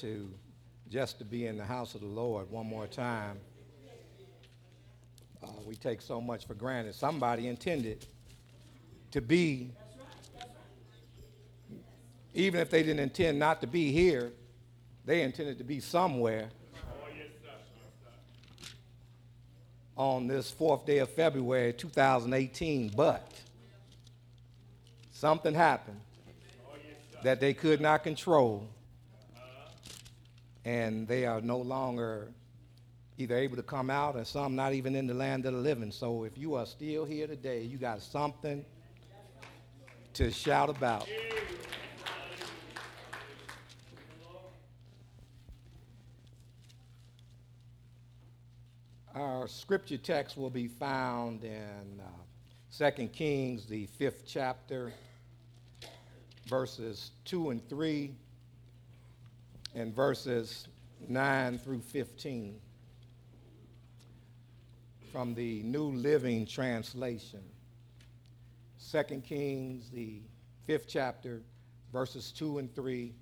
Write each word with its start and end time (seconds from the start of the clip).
to 0.00 0.32
just 0.90 1.18
to 1.18 1.24
be 1.24 1.46
in 1.46 1.56
the 1.56 1.64
house 1.64 1.94
of 1.94 2.00
the 2.00 2.06
Lord 2.06 2.50
one 2.50 2.66
more 2.66 2.86
time. 2.86 3.38
Uh, 5.42 5.48
we 5.64 5.74
take 5.74 6.00
so 6.00 6.20
much 6.20 6.46
for 6.46 6.54
granted. 6.54 6.94
Somebody 6.94 7.48
intended 7.48 8.06
to 9.10 9.20
be, 9.20 9.70
even 12.34 12.60
if 12.60 12.70
they 12.70 12.82
didn't 12.82 13.00
intend 13.00 13.38
not 13.38 13.60
to 13.60 13.66
be 13.66 13.92
here, 13.92 14.32
they 15.04 15.22
intended 15.22 15.58
to 15.58 15.64
be 15.64 15.80
somewhere 15.80 16.48
on 19.96 20.26
this 20.26 20.50
fourth 20.50 20.86
day 20.86 20.98
of 20.98 21.08
February 21.10 21.72
2018. 21.72 22.92
But 22.96 23.32
something 25.10 25.54
happened 25.54 26.00
that 27.22 27.40
they 27.40 27.52
could 27.52 27.80
not 27.80 28.04
control, 28.04 28.68
and 30.68 31.08
they 31.08 31.24
are 31.24 31.40
no 31.40 31.56
longer 31.56 32.28
either 33.16 33.34
able 33.34 33.56
to 33.56 33.62
come 33.62 33.88
out 33.88 34.16
or 34.16 34.24
some 34.24 34.54
not 34.54 34.74
even 34.74 34.94
in 34.94 35.06
the 35.06 35.14
land 35.14 35.46
of 35.46 35.54
the 35.54 35.58
living. 35.58 35.90
So 35.90 36.24
if 36.24 36.36
you 36.36 36.56
are 36.56 36.66
still 36.66 37.06
here 37.06 37.26
today, 37.26 37.62
you 37.62 37.78
got 37.78 38.02
something 38.02 38.62
to 40.12 40.30
shout 40.30 40.68
about. 40.68 41.08
Our 49.14 49.48
scripture 49.48 49.96
text 49.96 50.36
will 50.36 50.50
be 50.50 50.68
found 50.68 51.44
in 51.44 52.02
uh, 52.78 52.90
2 52.90 53.06
Kings, 53.08 53.64
the 53.64 53.86
fifth 53.86 54.24
chapter, 54.26 54.92
verses 56.46 57.12
2 57.24 57.50
and 57.50 57.68
3, 57.70 58.12
and 59.74 59.94
verses 59.94 60.68
9 61.08 61.58
through 61.58 61.80
15 61.80 62.58
from 65.12 65.34
the 65.34 65.62
New 65.62 65.90
Living 65.90 66.46
Translation. 66.46 67.42
2 68.90 69.02
Kings, 69.20 69.90
the 69.90 70.20
fifth 70.66 70.86
chapter, 70.88 71.42
verses 71.92 72.32
2 72.32 72.58
and 72.58 72.74
3, 72.74 73.12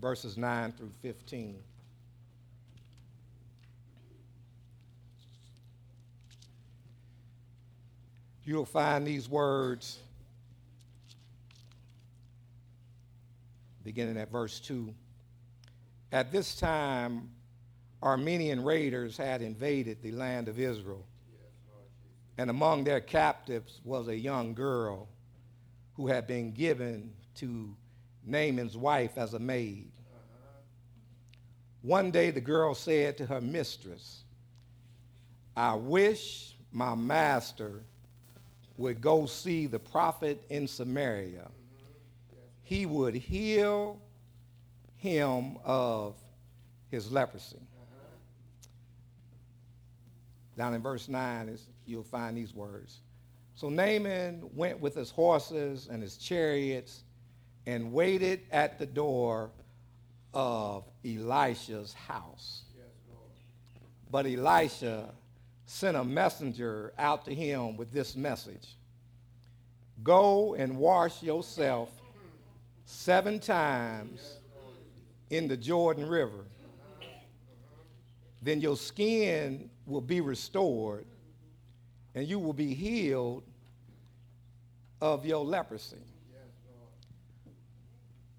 verses 0.00 0.36
9 0.36 0.72
through 0.72 0.90
15. 1.02 1.62
You'll 8.46 8.66
find 8.66 9.06
these 9.06 9.28
words 9.28 9.98
beginning 13.84 14.16
at 14.18 14.30
verse 14.30 14.60
2. 14.60 14.94
At 16.14 16.30
this 16.30 16.54
time, 16.54 17.30
Aramean 18.00 18.64
raiders 18.64 19.16
had 19.16 19.42
invaded 19.42 20.00
the 20.00 20.12
land 20.12 20.46
of 20.46 20.60
Israel. 20.60 21.04
And 22.38 22.50
among 22.50 22.84
their 22.84 23.00
captives 23.00 23.80
was 23.82 24.06
a 24.06 24.16
young 24.16 24.54
girl 24.54 25.08
who 25.94 26.06
had 26.06 26.28
been 26.28 26.52
given 26.52 27.12
to 27.38 27.74
Naaman's 28.24 28.76
wife 28.76 29.18
as 29.18 29.34
a 29.34 29.40
maid. 29.40 29.90
One 31.82 32.12
day 32.12 32.30
the 32.30 32.40
girl 32.40 32.76
said 32.76 33.18
to 33.18 33.26
her 33.26 33.40
mistress, 33.40 34.22
I 35.56 35.74
wish 35.74 36.54
my 36.70 36.94
master 36.94 37.82
would 38.76 39.00
go 39.00 39.26
see 39.26 39.66
the 39.66 39.80
prophet 39.80 40.44
in 40.48 40.68
Samaria. 40.68 41.50
He 42.62 42.86
would 42.86 43.16
heal 43.16 44.00
him 45.04 45.58
of 45.64 46.14
his 46.90 47.12
leprosy. 47.12 47.60
Down 50.56 50.72
in 50.72 50.80
verse 50.80 51.08
9, 51.10 51.50
is, 51.50 51.66
you'll 51.84 52.04
find 52.04 52.34
these 52.34 52.54
words. 52.54 53.00
So 53.54 53.68
Naaman 53.68 54.48
went 54.54 54.80
with 54.80 54.94
his 54.94 55.10
horses 55.10 55.88
and 55.92 56.02
his 56.02 56.16
chariots 56.16 57.02
and 57.66 57.92
waited 57.92 58.40
at 58.50 58.78
the 58.78 58.86
door 58.86 59.50
of 60.32 60.84
Elisha's 61.04 61.92
house. 61.92 62.62
But 64.10 64.24
Elisha 64.24 65.10
sent 65.66 65.98
a 65.98 66.04
messenger 66.04 66.94
out 66.98 67.26
to 67.26 67.34
him 67.34 67.76
with 67.76 67.92
this 67.92 68.16
message 68.16 68.76
Go 70.02 70.54
and 70.54 70.78
wash 70.78 71.22
yourself 71.22 71.90
seven 72.86 73.38
times 73.38 74.38
in 75.30 75.48
the 75.48 75.56
Jordan 75.56 76.06
River. 76.06 76.44
Then 78.42 78.60
your 78.60 78.76
skin 78.76 79.70
will 79.86 80.00
be 80.00 80.20
restored 80.20 81.06
and 82.14 82.28
you 82.28 82.38
will 82.38 82.52
be 82.52 82.74
healed 82.74 83.42
of 85.00 85.26
your 85.26 85.44
leprosy. 85.44 85.96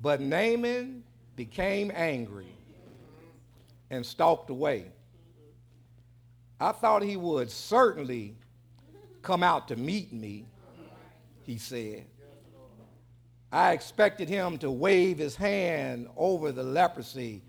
But 0.02 0.22
Naaman 0.22 1.04
became 1.36 1.92
angry 1.94 2.54
and 3.90 4.06
stalked 4.06 4.50
away. 4.50 4.86
I 6.60 6.72
thought 6.72 7.02
he 7.02 7.18
would 7.18 7.52
certainly 7.52 8.36
come 9.22 9.44
out 9.44 9.68
to 9.70 9.76
meet 9.76 10.14
me, 10.14 10.46
he 11.44 11.58
said. 11.58 12.06
I 13.56 13.72
expected 13.72 14.28
him 14.28 14.58
to 14.58 14.70
wave 14.70 15.18
his 15.18 15.38
hand 15.38 16.10
over 16.18 16.52
the 16.52 16.62
leprosy 16.62 17.42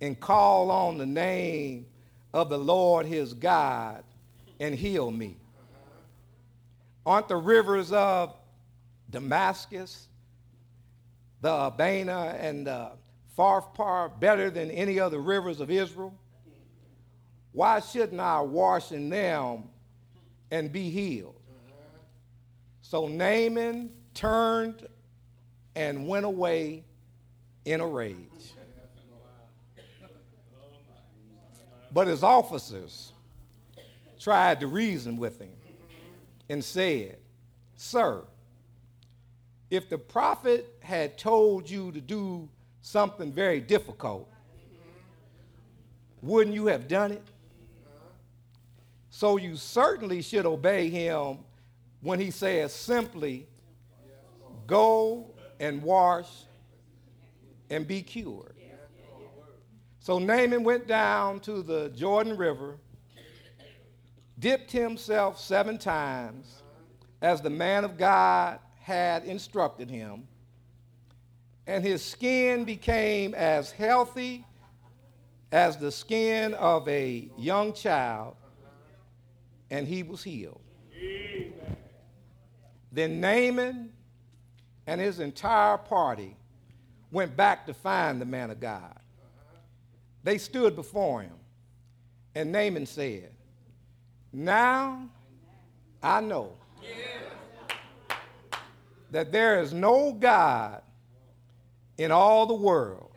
and 0.00 0.18
call 0.18 0.72
on 0.72 0.98
the 0.98 1.06
name 1.06 1.86
of 2.34 2.48
the 2.48 2.58
Lord 2.58 3.06
his 3.06 3.32
God 3.32 4.02
and 4.58 4.74
heal 4.74 5.08
me. 5.08 5.36
Aren't 7.06 7.28
the 7.28 7.36
rivers 7.36 7.92
of 7.92 8.34
Damascus, 9.08 10.08
the 11.42 11.54
Abana, 11.54 12.36
and 12.40 12.66
the 12.66 12.90
Pharpar 13.38 14.18
better 14.18 14.50
than 14.50 14.68
any 14.72 14.98
other 14.98 15.20
rivers 15.20 15.60
of 15.60 15.70
Israel? 15.70 16.12
Why 17.52 17.78
shouldn't 17.78 18.20
I 18.20 18.40
wash 18.40 18.90
in 18.90 19.10
them 19.10 19.68
and 20.50 20.72
be 20.72 20.90
healed? 20.90 21.40
So 22.82 23.06
Naaman 23.06 23.92
turned 24.12 24.88
and 25.76 26.08
went 26.08 26.24
away 26.24 26.82
in 27.66 27.80
a 27.80 27.86
rage. 27.86 28.16
But 31.92 32.08
his 32.08 32.22
officers 32.22 33.12
tried 34.18 34.60
to 34.60 34.66
reason 34.66 35.18
with 35.18 35.38
him 35.38 35.52
and 36.48 36.64
said, 36.64 37.18
Sir, 37.76 38.22
if 39.70 39.88
the 39.88 39.98
prophet 39.98 40.74
had 40.80 41.18
told 41.18 41.68
you 41.68 41.92
to 41.92 42.00
do 42.00 42.48
something 42.80 43.30
very 43.30 43.60
difficult, 43.60 44.28
wouldn't 46.22 46.54
you 46.54 46.66
have 46.66 46.88
done 46.88 47.12
it? 47.12 47.22
So 49.10 49.36
you 49.36 49.56
certainly 49.56 50.22
should 50.22 50.46
obey 50.46 50.88
him 50.88 51.38
when 52.00 52.18
he 52.18 52.30
says 52.30 52.72
simply, 52.72 53.46
Go 54.66 55.35
and 55.60 55.82
wash 55.82 56.28
and 57.70 57.86
be 57.86 58.02
cured. 58.02 58.54
So 59.98 60.18
Naaman 60.18 60.62
went 60.62 60.86
down 60.86 61.40
to 61.40 61.62
the 61.62 61.88
Jordan 61.88 62.36
River, 62.36 62.78
dipped 64.38 64.70
himself 64.70 65.40
seven 65.40 65.78
times, 65.78 66.62
as 67.20 67.40
the 67.40 67.50
man 67.50 67.84
of 67.84 67.96
God 67.98 68.60
had 68.80 69.24
instructed 69.24 69.90
him, 69.90 70.28
and 71.66 71.82
his 71.82 72.04
skin 72.04 72.64
became 72.64 73.34
as 73.34 73.72
healthy 73.72 74.44
as 75.50 75.76
the 75.76 75.90
skin 75.90 76.54
of 76.54 76.86
a 76.88 77.28
young 77.36 77.72
child, 77.72 78.36
and 79.70 79.88
he 79.88 80.04
was 80.04 80.22
healed. 80.22 80.60
Then 82.92 83.20
Naaman 83.20 83.92
and 84.86 85.00
his 85.00 85.20
entire 85.20 85.78
party 85.78 86.36
went 87.10 87.36
back 87.36 87.66
to 87.66 87.74
find 87.74 88.20
the 88.20 88.24
man 88.24 88.50
of 88.50 88.60
God. 88.60 88.98
They 90.22 90.38
stood 90.38 90.74
before 90.74 91.22
him, 91.22 91.34
and 92.34 92.52
Naaman 92.52 92.86
said, 92.86 93.30
Now 94.32 95.08
I 96.02 96.20
know 96.20 96.52
that 99.10 99.32
there 99.32 99.60
is 99.60 99.72
no 99.72 100.12
God 100.12 100.82
in 101.98 102.10
all 102.10 102.46
the 102.46 102.54
world 102.54 103.12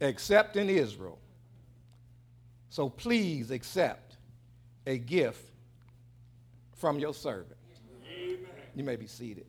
except 0.00 0.56
in 0.56 0.68
Israel. 0.68 1.18
So 2.70 2.88
please 2.88 3.50
accept 3.50 4.16
a 4.86 4.98
gift 4.98 5.44
from 6.76 6.98
your 6.98 7.14
servant. 7.14 7.56
Amen. 8.08 8.38
You 8.74 8.84
may 8.84 8.96
be 8.96 9.06
seated. 9.06 9.46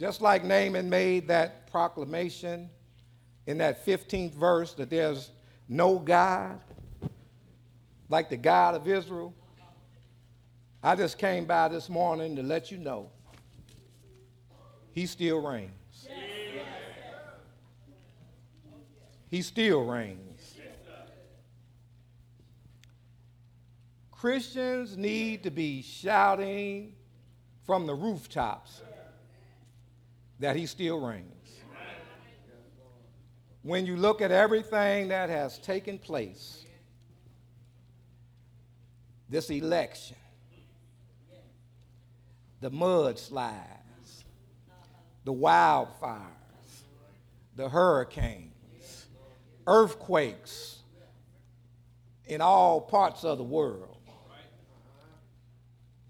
Just 0.00 0.22
like 0.22 0.44
Naaman 0.44 0.88
made 0.88 1.28
that 1.28 1.70
proclamation 1.70 2.70
in 3.46 3.58
that 3.58 3.84
15th 3.84 4.32
verse 4.32 4.72
that 4.72 4.88
there's 4.88 5.30
no 5.68 5.98
God 5.98 6.58
like 8.08 8.30
the 8.30 8.38
God 8.38 8.74
of 8.74 8.88
Israel, 8.88 9.34
I 10.82 10.96
just 10.96 11.18
came 11.18 11.44
by 11.44 11.68
this 11.68 11.90
morning 11.90 12.34
to 12.36 12.42
let 12.42 12.70
you 12.70 12.78
know 12.78 13.10
he 14.92 15.04
still 15.04 15.46
reigns. 15.46 16.08
He 19.28 19.42
still 19.42 19.84
reigns. 19.84 20.54
Christians 24.10 24.96
need 24.96 25.42
to 25.42 25.50
be 25.50 25.82
shouting 25.82 26.94
from 27.64 27.86
the 27.86 27.94
rooftops 27.94 28.80
that 30.40 30.56
he 30.56 30.66
still 30.66 30.98
reigns. 30.98 31.26
When 33.62 33.84
you 33.84 33.96
look 33.96 34.22
at 34.22 34.30
everything 34.30 35.08
that 35.08 35.28
has 35.28 35.58
taken 35.58 35.98
place, 35.98 36.64
this 39.28 39.50
election, 39.50 40.16
the 42.60 42.70
mudslides, 42.70 44.24
the 45.24 45.32
wildfires, 45.32 46.24
the 47.54 47.68
hurricanes, 47.68 49.06
earthquakes 49.66 50.78
in 52.26 52.40
all 52.40 52.80
parts 52.80 53.24
of 53.24 53.36
the 53.36 53.44
world. 53.44 53.98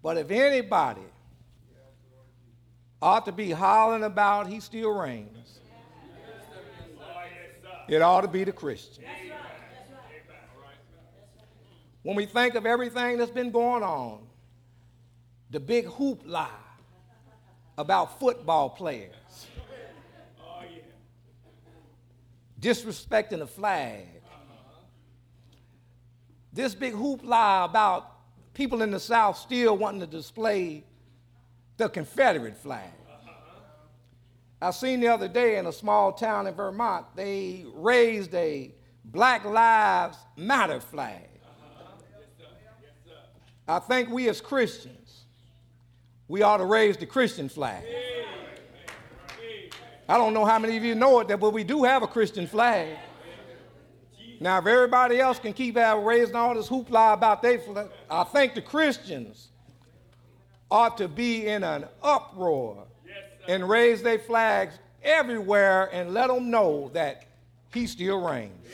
But 0.02 0.16
if 0.18 0.30
anybody 0.30 1.02
ought 3.02 3.24
to 3.26 3.32
be 3.32 3.50
hollering 3.50 4.04
about 4.04 4.46
he 4.46 4.60
still 4.60 4.90
reigns, 4.90 5.58
it 7.88 8.02
ought 8.02 8.20
to 8.20 8.28
be 8.28 8.44
the 8.44 8.52
Christian. 8.52 9.04
When 12.02 12.16
we 12.16 12.26
think 12.26 12.54
of 12.54 12.64
everything 12.64 13.18
that's 13.18 13.30
been 13.30 13.50
going 13.50 13.82
on, 13.82 14.26
the 15.50 15.60
big 15.60 15.86
hoopla 15.86 16.48
about 17.76 18.18
football 18.18 18.70
players. 18.70 19.14
Disrespecting 22.60 23.38
the 23.38 23.46
flag, 23.46 24.06
this 26.52 26.74
big 26.74 26.94
hoopla 26.94 27.64
about 27.64 28.10
people 28.54 28.82
in 28.82 28.90
the 28.90 29.00
South 29.00 29.38
still 29.38 29.76
wanting 29.76 30.00
to 30.00 30.06
display 30.06 30.84
the 31.80 31.88
Confederate 31.88 32.58
flag. 32.58 32.92
I 34.60 34.70
seen 34.70 35.00
the 35.00 35.08
other 35.08 35.28
day 35.28 35.56
in 35.56 35.66
a 35.66 35.72
small 35.72 36.12
town 36.12 36.46
in 36.46 36.52
Vermont, 36.52 37.06
they 37.16 37.64
raised 37.74 38.34
a 38.34 38.74
Black 39.06 39.46
Lives 39.46 40.18
Matter 40.36 40.78
flag. 40.78 41.26
I 43.66 43.78
think 43.78 44.10
we 44.10 44.28
as 44.28 44.42
Christians, 44.42 45.24
we 46.28 46.42
ought 46.42 46.58
to 46.58 46.66
raise 46.66 46.98
the 46.98 47.06
Christian 47.06 47.48
flag. 47.48 47.82
I 50.06 50.18
don't 50.18 50.34
know 50.34 50.44
how 50.44 50.58
many 50.58 50.76
of 50.76 50.84
you 50.84 50.94
know 50.94 51.20
it, 51.20 51.28
but 51.40 51.50
we 51.50 51.64
do 51.64 51.84
have 51.84 52.02
a 52.02 52.06
Christian 52.06 52.46
flag. 52.46 52.98
Now, 54.38 54.58
if 54.58 54.66
everybody 54.66 55.18
else 55.18 55.38
can 55.38 55.54
keep 55.54 55.76
raising 55.76 56.34
all 56.34 56.54
this 56.54 56.68
hoopla 56.68 57.14
about 57.14 57.40
their 57.40 57.58
flag, 57.58 57.88
I 58.10 58.24
think 58.24 58.54
the 58.54 58.62
Christians 58.62 59.49
ought 60.70 60.98
to 60.98 61.08
be 61.08 61.46
in 61.46 61.64
an 61.64 61.86
uproar 62.02 62.84
and 63.48 63.68
raise 63.68 64.02
their 64.02 64.18
flags 64.18 64.78
everywhere 65.02 65.88
and 65.92 66.14
let 66.14 66.28
them 66.28 66.50
know 66.50 66.90
that 66.94 67.24
he 67.72 67.86
still 67.86 68.20
reigns. 68.20 68.66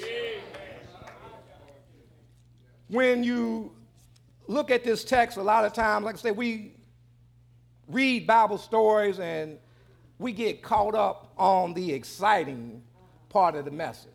When 2.88 3.24
you 3.24 3.72
look 4.46 4.70
at 4.70 4.84
this 4.84 5.04
text, 5.04 5.38
a 5.38 5.42
lot 5.42 5.64
of 5.64 5.72
times, 5.72 6.04
like 6.04 6.14
I 6.14 6.18
say, 6.18 6.30
we 6.30 6.72
read 7.88 8.26
Bible 8.26 8.58
stories 8.58 9.18
and 9.18 9.58
we 10.18 10.32
get 10.32 10.62
caught 10.62 10.94
up 10.94 11.32
on 11.36 11.74
the 11.74 11.92
exciting 11.92 12.82
part 13.28 13.54
of 13.54 13.64
the 13.64 13.70
message. 13.70 14.10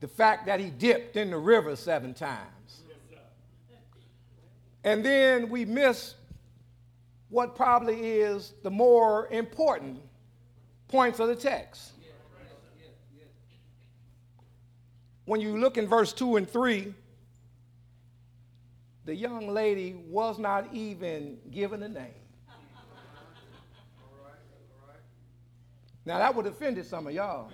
The 0.00 0.08
fact 0.08 0.46
that 0.46 0.60
he 0.60 0.70
dipped 0.70 1.16
in 1.16 1.30
the 1.30 1.38
river 1.38 1.76
seven 1.76 2.14
times. 2.14 2.53
And 4.84 5.04
then 5.04 5.48
we 5.48 5.64
miss 5.64 6.14
what 7.30 7.56
probably 7.56 8.20
is 8.20 8.52
the 8.62 8.70
more 8.70 9.28
important 9.28 10.00
points 10.88 11.18
of 11.18 11.28
the 11.28 11.34
text. 11.34 11.92
When 15.24 15.40
you 15.40 15.58
look 15.58 15.78
in 15.78 15.88
verse 15.88 16.12
2 16.12 16.36
and 16.36 16.48
3, 16.48 16.92
the 19.06 19.14
young 19.14 19.48
lady 19.48 19.94
was 20.08 20.38
not 20.38 20.72
even 20.74 21.38
given 21.50 21.82
a 21.82 21.88
name. 21.88 22.12
Now 26.06 26.18
that 26.18 26.34
would 26.34 26.44
have 26.44 26.54
offended 26.54 26.84
some 26.84 27.06
of 27.06 27.14
y'all. 27.14 27.50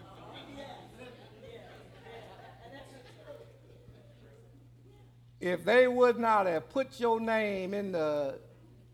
If 5.40 5.64
they 5.64 5.88
would 5.88 6.18
not 6.18 6.46
have 6.46 6.68
put 6.68 7.00
your 7.00 7.18
name 7.18 7.72
in 7.72 7.92
the 7.92 8.38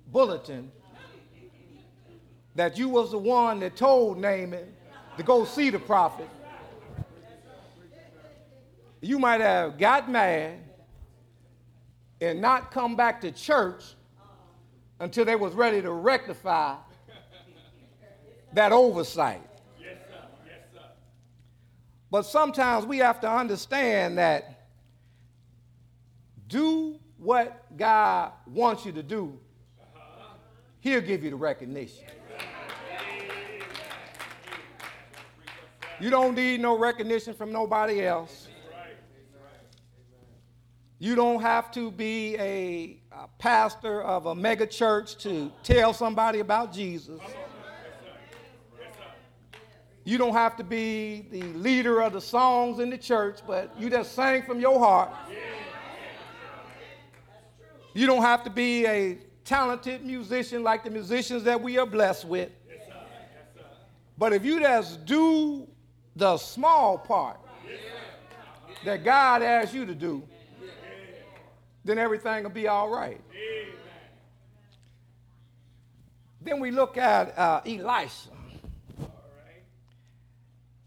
bulletin 0.06 0.70
that 2.54 2.78
you 2.78 2.88
was 2.88 3.10
the 3.10 3.18
one 3.18 3.60
that 3.60 3.76
told 3.76 4.18
Naaman 4.18 4.72
to 5.16 5.22
go 5.24 5.44
see 5.44 5.70
the 5.70 5.80
prophet, 5.80 6.28
you 9.00 9.18
might 9.18 9.40
have 9.40 9.76
got 9.76 10.08
mad 10.08 10.60
and 12.20 12.40
not 12.40 12.70
come 12.70 12.94
back 12.94 13.20
to 13.22 13.32
church 13.32 13.82
until 15.00 15.24
they 15.24 15.36
was 15.36 15.52
ready 15.52 15.82
to 15.82 15.92
rectify 15.92 16.76
that 18.52 18.72
oversight. 18.72 19.42
But 22.10 22.22
sometimes 22.22 22.86
we 22.86 22.98
have 22.98 23.20
to 23.20 23.30
understand 23.30 24.16
that 24.18 24.55
do 26.48 26.98
what 27.18 27.76
God 27.76 28.32
wants 28.46 28.84
you 28.84 28.92
to 28.92 29.02
do, 29.02 29.38
He'll 30.80 31.00
give 31.00 31.24
you 31.24 31.30
the 31.30 31.36
recognition. 31.36 32.04
You 35.98 36.10
don't 36.10 36.34
need 36.34 36.60
no 36.60 36.78
recognition 36.78 37.34
from 37.34 37.52
nobody 37.52 38.04
else. 38.04 38.48
You 40.98 41.14
don't 41.14 41.40
have 41.40 41.70
to 41.72 41.90
be 41.90 42.36
a, 42.36 43.00
a 43.12 43.28
pastor 43.38 44.02
of 44.02 44.26
a 44.26 44.34
mega 44.34 44.66
church 44.66 45.16
to 45.18 45.50
tell 45.62 45.92
somebody 45.92 46.40
about 46.40 46.72
Jesus. 46.72 47.20
You 50.04 50.18
don't 50.18 50.34
have 50.34 50.56
to 50.56 50.64
be 50.64 51.26
the 51.30 51.42
leader 51.42 52.00
of 52.00 52.12
the 52.12 52.20
songs 52.20 52.78
in 52.78 52.90
the 52.90 52.98
church, 52.98 53.40
but 53.46 53.74
you 53.78 53.90
just 53.90 54.14
sang 54.14 54.42
from 54.42 54.60
your 54.60 54.78
heart. 54.78 55.10
You 57.96 58.06
don't 58.06 58.22
have 58.22 58.44
to 58.44 58.50
be 58.50 58.86
a 58.86 59.18
talented 59.44 60.04
musician 60.04 60.62
like 60.62 60.84
the 60.84 60.90
musicians 60.90 61.44
that 61.44 61.60
we 61.60 61.78
are 61.78 61.86
blessed 61.86 62.26
with. 62.26 62.50
Yes, 62.68 62.80
sir. 62.86 62.92
Yes, 62.94 63.46
sir. 63.56 63.64
But 64.18 64.32
if 64.32 64.44
you 64.44 64.60
just 64.60 65.06
do 65.06 65.66
the 66.14 66.36
small 66.36 66.98
part 66.98 67.40
that 68.84 69.02
God 69.04 69.42
asks 69.42 69.74
you 69.74 69.86
to 69.86 69.94
do, 69.94 70.22
then 71.84 71.98
everything 71.98 72.42
will 72.42 72.50
be 72.50 72.68
all 72.68 72.90
right. 72.90 73.20
Then 76.40 76.60
we 76.60 76.70
look 76.70 76.96
at 76.96 77.36
uh, 77.38 77.62
Elisha 77.66 78.30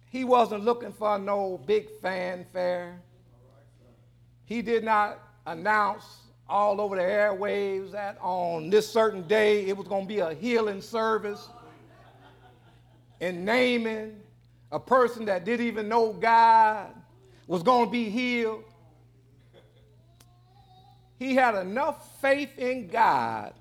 he 0.10 0.24
wasn't 0.24 0.64
looking 0.64 0.92
for 0.92 1.20
no 1.20 1.62
big 1.66 1.88
fanfare. 2.02 3.00
He 4.46 4.62
did 4.64 4.84
not 4.84 5.20
announce 5.46 6.04
all 6.50 6.82
over 6.82 6.96
the 6.96 7.02
airwaves 7.02 7.92
that 7.92 8.18
on 8.22 8.70
this 8.70 8.92
certain 8.92 9.22
day 9.28 9.68
it 9.68 9.78
was 9.78 9.88
going 9.88 10.04
to 10.04 10.08
be 10.08 10.20
a 10.20 10.34
healing 10.34 10.82
service 10.82 11.48
and 13.22 13.46
naming 13.46 14.20
a 14.72 14.80
person 14.80 15.26
that 15.26 15.46
didn't 15.46 15.68
even 15.68 15.88
know 15.88 16.12
God 16.12 16.88
was 17.48 17.62
going 17.62 17.86
to 17.86 17.92
be 17.92 18.10
healed. 18.10 18.64
He 21.18 21.36
had 21.36 21.56
enough 21.56 22.20
faith 22.22 22.58
in 22.58 22.88
God 22.88 23.54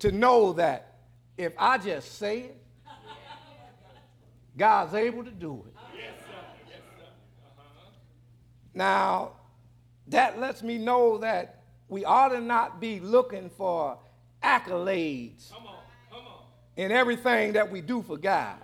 to 0.00 0.10
know 0.10 0.54
that 0.54 0.94
if 1.36 1.52
I 1.58 1.78
just 1.78 2.18
say 2.18 2.40
it, 2.40 2.60
God's 4.56 4.94
able 4.94 5.24
to 5.24 5.30
do 5.30 5.64
it. 5.66 5.74
Now, 8.72 9.32
that 10.08 10.38
lets 10.38 10.62
me 10.62 10.78
know 10.78 11.18
that 11.18 11.63
we 11.94 12.04
ought 12.04 12.30
to 12.30 12.40
not 12.40 12.80
be 12.80 12.98
looking 12.98 13.48
for 13.48 13.96
accolades 14.42 15.52
come 15.52 15.64
on, 15.64 15.76
come 16.10 16.26
on. 16.26 16.42
in 16.76 16.90
everything 16.90 17.52
that 17.52 17.70
we 17.70 17.80
do 17.80 18.02
for 18.02 18.16
God. 18.16 18.56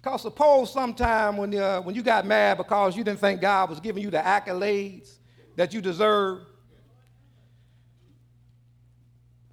Because 0.00 0.22
suppose 0.22 0.72
sometime 0.72 1.36
when, 1.36 1.52
uh, 1.56 1.80
when 1.80 1.96
you 1.96 2.02
got 2.02 2.26
mad 2.26 2.58
because 2.58 2.96
you 2.96 3.02
didn't 3.02 3.18
think 3.18 3.40
God 3.40 3.70
was 3.70 3.80
giving 3.80 4.04
you 4.04 4.10
the 4.10 4.18
accolades 4.18 5.16
that 5.56 5.74
you 5.74 5.80
deserve, 5.80 6.42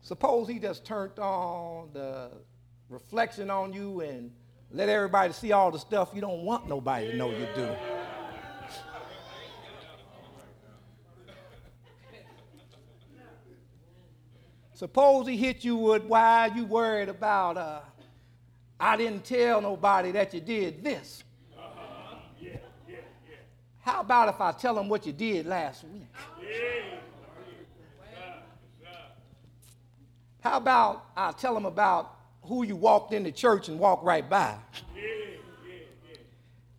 suppose 0.01 0.48
he 0.48 0.60
just 0.60 0.86
turned 0.86 1.18
on 1.18 1.89
the 1.94 2.30
reflection 2.88 3.50
on 3.50 3.74
you 3.74 4.01
and 4.01 4.30
let 4.72 4.89
everybody 4.89 5.34
see 5.34 5.53
all 5.53 5.72
the 5.72 5.80
stuff 5.80 6.12
you 6.13 6.22
don't 6.22 6.44
want 6.44 6.70
nobody 6.70 7.12
to 7.12 7.18
know 7.18 7.32
you 7.32 7.48
do. 7.56 7.75
Suppose 14.82 15.28
he 15.28 15.38
hit 15.38 15.64
you 15.64 15.76
with 15.76 16.06
why 16.06 16.50
you 16.56 16.66
worried 16.66 17.08
about 17.08 17.56
uh, 17.56 17.82
I 18.80 18.98
didn't 18.98 19.24
tell 19.24 19.62
nobody 19.62 20.12
that 20.14 20.34
you 20.34 20.42
did 20.42 20.84
this. 20.84 21.24
How 23.82 24.02
about 24.02 24.30
if 24.30 24.42
I 24.42 24.52
tell 24.54 24.74
them 24.74 24.90
what 24.90 25.06
you 25.06 25.14
did 25.14 25.46
last 25.46 25.84
week? 25.84 26.08
How 30.40 30.58
about 30.58 31.06
I 31.16 31.32
tell 31.34 31.54
them 31.54 31.68
about 31.68 32.16
who 32.42 32.64
you 32.64 32.76
walked 32.76 33.14
into 33.14 33.32
church 33.32 33.70
and 33.70 33.78
walked 33.78 34.04
right 34.04 34.28
by? 34.28 34.56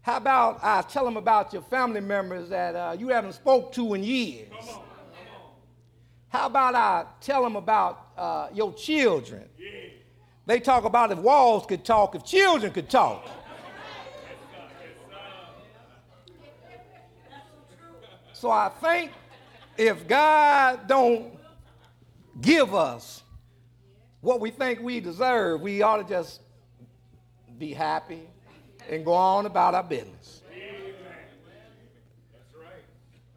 How 0.01 0.17
about 0.17 0.59
I 0.61 0.83
tell 0.83 1.05
them 1.05 1.17
about 1.17 1.53
your 1.53 1.63
family 1.63 2.01
members 2.01 2.49
that 2.49 2.75
uh, 2.75 2.97
you 2.99 3.11
haven't 3.11 3.35
spoke 3.35 3.73
to 3.75 3.95
in 3.95 4.03
years? 4.03 4.49
How 6.33 6.47
about 6.47 6.75
I 6.75 7.05
tell 7.21 7.43
them 7.43 7.57
about 7.57 8.07
uh, 8.17 8.49
your 8.55 8.73
children? 8.73 9.45
They 10.47 10.61
talk 10.61 10.85
about 10.85 11.13
if 11.13 11.19
walls 11.19 11.67
could 11.67 11.85
talk, 11.85 12.15
if 12.15 12.25
children 12.25 12.73
could 12.73 12.89
talk. 12.89 13.29
So 18.33 18.51
I 18.51 18.73
think 18.81 19.13
if 19.79 20.09
God 20.09 20.89
don't 20.89 21.39
give 22.41 22.75
us 22.75 23.23
what 24.21 24.41
we 24.41 24.51
think 24.51 24.81
we 24.81 24.99
deserve, 24.99 25.61
we 25.61 25.83
ought 25.83 25.99
to 25.99 26.05
just 26.05 26.41
be 27.57 27.73
happy 27.73 28.29
and 28.91 29.05
go 29.05 29.13
on 29.13 29.47
about 29.47 29.77
our 29.77 29.85
business. 29.85 30.43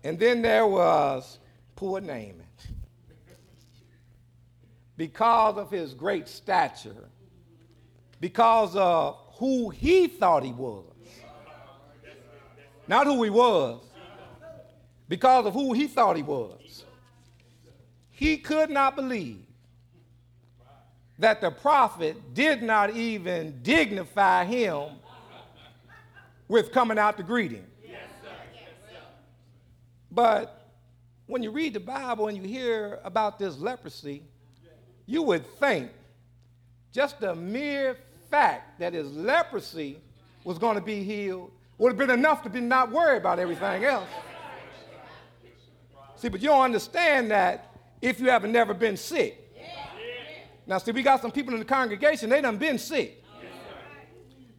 And 0.03 0.17
then 0.17 0.41
there 0.41 0.65
was 0.65 1.37
poor 1.75 2.01
Naaman 2.01 2.44
because 4.97 5.57
of 5.57 5.69
his 5.69 5.93
great 5.93 6.27
stature, 6.27 7.09
because 8.19 8.75
of 8.75 9.17
who 9.37 9.69
he 9.69 10.07
thought 10.07 10.43
he 10.43 10.53
was. 10.53 10.85
Not 12.87 13.07
who 13.07 13.23
he 13.23 13.29
was, 13.29 13.83
because 15.09 15.45
of 15.45 15.53
who 15.53 15.73
he 15.73 15.87
thought 15.87 16.15
he 16.15 16.23
was. 16.23 16.85
He 18.11 18.37
could 18.37 18.69
not 18.69 18.95
believe 18.95 19.41
that 21.19 21.41
the 21.41 21.51
prophet 21.51 22.33
did 22.33 22.61
not 22.61 22.95
even 22.95 23.59
dignify 23.63 24.45
him 24.45 24.89
with 26.47 26.71
coming 26.71 26.97
out 26.97 27.17
to 27.17 27.23
greet 27.23 27.51
him. 27.51 27.65
But 30.11 30.71
when 31.25 31.43
you 31.43 31.51
read 31.51 31.73
the 31.73 31.79
Bible 31.79 32.27
and 32.27 32.37
you 32.37 32.43
hear 32.43 32.99
about 33.03 33.37
this 33.37 33.57
leprosy, 33.57 34.23
you 35.05 35.21
would 35.21 35.45
think 35.57 35.91
just 36.91 37.19
the 37.19 37.35
mere 37.35 37.97
fact 38.29 38.79
that 38.79 38.93
his 38.93 39.11
leprosy 39.11 39.99
was 40.43 40.57
going 40.57 40.75
to 40.75 40.81
be 40.81 41.03
healed 41.03 41.51
would 41.77 41.89
have 41.89 41.97
been 41.97 42.09
enough 42.09 42.41
to 42.43 42.49
be 42.49 42.61
not 42.61 42.91
worried 42.91 43.17
about 43.17 43.39
everything 43.39 43.83
else. 43.83 44.07
See, 46.15 46.29
but 46.29 46.41
you 46.41 46.47
don't 46.47 46.61
understand 46.61 47.31
that 47.31 47.71
if 48.01 48.19
you 48.19 48.29
haven't 48.29 48.51
never 48.51 48.73
been 48.73 48.97
sick. 48.97 49.41
Now, 50.67 50.77
see, 50.79 50.91
we 50.91 51.03
got 51.03 51.21
some 51.21 51.31
people 51.31 51.53
in 51.53 51.59
the 51.59 51.65
congregation, 51.65 52.29
they 52.29 52.41
done 52.41 52.57
been 52.57 52.79
sick. 52.79 53.23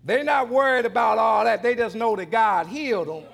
They're 0.05 0.23
not 0.23 0.49
worried 0.49 0.87
about 0.87 1.19
all 1.19 1.45
that. 1.45 1.65
They 1.65 1.75
just 1.75 1.97
know 1.97 2.15
that 2.15 2.31
God 2.31 2.69
healed 2.69 3.09
them. 3.09 3.25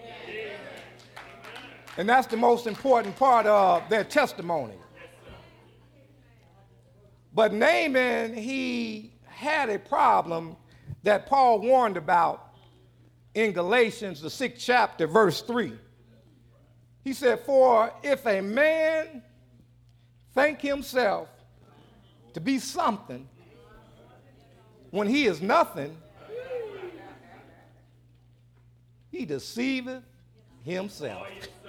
And 1.98 2.08
that's 2.08 2.26
the 2.26 2.38
most 2.38 2.66
important 2.66 3.14
part 3.16 3.44
of 3.44 3.86
their 3.90 4.04
testimony. 4.04 4.76
But 7.34 7.52
Naaman, 7.52 8.34
he 8.34 9.14
had 9.24 9.70
a 9.70 9.78
problem 9.78 10.56
that 11.02 11.26
Paul 11.26 11.60
warned 11.60 11.96
about 11.96 12.48
in 13.34 13.52
Galatians, 13.52 14.20
the 14.20 14.30
sixth 14.30 14.62
chapter, 14.62 15.06
verse 15.06 15.40
3. 15.42 15.72
He 17.02 17.12
said, 17.14 17.40
For 17.40 17.92
if 18.02 18.26
a 18.26 18.40
man 18.40 19.22
think 20.34 20.60
himself 20.60 21.28
to 22.34 22.40
be 22.40 22.58
something 22.58 23.28
when 24.90 25.08
he 25.08 25.24
is 25.24 25.40
nothing, 25.40 25.96
he 29.10 29.24
deceiveth 29.24 30.02
himself. 30.62 31.26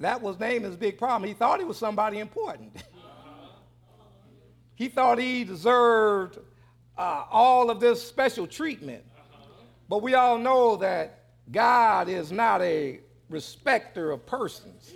That 0.00 0.22
was 0.22 0.40
Naaman's 0.40 0.76
big 0.76 0.98
problem. 0.98 1.28
He 1.28 1.34
thought 1.34 1.60
he 1.60 1.66
was 1.66 1.76
somebody 1.76 2.20
important. 2.20 2.74
he 4.74 4.88
thought 4.88 5.18
he 5.18 5.44
deserved 5.44 6.38
uh, 6.96 7.24
all 7.30 7.70
of 7.70 7.80
this 7.80 8.02
special 8.02 8.46
treatment. 8.46 9.04
But 9.90 10.02
we 10.02 10.14
all 10.14 10.38
know 10.38 10.76
that 10.76 11.24
God 11.52 12.08
is 12.08 12.32
not 12.32 12.62
a 12.62 13.00
respecter 13.28 14.10
of 14.10 14.24
persons. 14.24 14.94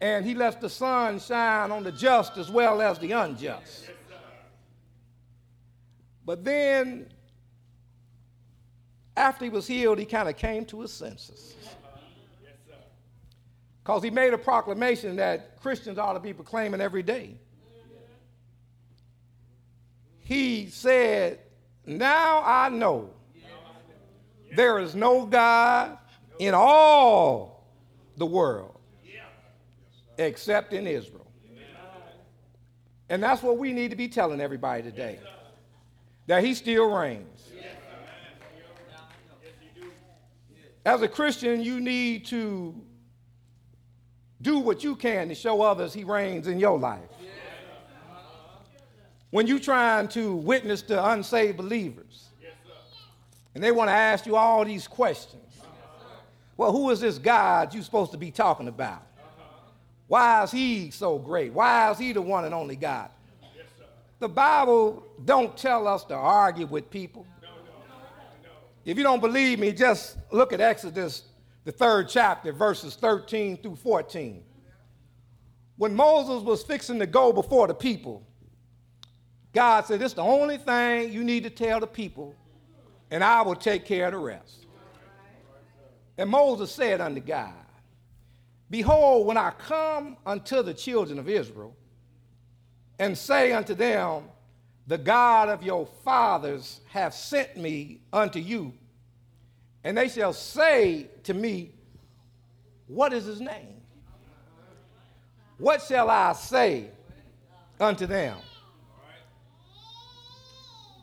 And 0.00 0.24
he 0.24 0.34
lets 0.34 0.56
the 0.56 0.68
sun 0.68 1.20
shine 1.20 1.70
on 1.70 1.84
the 1.84 1.92
just 1.92 2.36
as 2.38 2.50
well 2.50 2.82
as 2.82 2.98
the 2.98 3.12
unjust. 3.12 3.88
But 6.24 6.44
then, 6.44 7.12
after 9.16 9.44
he 9.44 9.50
was 9.50 9.68
healed, 9.68 10.00
he 10.00 10.04
kind 10.04 10.28
of 10.28 10.36
came 10.36 10.64
to 10.66 10.80
his 10.80 10.92
senses. 10.92 11.54
Because 13.82 14.02
he 14.02 14.10
made 14.10 14.32
a 14.32 14.38
proclamation 14.38 15.16
that 15.16 15.60
Christians 15.60 15.98
ought 15.98 16.12
to 16.12 16.20
be 16.20 16.32
proclaiming 16.32 16.80
every 16.80 17.02
day. 17.02 17.36
He 20.20 20.68
said, 20.68 21.40
Now 21.84 22.42
I 22.44 22.68
know 22.68 23.10
there 24.54 24.78
is 24.78 24.94
no 24.94 25.26
God 25.26 25.98
in 26.38 26.54
all 26.54 27.66
the 28.16 28.26
world 28.26 28.78
except 30.18 30.72
in 30.72 30.86
Israel. 30.86 31.26
And 33.08 33.22
that's 33.22 33.42
what 33.42 33.58
we 33.58 33.72
need 33.72 33.90
to 33.90 33.96
be 33.96 34.08
telling 34.08 34.40
everybody 34.40 34.82
today 34.82 35.18
that 36.26 36.44
he 36.44 36.54
still 36.54 36.90
reigns. 36.90 37.50
As 40.84 41.02
a 41.02 41.08
Christian, 41.08 41.62
you 41.62 41.80
need 41.80 42.26
to 42.26 42.74
do 44.42 44.58
what 44.58 44.84
you 44.84 44.96
can 44.96 45.28
to 45.28 45.34
show 45.34 45.62
others 45.62 45.94
he 45.94 46.04
reigns 46.04 46.48
in 46.48 46.58
your 46.58 46.78
life. 46.78 47.00
When 49.30 49.46
you're 49.46 49.58
trying 49.58 50.08
to 50.08 50.34
witness 50.36 50.82
to 50.82 51.10
unsaved 51.10 51.56
believers, 51.56 52.28
and 53.54 53.62
they 53.62 53.70
want 53.70 53.88
to 53.88 53.94
ask 53.94 54.26
you 54.26 54.36
all 54.36 54.64
these 54.64 54.86
questions. 54.86 55.42
Well, 56.56 56.72
who 56.72 56.90
is 56.90 57.00
this 57.00 57.18
God 57.18 57.72
you're 57.72 57.82
supposed 57.82 58.12
to 58.12 58.18
be 58.18 58.30
talking 58.30 58.68
about? 58.68 59.06
Why 60.06 60.42
is 60.42 60.50
he 60.50 60.90
so 60.90 61.18
great? 61.18 61.52
Why 61.52 61.90
is 61.90 61.98
he 61.98 62.12
the 62.12 62.20
one 62.20 62.44
and 62.44 62.52
only 62.52 62.76
God? 62.76 63.08
The 64.18 64.28
Bible 64.28 65.06
don't 65.24 65.56
tell 65.56 65.88
us 65.88 66.04
to 66.04 66.14
argue 66.14 66.66
with 66.66 66.90
people. 66.90 67.26
If 68.84 68.96
you 68.98 69.02
don't 69.02 69.20
believe 69.20 69.58
me, 69.58 69.72
just 69.72 70.16
look 70.30 70.52
at 70.52 70.60
Exodus 70.60 71.22
the 71.64 71.72
third 71.72 72.08
chapter, 72.08 72.52
verses 72.52 72.96
13 72.96 73.58
through 73.58 73.76
14. 73.76 74.42
When 75.76 75.94
Moses 75.94 76.42
was 76.42 76.62
fixing 76.62 76.98
to 76.98 77.06
go 77.06 77.32
before 77.32 77.66
the 77.66 77.74
people, 77.74 78.26
God 79.52 79.84
said, 79.86 80.00
This 80.00 80.12
is 80.12 80.16
the 80.16 80.22
only 80.22 80.58
thing 80.58 81.12
you 81.12 81.24
need 81.24 81.44
to 81.44 81.50
tell 81.50 81.80
the 81.80 81.86
people, 81.86 82.34
and 83.10 83.22
I 83.22 83.42
will 83.42 83.54
take 83.54 83.84
care 83.84 84.06
of 84.06 84.12
the 84.12 84.18
rest. 84.18 84.66
And 86.18 86.30
Moses 86.30 86.70
said 86.70 87.00
unto 87.00 87.20
God, 87.20 87.54
Behold, 88.70 89.26
when 89.26 89.36
I 89.36 89.50
come 89.50 90.16
unto 90.24 90.62
the 90.62 90.74
children 90.74 91.18
of 91.18 91.28
Israel, 91.28 91.76
and 92.98 93.16
say 93.16 93.52
unto 93.52 93.74
them, 93.74 94.24
The 94.86 94.98
God 94.98 95.48
of 95.48 95.62
your 95.62 95.86
fathers 96.04 96.80
hath 96.88 97.14
sent 97.14 97.56
me 97.56 98.00
unto 98.12 98.38
you, 98.38 98.72
and 99.84 99.96
they 99.96 100.08
shall 100.08 100.32
say 100.32 101.08
to 101.24 101.34
me, 101.34 101.72
What 102.86 103.12
is 103.12 103.24
his 103.24 103.40
name? 103.40 103.80
What 105.58 105.82
shall 105.82 106.10
I 106.10 106.32
say 106.32 106.88
unto 107.78 108.06
them? 108.06 108.38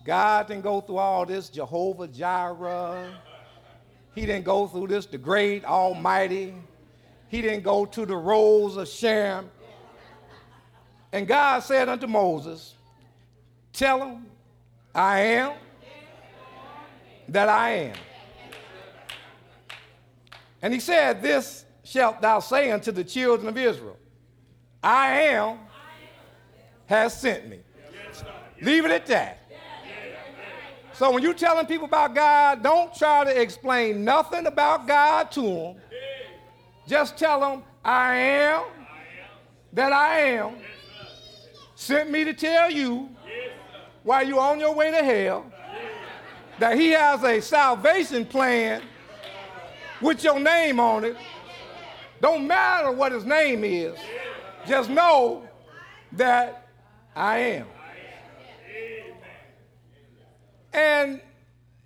God 0.06 0.48
didn't 0.48 0.64
go 0.64 0.82
through 0.82 0.98
all 0.98 1.26
this 1.26 1.50
Jehovah 1.50 2.08
Jireh. 2.08 3.14
He 4.16 4.26
didn't 4.26 4.46
go 4.46 4.68
through 4.68 4.88
this, 4.88 5.06
the 5.06 5.18
great 5.18 5.64
Almighty. 5.66 6.56
He 7.28 7.42
didn't 7.42 7.64
go 7.64 7.86
to 7.86 8.06
the 8.06 8.16
rose 8.16 8.76
of 8.76 8.88
Sharon. 8.88 9.50
And 11.12 11.28
God 11.28 11.60
said 11.60 11.90
unto 11.90 12.08
Moses, 12.08 12.76
Tell 13.72 14.04
him, 14.04 14.26
I 14.94 15.20
am 15.20 15.54
that 17.28 17.50
I 17.50 17.70
am. 17.72 17.96
And 20.62 20.74
he 20.74 20.80
said, 20.80 21.22
This 21.22 21.66
shalt 21.84 22.22
thou 22.22 22.40
say 22.40 22.72
unto 22.72 22.92
the 22.92 23.04
children 23.04 23.50
of 23.50 23.58
Israel 23.58 23.98
I 24.84 25.22
am 25.22 25.60
has 26.86 27.20
sent 27.20 27.48
me. 27.50 27.60
Leave 28.62 28.86
it 28.86 28.92
at 28.92 29.06
that. 29.08 29.40
So 30.94 31.12
when 31.12 31.24
you're 31.24 31.34
telling 31.34 31.66
people 31.66 31.86
about 31.86 32.14
God, 32.14 32.62
don't 32.62 32.94
try 32.94 33.24
to 33.24 33.42
explain 33.42 34.04
nothing 34.04 34.48
about 34.48 34.86
God 34.86 35.32
to 35.32 35.42
them. 35.42 35.76
Just 36.88 37.18
tell 37.18 37.40
them, 37.40 37.64
I 37.86 38.16
am 38.16 38.64
that 39.72 39.94
I 39.94 40.20
am. 40.32 40.56
Sent 41.76 42.10
me 42.10 42.26
to 42.26 42.34
tell 42.34 42.70
you 42.70 43.10
while 44.04 44.28
you're 44.28 44.40
on 44.40 44.60
your 44.60 44.74
way 44.74 44.92
to 44.92 45.04
hell 45.04 45.46
that 46.60 46.78
He 46.78 46.90
has 46.90 47.24
a 47.24 47.40
salvation 47.40 48.26
plan 48.26 48.82
with 50.02 50.24
your 50.24 50.40
name 50.40 50.80
on 50.80 51.06
it. 51.06 51.18
Don't 52.22 52.48
matter 52.48 52.92
what 52.92 53.12
His 53.12 53.26
name 53.26 53.64
is, 53.64 53.98
just 54.68 54.90
know 54.90 55.48
that 56.14 56.68
I 57.16 57.38
am. 57.38 57.68
And 60.74 61.22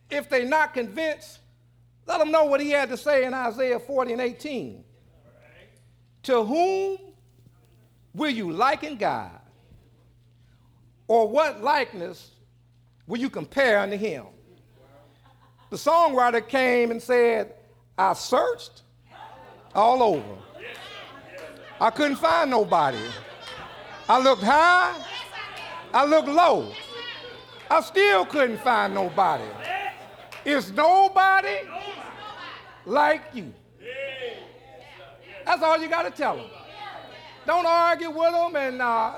if 0.09 0.29
they're 0.29 0.45
not 0.45 0.73
convinced, 0.73 1.39
let 2.05 2.19
them 2.19 2.31
know 2.31 2.45
what 2.45 2.59
he 2.59 2.69
had 2.71 2.89
to 2.89 2.97
say 2.97 3.25
in 3.25 3.33
Isaiah 3.33 3.79
40 3.79 4.13
and 4.13 4.21
18. 4.21 4.83
To 6.23 6.43
whom 6.43 6.97
will 8.13 8.29
you 8.29 8.51
liken 8.51 8.97
God? 8.97 9.39
Or 11.07 11.27
what 11.27 11.63
likeness 11.63 12.31
will 13.07 13.19
you 13.19 13.29
compare 13.29 13.79
unto 13.79 13.97
him? 13.97 14.25
The 15.69 15.77
songwriter 15.77 16.45
came 16.47 16.91
and 16.91 17.01
said, 17.01 17.53
I 17.97 18.13
searched 18.13 18.81
all 19.75 20.01
over. 20.01 20.37
I 21.79 21.89
couldn't 21.89 22.17
find 22.17 22.49
nobody. 22.49 22.97
I 24.07 24.19
looked 24.19 24.43
high, 24.43 25.01
I 25.93 26.05
looked 26.05 26.27
low. 26.27 26.71
I 27.69 27.81
still 27.81 28.25
couldn't 28.25 28.59
find 28.59 28.93
nobody. 28.93 29.45
It's 30.45 30.71
nobody 30.71 31.59
like 32.85 33.21
you. 33.33 33.53
That's 35.45 35.61
all 35.61 35.77
you 35.79 35.89
got 35.89 36.03
to 36.03 36.11
tell 36.11 36.37
them. 36.37 36.47
Don't 37.45 37.65
argue 37.65 38.09
with 38.09 38.31
them, 38.31 38.55
and 38.55 38.81
uh, 38.81 39.13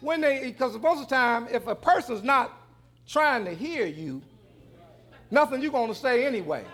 when 0.00 0.20
they, 0.20 0.44
because 0.44 0.78
most 0.78 1.02
of 1.02 1.08
the 1.08 1.14
time, 1.14 1.48
if 1.50 1.66
a 1.66 1.74
person's 1.74 2.22
not 2.22 2.52
trying 3.06 3.44
to 3.44 3.54
hear 3.54 3.86
you, 3.86 4.22
nothing 5.30 5.60
you're 5.60 5.72
going 5.72 5.88
to 5.88 5.94
say 5.94 6.24
anyway. 6.26 6.64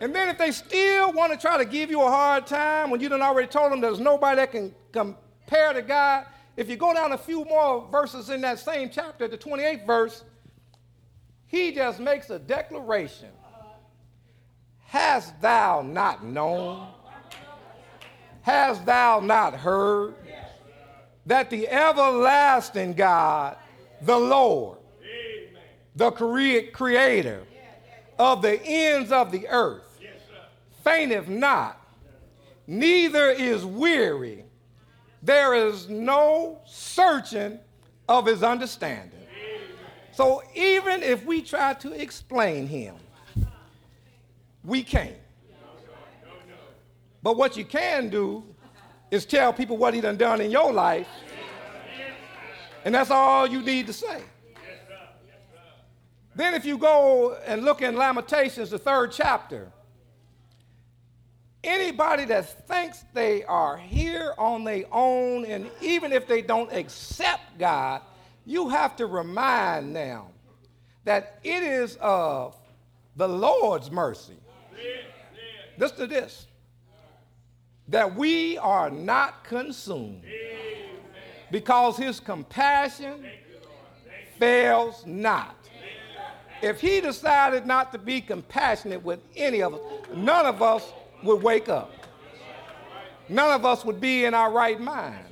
And 0.00 0.14
then 0.14 0.28
if 0.28 0.38
they 0.38 0.52
still 0.52 1.12
want 1.12 1.32
to 1.32 1.38
try 1.38 1.58
to 1.58 1.64
give 1.64 1.90
you 1.90 2.00
a 2.02 2.10
hard 2.10 2.46
time 2.46 2.90
when 2.90 3.00
you 3.00 3.08
done 3.08 3.22
already 3.22 3.48
told 3.48 3.72
them 3.72 3.80
there's 3.80 3.98
nobody 3.98 4.36
that 4.36 4.52
can 4.52 4.74
compare 4.92 5.72
to 5.72 5.82
God, 5.82 6.26
if 6.56 6.68
you 6.68 6.76
go 6.76 6.94
down 6.94 7.12
a 7.12 7.18
few 7.18 7.44
more 7.44 7.86
verses 7.90 8.30
in 8.30 8.40
that 8.42 8.58
same 8.58 8.90
chapter, 8.90 9.28
the 9.28 9.38
28th 9.38 9.86
verse, 9.86 10.24
he 11.46 11.72
just 11.72 11.98
makes 11.98 12.30
a 12.30 12.38
declaration. 12.38 13.30
Hast 14.84 15.40
thou 15.40 15.82
not 15.82 16.24
known? 16.24 16.88
Hast 18.42 18.86
thou 18.86 19.20
not 19.20 19.54
heard 19.54 20.14
that 21.26 21.50
the 21.50 21.68
everlasting 21.68 22.94
God, 22.94 23.56
the 24.02 24.16
Lord, 24.16 24.78
the 25.94 26.10
creator 26.10 27.42
of 28.18 28.42
the 28.42 28.62
ends 28.64 29.12
of 29.12 29.30
the 29.30 29.46
earth, 29.48 29.87
fainteth 30.88 31.28
not, 31.28 31.86
neither 32.66 33.28
is 33.30 33.64
weary, 33.64 34.44
there 35.22 35.54
is 35.54 35.88
no 35.88 36.60
searching 36.64 37.58
of 38.08 38.24
his 38.24 38.42
understanding. 38.42 39.26
So 40.12 40.42
even 40.54 41.02
if 41.02 41.24
we 41.26 41.42
try 41.42 41.74
to 41.74 41.92
explain 41.92 42.66
him, 42.66 42.94
we 44.64 44.82
can't. 44.82 45.14
But 47.22 47.36
what 47.36 47.56
you 47.56 47.64
can 47.64 48.08
do 48.08 48.44
is 49.10 49.26
tell 49.26 49.52
people 49.52 49.76
what 49.76 49.92
he 49.92 50.00
done 50.00 50.16
done 50.16 50.40
in 50.40 50.50
your 50.50 50.72
life, 50.72 51.08
and 52.84 52.94
that's 52.94 53.10
all 53.10 53.46
you 53.46 53.60
need 53.60 53.86
to 53.88 53.92
say. 53.92 54.22
Then 56.34 56.54
if 56.54 56.64
you 56.64 56.78
go 56.78 57.36
and 57.46 57.64
look 57.64 57.82
in 57.82 57.96
Lamentations, 57.96 58.70
the 58.70 58.78
third 58.78 59.12
chapter, 59.12 59.70
Anybody 61.64 62.24
that 62.26 62.66
thinks 62.68 63.04
they 63.14 63.44
are 63.44 63.76
here 63.76 64.32
on 64.38 64.64
their 64.64 64.84
own, 64.92 65.44
and 65.44 65.68
even 65.80 66.12
if 66.12 66.26
they 66.26 66.40
don't 66.40 66.72
accept 66.72 67.58
God, 67.58 68.02
you 68.46 68.68
have 68.68 68.94
to 68.96 69.06
remind 69.06 69.94
them 69.94 70.22
that 71.04 71.40
it 71.42 71.62
is 71.62 71.96
of 72.00 72.56
the 73.16 73.28
Lord's 73.28 73.90
mercy. 73.90 74.36
Listen 75.76 75.98
to 75.98 76.06
this 76.06 76.46
that 77.88 78.14
we 78.14 78.58
are 78.58 78.90
not 78.90 79.42
consumed 79.44 80.22
because 81.50 81.96
his 81.96 82.20
compassion 82.20 83.26
fails 84.38 85.04
not. 85.06 85.56
If 86.60 86.80
he 86.80 87.00
decided 87.00 87.66
not 87.66 87.92
to 87.92 87.98
be 87.98 88.20
compassionate 88.20 89.02
with 89.02 89.20
any 89.36 89.62
of 89.62 89.74
us, 89.74 89.80
none 90.14 90.44
of 90.44 90.60
us 90.60 90.92
would 91.22 91.42
wake 91.42 91.68
up. 91.68 91.92
None 93.28 93.50
of 93.50 93.64
us 93.64 93.84
would 93.84 94.00
be 94.00 94.24
in 94.24 94.34
our 94.34 94.50
right 94.50 94.80
mind. 94.80 95.24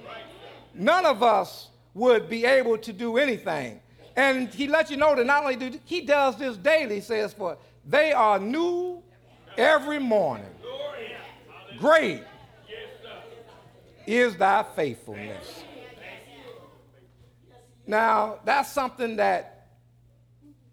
None 0.75 1.07
of 1.07 1.23
us 1.23 1.71
would 1.95 2.29
be 2.29 2.45
able 2.45 2.77
to 2.79 2.93
do 2.93 3.17
anything. 3.17 3.81
And 4.17 4.49
he 4.49 4.67
lets 4.67 4.91
you 4.91 4.97
know 4.97 5.15
that 5.15 5.27
not 5.27 5.43
only 5.43 5.57
do 5.57 5.79
he 5.85 6.03
does 6.03 6.37
this 6.37 6.57
daily, 6.57 7.01
says, 7.01 7.33
for 7.33 7.57
they 7.85 8.13
are 8.13 8.39
new 8.39 9.03
every 9.57 9.99
morning. 9.99 10.47
Great 11.79 12.23
is 14.07 14.37
thy 14.37 14.63
faithfulness. 14.75 15.65
Now, 17.87 18.41
that's 18.45 18.71
something 18.71 19.17
that 19.17 19.69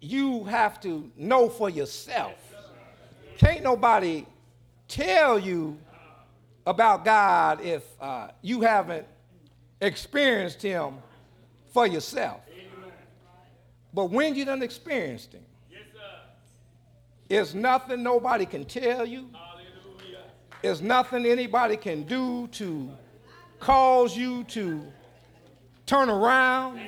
you 0.00 0.44
have 0.44 0.80
to 0.82 1.10
know 1.16 1.48
for 1.48 1.70
yourself. 1.70 2.34
Can't 3.38 3.62
nobody 3.62 4.26
tell 4.94 5.38
you 5.38 5.76
about 6.66 7.04
God 7.04 7.60
if 7.60 7.82
uh, 8.00 8.28
you 8.42 8.60
haven't 8.60 9.06
experienced 9.80 10.62
Him 10.62 10.94
for 11.72 11.86
yourself. 11.86 12.40
But 13.92 14.06
when 14.10 14.34
you 14.34 14.44
done 14.44 14.62
experienced 14.62 15.32
Him, 15.32 15.42
it's 17.28 17.54
nothing 17.54 18.02
nobody 18.02 18.46
can 18.46 18.64
tell 18.64 19.04
you. 19.06 19.30
It's 20.62 20.80
nothing 20.80 21.26
anybody 21.26 21.76
can 21.76 22.04
do 22.04 22.46
to 22.52 22.90
cause 23.58 24.16
you 24.16 24.44
to 24.44 24.86
turn 25.86 26.08
around. 26.08 26.80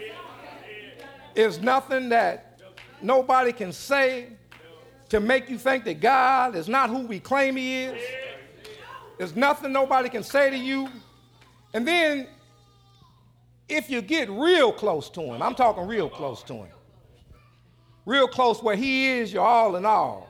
It's 1.34 1.58
nothing 1.58 2.08
that 2.10 2.60
nobody 3.02 3.52
can 3.52 3.72
say 3.72 4.35
to 5.08 5.20
make 5.20 5.48
you 5.48 5.58
think 5.58 5.84
that 5.84 6.00
God 6.00 6.56
is 6.56 6.68
not 6.68 6.90
who 6.90 7.06
we 7.06 7.20
claim 7.20 7.56
He 7.56 7.84
is. 7.84 8.02
There's 9.18 9.36
nothing 9.36 9.72
nobody 9.72 10.08
can 10.08 10.22
say 10.22 10.50
to 10.50 10.56
you. 10.56 10.88
And 11.72 11.86
then, 11.86 12.26
if 13.68 13.90
you 13.90 14.02
get 14.02 14.30
real 14.30 14.72
close 14.72 15.08
to 15.10 15.20
Him, 15.20 15.42
I'm 15.42 15.54
talking 15.54 15.86
real 15.86 16.08
close 16.08 16.42
to 16.44 16.54
Him, 16.54 16.68
real 18.04 18.28
close 18.28 18.62
where 18.62 18.76
He 18.76 19.08
is 19.08 19.32
your 19.32 19.46
all 19.46 19.76
in 19.76 19.84
all. 19.86 20.28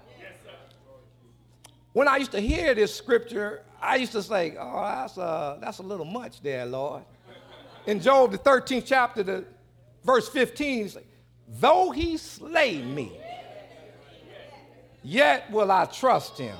When 1.92 2.08
I 2.08 2.18
used 2.18 2.32
to 2.32 2.40
hear 2.40 2.74
this 2.74 2.94
scripture, 2.94 3.62
I 3.80 3.96
used 3.96 4.12
to 4.12 4.22
say, 4.22 4.54
Oh, 4.58 4.82
that's 4.82 5.16
a, 5.16 5.58
that's 5.60 5.78
a 5.78 5.82
little 5.82 6.04
much 6.04 6.42
there, 6.42 6.66
Lord. 6.66 7.02
In 7.86 8.00
Job, 8.00 8.32
the 8.32 8.38
13th 8.38 8.84
chapter, 8.84 9.22
the 9.22 9.44
verse 10.04 10.28
15, 10.28 10.82
he's 10.82 10.94
like, 10.96 11.06
Though 11.48 11.90
he 11.92 12.16
slay 12.16 12.82
me, 12.82 13.12
yet 15.06 15.48
will 15.52 15.70
I 15.70 15.84
trust 15.84 16.36
him. 16.36 16.56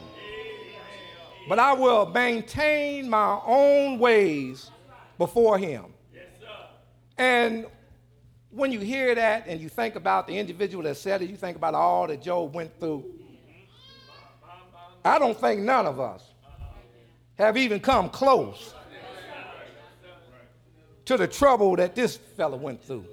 but 1.48 1.59
I 1.59 1.72
will 1.72 2.06
maintain 2.06 3.11
my 3.11 3.40
own 3.44 3.98
ways 3.98 4.70
before 5.18 5.59
him. 5.59 5.87
And 7.18 7.66
when 8.50 8.70
you 8.72 8.80
hear 8.80 9.14
that 9.14 9.46
and 9.46 9.61
you 9.61 9.68
think 9.68 9.96
about 9.96 10.26
the 10.26 10.38
individual 10.38 10.85
that 10.85 10.96
said 10.96 11.22
it, 11.22 11.30
you 11.30 11.37
think 11.37 11.56
about 11.56 11.74
all 11.74 12.06
that 12.06 12.22
Job 12.22 12.54
went 12.54 12.78
through. 12.78 13.04
I 15.04 15.18
don't 15.18 15.38
think 15.38 15.61
none 15.62 15.87
of 15.87 15.98
us 16.00 16.22
have 17.38 17.56
even 17.56 17.80
come 17.80 18.09
close 18.11 18.74
to 21.04 21.16
the 21.16 21.26
trouble 21.26 21.76
that 21.76 21.94
this 21.94 22.16
fellow 22.16 22.56
went 22.56 22.82
through. 22.82 23.06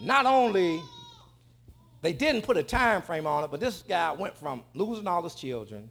Not 0.00 0.26
only 0.26 0.80
they 2.00 2.12
didn't 2.12 2.42
put 2.42 2.56
a 2.56 2.62
time 2.62 3.02
frame 3.02 3.26
on 3.26 3.44
it, 3.44 3.50
but 3.50 3.60
this 3.60 3.82
guy 3.88 4.12
went 4.12 4.36
from 4.36 4.62
losing 4.74 5.06
all 5.06 5.22
his 5.22 5.34
children, 5.34 5.90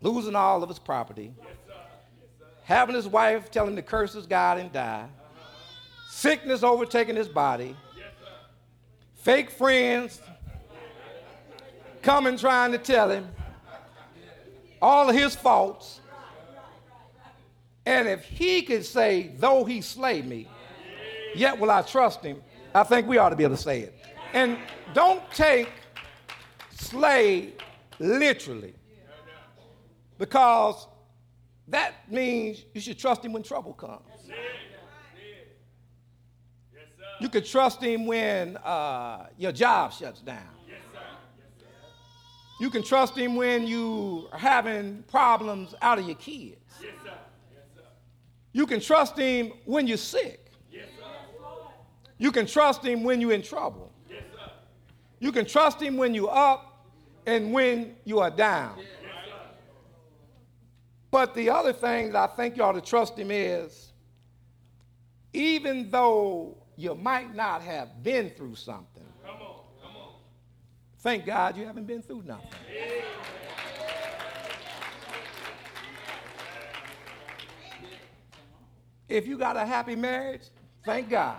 losing 0.00 0.34
all 0.34 0.62
of 0.62 0.68
his 0.68 0.78
property, 0.78 1.32
having 2.64 2.94
his 2.94 3.06
wife 3.06 3.50
tell 3.50 3.66
him 3.66 3.76
to 3.76 3.82
curse 3.82 4.12
his 4.12 4.26
God 4.26 4.58
and 4.58 4.72
die, 4.72 5.06
sickness 6.08 6.62
overtaking 6.62 7.16
his 7.16 7.28
body, 7.28 7.76
fake 9.14 9.50
friends 9.50 10.20
coming 12.02 12.36
trying 12.36 12.72
to 12.72 12.78
tell 12.78 13.08
him 13.08 13.28
all 14.80 15.08
of 15.08 15.14
his 15.14 15.36
faults. 15.36 16.00
And 17.86 18.08
if 18.08 18.24
he 18.24 18.62
could 18.62 18.84
say, 18.84 19.32
though 19.38 19.64
he 19.64 19.80
slay 19.80 20.22
me, 20.22 20.48
yet 21.34 21.58
will 21.58 21.70
I 21.70 21.82
trust 21.82 22.22
him, 22.22 22.42
I 22.74 22.82
think 22.84 23.06
we 23.06 23.18
ought 23.18 23.30
to 23.30 23.36
be 23.36 23.44
able 23.44 23.56
to 23.56 23.62
say 23.62 23.80
it. 23.80 24.01
And 24.32 24.58
don't 24.94 25.22
take 25.32 25.68
slay 26.74 27.52
literally. 27.98 28.74
Because 30.18 30.86
that 31.68 31.94
means 32.10 32.64
you 32.74 32.80
should 32.80 32.98
trust 32.98 33.24
him 33.24 33.32
when 33.32 33.42
trouble 33.42 33.72
comes. 33.72 34.02
You 37.20 37.28
could 37.28 37.44
trust 37.44 37.80
him 37.80 38.06
when 38.06 38.56
uh, 38.56 39.26
your 39.38 39.52
job 39.52 39.92
shuts 39.92 40.20
down. 40.20 40.48
You 42.60 42.70
can 42.70 42.82
trust 42.82 43.16
him 43.16 43.36
when 43.36 43.66
you 43.66 44.28
are 44.32 44.38
having 44.38 45.04
problems 45.08 45.74
out 45.82 45.98
of 45.98 46.06
your 46.06 46.16
kids. 46.16 46.58
You 48.52 48.66
can 48.66 48.80
trust 48.80 49.16
him 49.16 49.52
when 49.64 49.86
you're 49.86 49.96
sick. 49.96 50.50
You 52.18 52.30
can 52.30 52.46
trust 52.46 52.84
him 52.84 53.02
when 53.02 53.20
you're 53.20 53.32
in 53.32 53.42
trouble. 53.42 53.91
You 55.22 55.30
can 55.30 55.46
trust 55.46 55.80
him 55.80 55.96
when 55.98 56.14
you're 56.14 56.34
up 56.34 56.84
and 57.26 57.52
when 57.52 57.94
you 58.04 58.18
are 58.18 58.28
down. 58.28 58.76
But 61.12 61.32
the 61.36 61.48
other 61.48 61.72
thing 61.72 62.10
that 62.10 62.30
I 62.30 62.34
think 62.34 62.56
you 62.56 62.64
ought 62.64 62.72
to 62.72 62.80
trust 62.80 63.16
him 63.16 63.30
is 63.30 63.92
even 65.32 65.88
though 65.90 66.58
you 66.74 66.96
might 66.96 67.36
not 67.36 67.62
have 67.62 68.02
been 68.02 68.30
through 68.30 68.56
something, 68.56 69.06
thank 70.98 71.24
God 71.24 71.56
you 71.56 71.66
haven't 71.66 71.86
been 71.86 72.02
through 72.02 72.24
nothing. 72.24 72.50
If 79.08 79.28
you 79.28 79.38
got 79.38 79.56
a 79.56 79.64
happy 79.64 79.94
marriage, 79.94 80.48
thank 80.84 81.10
God. 81.10 81.38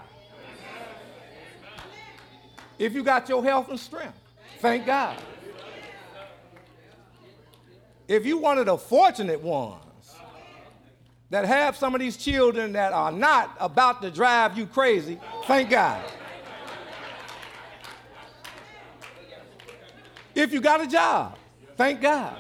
If 2.84 2.94
you 2.94 3.02
got 3.02 3.30
your 3.30 3.42
health 3.42 3.70
and 3.70 3.80
strength, 3.80 4.20
thank 4.60 4.86
God. 4.86 5.18
If 8.10 8.26
you 8.26 8.38
one 8.38 8.58
of 8.58 8.66
the 8.66 8.78
fortunate 8.78 9.40
ones 9.40 9.80
that 11.30 11.46
have 11.46 11.78
some 11.78 11.96
of 11.96 12.02
these 12.02 12.18
children 12.18 12.74
that 12.74 12.92
are 12.92 13.14
not 13.14 13.56
about 13.62 14.02
to 14.02 14.12
drive 14.12 14.58
you 14.58 14.66
crazy, 14.66 15.18
thank 15.46 15.70
God. 15.70 16.04
If 20.36 20.52
you 20.52 20.60
got 20.60 20.82
a 20.82 20.88
job, 20.88 21.38
thank 21.78 22.02
God. 22.02 22.36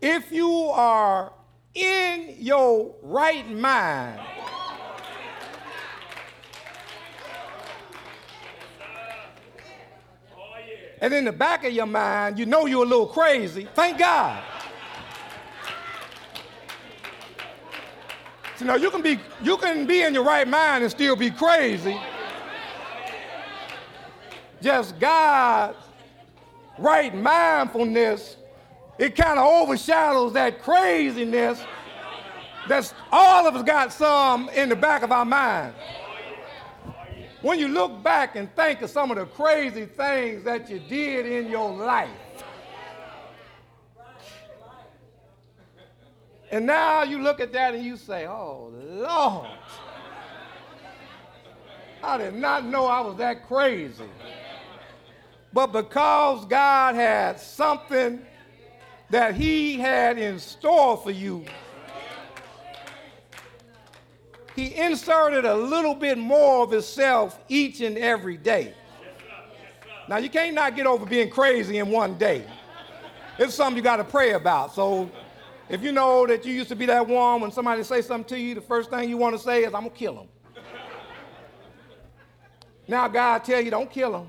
If 0.00 0.32
you 0.32 0.50
are 0.50 1.32
in 1.74 2.34
your 2.40 2.92
right 3.02 3.48
mind. 3.48 4.20
And 11.00 11.14
in 11.14 11.24
the 11.24 11.32
back 11.32 11.64
of 11.64 11.72
your 11.72 11.86
mind, 11.86 12.38
you 12.38 12.46
know 12.46 12.66
you're 12.66 12.84
a 12.84 12.88
little 12.88 13.06
crazy. 13.06 13.66
Thank 13.74 13.98
God. 13.98 14.42
You 18.58 18.66
know, 18.66 18.76
you 18.76 18.90
can 18.90 19.00
be 19.00 19.18
you 19.42 19.56
can 19.56 19.86
be 19.86 20.02
in 20.02 20.12
your 20.12 20.24
right 20.24 20.46
mind 20.46 20.84
and 20.84 20.90
still 20.90 21.16
be 21.16 21.30
crazy. 21.30 21.98
Just 24.60 24.98
God's 25.00 25.78
right 26.78 27.14
mindfulness 27.14 28.36
it 29.00 29.16
kind 29.16 29.38
of 29.38 29.46
overshadows 29.46 30.34
that 30.34 30.62
craziness 30.62 31.64
that's 32.68 32.92
all 33.10 33.48
of 33.48 33.56
us 33.56 33.62
got 33.62 33.92
some 33.92 34.50
in 34.50 34.68
the 34.68 34.76
back 34.76 35.02
of 35.02 35.10
our 35.10 35.24
mind. 35.24 35.72
When 37.42 37.58
you 37.58 37.68
look 37.68 38.02
back 38.02 38.36
and 38.36 38.54
think 38.54 38.82
of 38.82 38.90
some 38.90 39.10
of 39.10 39.16
the 39.16 39.24
crazy 39.24 39.86
things 39.86 40.44
that 40.44 40.68
you 40.68 40.78
did 40.78 41.24
in 41.24 41.50
your 41.50 41.70
life, 41.70 42.10
and 46.50 46.66
now 46.66 47.02
you 47.02 47.22
look 47.22 47.40
at 47.40 47.52
that 47.52 47.74
and 47.74 47.84
you 47.84 47.96
say, 47.96 48.26
oh, 48.26 48.70
Lord, 48.72 49.48
I 52.02 52.18
did 52.18 52.34
not 52.34 52.64
know 52.64 52.86
I 52.86 53.00
was 53.00 53.16
that 53.16 53.46
crazy. 53.46 54.04
But 55.52 55.68
because 55.68 56.44
God 56.44 56.94
had 56.94 57.40
something 57.40 58.20
that 59.10 59.34
He 59.34 59.78
had 59.78 60.18
in 60.18 60.38
store 60.38 60.96
for 60.96 61.10
you, 61.10 61.44
He 64.56 64.74
inserted 64.74 65.44
a 65.44 65.54
little 65.54 65.94
bit 65.94 66.18
more 66.18 66.64
of 66.64 66.70
Himself 66.70 67.38
each 67.48 67.80
and 67.80 67.96
every 67.96 68.36
day. 68.36 68.74
Now, 70.08 70.16
you 70.16 70.28
can't 70.28 70.54
not 70.54 70.74
get 70.74 70.86
over 70.86 71.06
being 71.06 71.30
crazy 71.30 71.78
in 71.78 71.88
one 71.88 72.18
day. 72.18 72.44
It's 73.38 73.54
something 73.54 73.76
you 73.76 73.82
got 73.82 73.96
to 73.96 74.04
pray 74.04 74.32
about. 74.32 74.74
So, 74.74 75.10
if 75.68 75.82
you 75.82 75.92
know 75.92 76.26
that 76.26 76.44
you 76.44 76.52
used 76.52 76.68
to 76.70 76.76
be 76.76 76.84
that 76.86 77.06
one 77.06 77.40
when 77.40 77.52
somebody 77.52 77.84
say 77.84 78.02
something 78.02 78.36
to 78.36 78.38
you, 78.38 78.56
the 78.56 78.60
first 78.60 78.90
thing 78.90 79.08
you 79.08 79.16
want 79.16 79.36
to 79.36 79.42
say 79.42 79.60
is, 79.60 79.66
I'm 79.66 79.82
going 79.82 79.90
to 79.90 79.96
kill 79.96 80.20
him. 80.20 80.28
now, 82.88 83.06
God 83.06 83.44
tell 83.44 83.60
you, 83.60 83.70
don't 83.70 83.90
kill 83.90 84.16
him. 84.16 84.26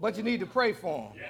But 0.00 0.16
you 0.16 0.22
need 0.22 0.38
to 0.38 0.46
pray 0.46 0.72
for 0.72 1.10
him. 1.10 1.20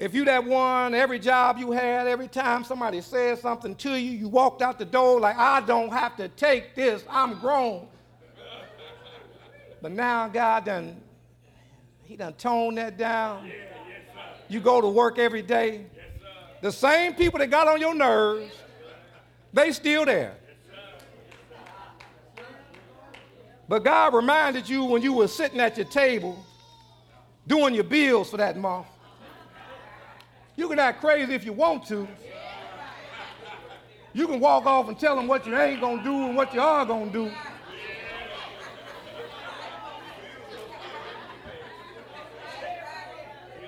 If 0.00 0.14
you 0.14 0.24
that 0.24 0.42
one, 0.42 0.94
every 0.94 1.18
job 1.18 1.58
you 1.58 1.72
had, 1.72 2.06
every 2.06 2.26
time 2.26 2.64
somebody 2.64 3.02
said 3.02 3.38
something 3.38 3.74
to 3.76 3.90
you, 3.90 4.12
you 4.12 4.28
walked 4.28 4.62
out 4.62 4.78
the 4.78 4.86
door 4.86 5.20
like, 5.20 5.36
I 5.36 5.60
don't 5.60 5.92
have 5.92 6.16
to 6.16 6.28
take 6.28 6.74
this, 6.74 7.04
I'm 7.08 7.38
grown. 7.38 7.86
But 9.82 9.92
now 9.92 10.26
God 10.28 10.64
done, 10.64 10.98
he 12.04 12.16
done 12.16 12.32
toned 12.32 12.78
that 12.78 12.96
down. 12.96 13.52
You 14.48 14.60
go 14.60 14.80
to 14.80 14.88
work 14.88 15.18
every 15.18 15.42
day. 15.42 15.84
The 16.62 16.72
same 16.72 17.12
people 17.12 17.38
that 17.38 17.50
got 17.50 17.68
on 17.68 17.78
your 17.78 17.94
nerves, 17.94 18.54
they 19.52 19.70
still 19.70 20.06
there. 20.06 20.34
But 23.68 23.84
God 23.84 24.14
reminded 24.14 24.66
you 24.66 24.84
when 24.84 25.02
you 25.02 25.12
were 25.12 25.28
sitting 25.28 25.60
at 25.60 25.76
your 25.76 25.86
table 25.86 26.42
doing 27.46 27.74
your 27.74 27.84
bills 27.84 28.30
for 28.30 28.38
that 28.38 28.56
month 28.56 28.86
you 30.60 30.68
can 30.68 30.78
act 30.78 31.00
crazy 31.00 31.32
if 31.32 31.46
you 31.46 31.54
want 31.54 31.86
to. 31.86 32.06
You 34.12 34.26
can 34.26 34.38
walk 34.40 34.66
off 34.66 34.88
and 34.88 34.98
tell 34.98 35.16
them 35.16 35.26
what 35.26 35.46
you 35.46 35.56
ain't 35.56 35.80
going 35.80 35.98
to 35.98 36.04
do 36.04 36.26
and 36.26 36.36
what 36.36 36.52
you 36.52 36.60
are 36.60 36.84
going 36.84 37.10
to 37.10 37.24
do. 37.26 37.32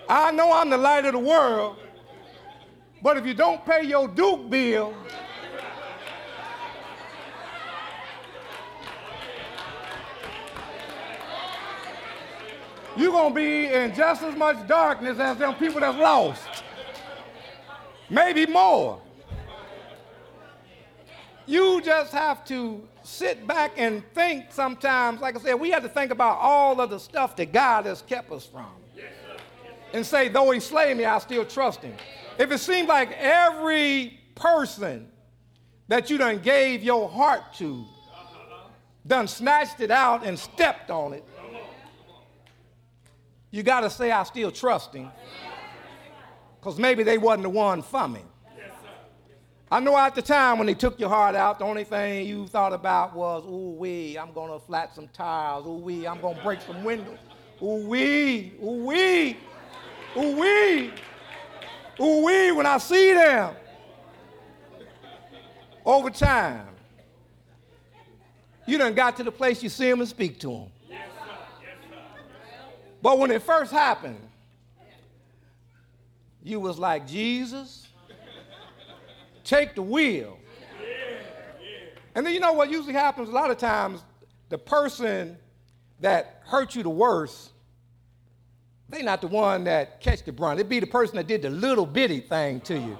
I 0.06 0.32
know 0.32 0.52
I'm 0.52 0.68
the 0.68 0.76
light 0.76 1.06
of 1.06 1.12
the 1.12 1.18
world, 1.18 1.78
but 3.02 3.16
if 3.16 3.24
you 3.24 3.32
don't 3.32 3.64
pay 3.64 3.84
your 3.84 4.06
Duke 4.06 4.50
bill, 4.50 4.94
you're 12.98 13.12
going 13.12 13.32
to 13.32 13.34
be 13.34 13.72
in 13.72 13.94
just 13.94 14.22
as 14.22 14.36
much 14.36 14.68
darkness 14.68 15.18
as 15.18 15.38
them 15.38 15.54
people 15.54 15.80
that's 15.80 15.96
lost 15.96 16.51
maybe 18.12 18.46
more. 18.46 19.00
You 21.46 21.80
just 21.82 22.12
have 22.12 22.44
to 22.46 22.86
sit 23.02 23.46
back 23.46 23.72
and 23.76 24.04
think 24.14 24.46
sometimes. 24.50 25.20
Like 25.20 25.36
I 25.36 25.40
said, 25.40 25.54
we 25.54 25.70
have 25.70 25.82
to 25.82 25.88
think 25.88 26.12
about 26.12 26.38
all 26.38 26.80
of 26.80 26.90
the 26.90 26.98
stuff 26.98 27.34
that 27.36 27.52
God 27.52 27.86
has 27.86 28.02
kept 28.02 28.30
us 28.30 28.46
from. 28.46 28.66
and 29.92 30.06
say, 30.06 30.28
though 30.28 30.50
he 30.52 30.60
slay 30.60 30.94
me, 30.94 31.04
I 31.04 31.18
still 31.18 31.44
trust 31.44 31.82
him. 31.82 31.94
If 32.38 32.50
it 32.50 32.58
seems 32.58 32.88
like 32.88 33.12
every 33.18 34.20
person 34.34 35.08
that 35.88 36.08
you 36.08 36.16
done 36.16 36.38
gave 36.38 36.82
your 36.82 37.08
heart 37.08 37.54
to 37.54 37.84
done 39.06 39.26
snatched 39.26 39.80
it 39.80 39.90
out 39.90 40.24
and 40.24 40.38
stepped 40.38 40.90
on 40.90 41.12
it, 41.12 41.24
you 43.50 43.62
got 43.62 43.80
to 43.80 43.90
say, 43.90 44.10
I 44.10 44.22
still 44.22 44.50
trust 44.50 44.94
him. 44.94 45.10
Because 46.62 46.78
maybe 46.78 47.02
they 47.02 47.18
wasn't 47.18 47.42
the 47.42 47.48
one 47.48 47.82
for 47.82 48.06
me. 48.06 48.20
I 49.68 49.80
know 49.80 49.96
at 49.98 50.14
the 50.14 50.22
time 50.22 50.58
when 50.58 50.68
they 50.68 50.74
took 50.74 51.00
your 51.00 51.08
heart 51.08 51.34
out, 51.34 51.58
the 51.58 51.64
only 51.64 51.82
thing 51.82 52.24
you 52.24 52.46
thought 52.46 52.72
about 52.72 53.16
was, 53.16 53.42
ooh 53.46 53.74
wee, 53.76 54.16
I'm 54.16 54.32
gonna 54.32 54.60
flat 54.60 54.94
some 54.94 55.08
tires, 55.08 55.66
ooh 55.66 55.78
wee, 55.78 56.06
I'm 56.06 56.20
gonna 56.20 56.40
break 56.40 56.60
some 56.60 56.84
windows, 56.84 57.18
ooh 57.60 57.88
wee, 57.88 58.52
ooh 58.62 58.84
wee, 58.84 59.38
ooh 60.16 60.36
wee, 60.36 60.92
ooh 62.00 62.24
wee, 62.24 62.52
when 62.52 62.66
I 62.66 62.78
see 62.78 63.12
them. 63.12 63.56
Over 65.84 66.10
time, 66.10 66.68
you 68.66 68.78
done 68.78 68.94
got 68.94 69.16
to 69.16 69.24
the 69.24 69.32
place 69.32 69.64
you 69.64 69.68
see 69.68 69.90
them 69.90 69.98
and 69.98 70.08
speak 70.08 70.38
to 70.40 70.48
them. 70.48 70.66
But 73.02 73.18
when 73.18 73.32
it 73.32 73.42
first 73.42 73.72
happened, 73.72 74.20
you 76.42 76.60
was 76.60 76.78
like, 76.78 77.06
Jesus, 77.06 77.88
take 79.44 79.74
the 79.74 79.82
wheel. 79.82 80.38
And 82.14 82.26
then 82.26 82.34
you 82.34 82.40
know 82.40 82.52
what 82.52 82.70
usually 82.70 82.92
happens? 82.92 83.28
A 83.28 83.32
lot 83.32 83.50
of 83.50 83.58
times, 83.58 84.02
the 84.48 84.58
person 84.58 85.38
that 86.00 86.42
hurt 86.44 86.74
you 86.74 86.82
the 86.82 86.90
worst, 86.90 87.50
they 88.88 89.02
not 89.02 89.22
the 89.22 89.28
one 89.28 89.64
that 89.64 90.00
catch 90.00 90.22
the 90.24 90.32
brunt. 90.32 90.60
It'd 90.60 90.68
be 90.68 90.80
the 90.80 90.86
person 90.86 91.16
that 91.16 91.26
did 91.26 91.40
the 91.40 91.48
little 91.48 91.86
bitty 91.86 92.20
thing 92.20 92.60
to 92.62 92.74
you. 92.74 92.98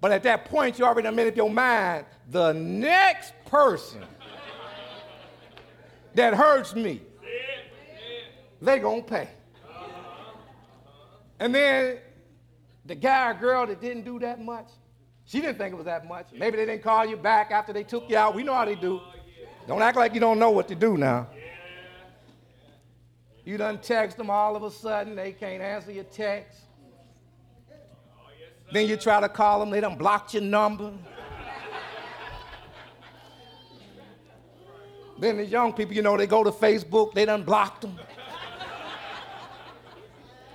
But 0.00 0.12
at 0.12 0.22
that 0.24 0.44
point, 0.44 0.78
you 0.78 0.84
already 0.84 1.10
made 1.10 1.28
up 1.28 1.36
your 1.36 1.50
mind, 1.50 2.04
the 2.30 2.52
next 2.52 3.32
person 3.46 4.02
that 6.14 6.34
hurts 6.34 6.74
me, 6.74 7.00
they 8.60 8.78
gonna 8.78 9.02
pay. 9.02 9.28
And 11.40 11.54
then 11.54 11.98
the 12.84 12.94
guy 12.94 13.30
or 13.30 13.34
girl 13.34 13.66
that 13.66 13.80
didn't 13.80 14.04
do 14.04 14.18
that 14.20 14.42
much, 14.42 14.68
she 15.24 15.40
didn't 15.40 15.58
think 15.58 15.72
it 15.72 15.76
was 15.76 15.84
that 15.84 16.06
much. 16.06 16.28
Maybe 16.32 16.56
they 16.56 16.66
didn't 16.66 16.82
call 16.82 17.04
you 17.04 17.16
back 17.16 17.50
after 17.50 17.72
they 17.72 17.84
took 17.84 18.08
you 18.08 18.16
out. 18.16 18.34
We 18.34 18.42
know 18.42 18.54
how 18.54 18.64
they 18.64 18.74
do. 18.74 19.00
Don't 19.66 19.82
act 19.82 19.96
like 19.96 20.14
you 20.14 20.20
don't 20.20 20.38
know 20.38 20.50
what 20.50 20.66
to 20.68 20.74
do 20.74 20.96
now. 20.96 21.28
You 23.44 23.56
done 23.56 23.78
text 23.78 24.16
them 24.16 24.30
all 24.30 24.56
of 24.56 24.62
a 24.62 24.70
sudden, 24.70 25.14
they 25.14 25.32
can't 25.32 25.62
answer 25.62 25.92
your 25.92 26.04
text. 26.04 26.60
Then 28.72 28.86
you 28.86 28.96
try 28.96 29.20
to 29.20 29.28
call 29.28 29.60
them, 29.60 29.70
they 29.70 29.80
done 29.80 29.96
blocked 29.96 30.34
your 30.34 30.42
number. 30.42 30.92
then 35.18 35.38
the 35.38 35.44
young 35.44 35.72
people, 35.72 35.94
you 35.94 36.02
know, 36.02 36.16
they 36.16 36.26
go 36.26 36.44
to 36.44 36.50
Facebook, 36.50 37.12
they 37.14 37.24
done 37.24 37.42
blocked 37.42 37.82
them. 37.82 37.98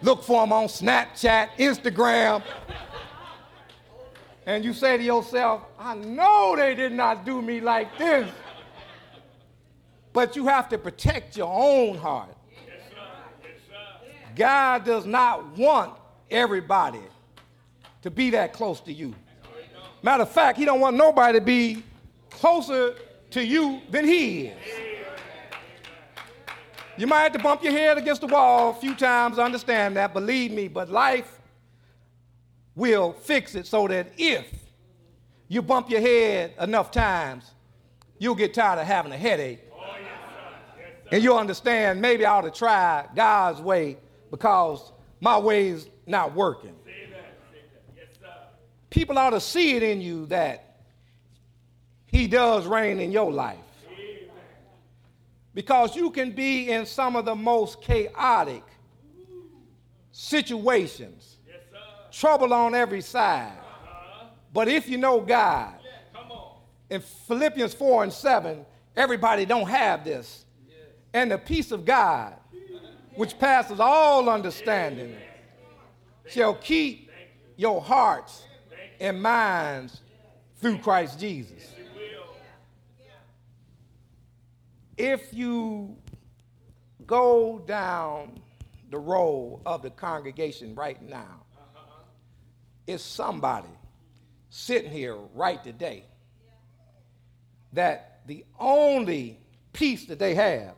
Look 0.03 0.21
for 0.21 0.41
them 0.41 0.51
on 0.51 0.65
Snapchat, 0.65 1.51
Instagram. 1.57 2.43
And 4.45 4.65
you 4.65 4.73
say 4.73 4.97
to 4.97 5.03
yourself, 5.03 5.63
I 5.79 5.95
know 5.95 6.55
they 6.57 6.75
did 6.75 6.91
not 6.91 7.25
do 7.25 7.41
me 7.41 7.61
like 7.61 7.97
this. 7.97 8.29
But 10.11 10.35
you 10.35 10.45
have 10.47 10.67
to 10.69 10.77
protect 10.77 11.37
your 11.37 11.49
own 11.49 11.97
heart. 11.97 12.35
God 14.35 14.83
does 14.83 15.05
not 15.05 15.57
want 15.57 15.93
everybody 16.29 16.99
to 18.01 18.11
be 18.11 18.31
that 18.31 18.51
close 18.51 18.81
to 18.81 18.91
you. 18.91 19.15
Matter 20.01 20.23
of 20.23 20.31
fact, 20.31 20.57
he 20.57 20.65
don't 20.65 20.81
want 20.81 20.97
nobody 20.97 21.39
to 21.39 21.45
be 21.45 21.81
closer 22.29 22.95
to 23.31 23.43
you 23.43 23.79
than 23.89 24.05
he 24.05 24.47
is. 24.47 24.92
You 26.95 27.07
might 27.07 27.21
have 27.21 27.31
to 27.33 27.39
bump 27.39 27.63
your 27.63 27.71
head 27.71 27.97
against 27.97 28.21
the 28.21 28.27
wall 28.27 28.69
a 28.69 28.73
few 28.73 28.93
times, 28.93 29.39
understand 29.39 29.95
that, 29.97 30.13
believe 30.13 30.51
me, 30.51 30.67
but 30.67 30.89
life 30.89 31.39
will 32.75 33.13
fix 33.13 33.55
it 33.55 33.65
so 33.65 33.87
that 33.87 34.07
if 34.17 34.45
you 35.47 35.61
bump 35.61 35.89
your 35.89 36.01
head 36.01 36.53
enough 36.59 36.91
times, 36.91 37.51
you'll 38.19 38.35
get 38.35 38.53
tired 38.53 38.79
of 38.79 38.85
having 38.85 39.11
a 39.11 39.17
headache. 39.17 39.59
and 41.11 41.23
you'll 41.23 41.37
understand 41.37 41.99
maybe 42.01 42.25
I 42.25 42.37
ought 42.37 42.41
to 42.41 42.51
try 42.51 43.07
God's 43.15 43.59
way 43.59 43.97
because 44.29 44.91
my 45.19 45.37
way's 45.37 45.89
not 46.05 46.35
working. 46.35 46.75
People 48.91 49.17
ought 49.17 49.31
to 49.31 49.41
see 49.41 49.75
it 49.75 49.81
in 49.81 49.99
you 49.99 50.27
that 50.27 50.77
He 52.05 52.27
does 52.27 52.67
reign 52.67 52.99
in 52.99 53.11
your 53.11 53.31
life 53.31 53.57
because 55.53 55.95
you 55.95 56.09
can 56.09 56.31
be 56.31 56.69
in 56.69 56.85
some 56.85 57.15
of 57.15 57.25
the 57.25 57.35
most 57.35 57.81
chaotic 57.81 58.63
situations, 60.11 61.37
yes, 61.47 61.57
trouble 62.11 62.53
on 62.53 62.73
every 62.75 63.01
side. 63.01 63.51
Uh-huh. 63.51 64.25
But 64.51 64.67
if 64.67 64.87
you 64.87 64.97
know 64.97 65.21
God, 65.21 65.75
in 66.89 67.01
Philippians 67.01 67.73
4 67.73 68.03
and 68.03 68.13
7, 68.13 68.65
everybody 68.95 69.45
don't 69.45 69.67
have 69.67 70.03
this. 70.03 70.45
And 71.13 71.31
the 71.31 71.37
peace 71.37 71.71
of 71.71 71.85
God, 71.85 72.35
which 73.15 73.37
passes 73.37 73.79
all 73.79 74.29
understanding, 74.29 75.15
shall 76.27 76.55
keep 76.55 77.11
your 77.55 77.81
hearts 77.81 78.43
and 78.99 79.21
minds 79.21 80.01
through 80.59 80.79
Christ 80.79 81.19
Jesus 81.19 81.72
if 84.97 85.33
you 85.33 85.95
go 87.05 87.63
down 87.65 88.39
the 88.89 88.99
row 88.99 89.61
of 89.65 89.81
the 89.81 89.89
congregation 89.89 90.75
right 90.75 91.01
now, 91.01 91.41
it's 92.85 93.03
somebody 93.03 93.69
sitting 94.49 94.91
here 94.91 95.15
right 95.33 95.63
today 95.63 96.03
that 97.73 98.21
the 98.27 98.45
only 98.59 99.39
peace 99.71 100.05
that 100.05 100.19
they 100.19 100.35
have 100.35 100.75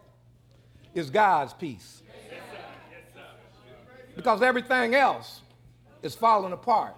is 0.93 1.09
God's 1.09 1.53
peace. 1.53 2.01
Because 4.15 4.41
everything 4.41 4.95
else 4.95 5.41
is 6.01 6.15
falling 6.15 6.53
apart. 6.53 6.95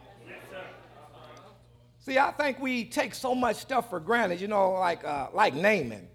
See, 1.99 2.19
I 2.19 2.31
think 2.31 2.59
we 2.59 2.85
take 2.85 3.15
so 3.15 3.33
much 3.33 3.57
stuff 3.57 3.89
for 3.89 3.99
granted, 3.99 4.39
you 4.39 4.47
know, 4.47 4.73
like, 4.73 5.03
uh, 5.03 5.27
like 5.33 5.55
Naaman 5.55 6.07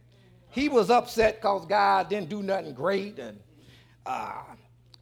he 0.52 0.68
was 0.68 0.90
upset 0.90 1.40
because 1.40 1.66
God 1.66 2.08
didn't 2.10 2.28
do 2.28 2.42
nothing 2.42 2.74
great, 2.74 3.18
and 3.18 3.40
uh, 4.04 4.42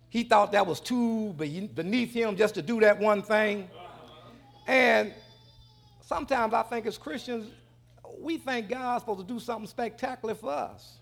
he 0.08 0.22
thought 0.22 0.52
that 0.52 0.66
was 0.66 0.80
too 0.80 1.32
beneath 1.34 2.14
him 2.14 2.36
just 2.36 2.54
to 2.54 2.62
do 2.62 2.80
that 2.80 2.98
one 2.98 3.20
thing. 3.20 3.68
And 4.66 5.12
sometimes 6.00 6.54
I 6.54 6.62
think 6.62 6.86
as 6.86 6.96
Christians, 6.96 7.50
we 8.18 8.38
think 8.38 8.68
God's 8.68 9.02
supposed 9.02 9.26
to 9.26 9.26
do 9.26 9.40
something 9.40 9.66
spectacular 9.66 10.34
for 10.34 10.50
us. 10.50 10.98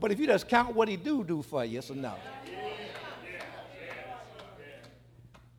But 0.00 0.12
if 0.12 0.20
you 0.20 0.26
just 0.26 0.48
count 0.48 0.74
what 0.74 0.88
he 0.88 0.96
do 0.96 1.24
do 1.24 1.42
for 1.42 1.64
you, 1.64 1.78
it's 1.78 1.90
enough. 1.90 2.18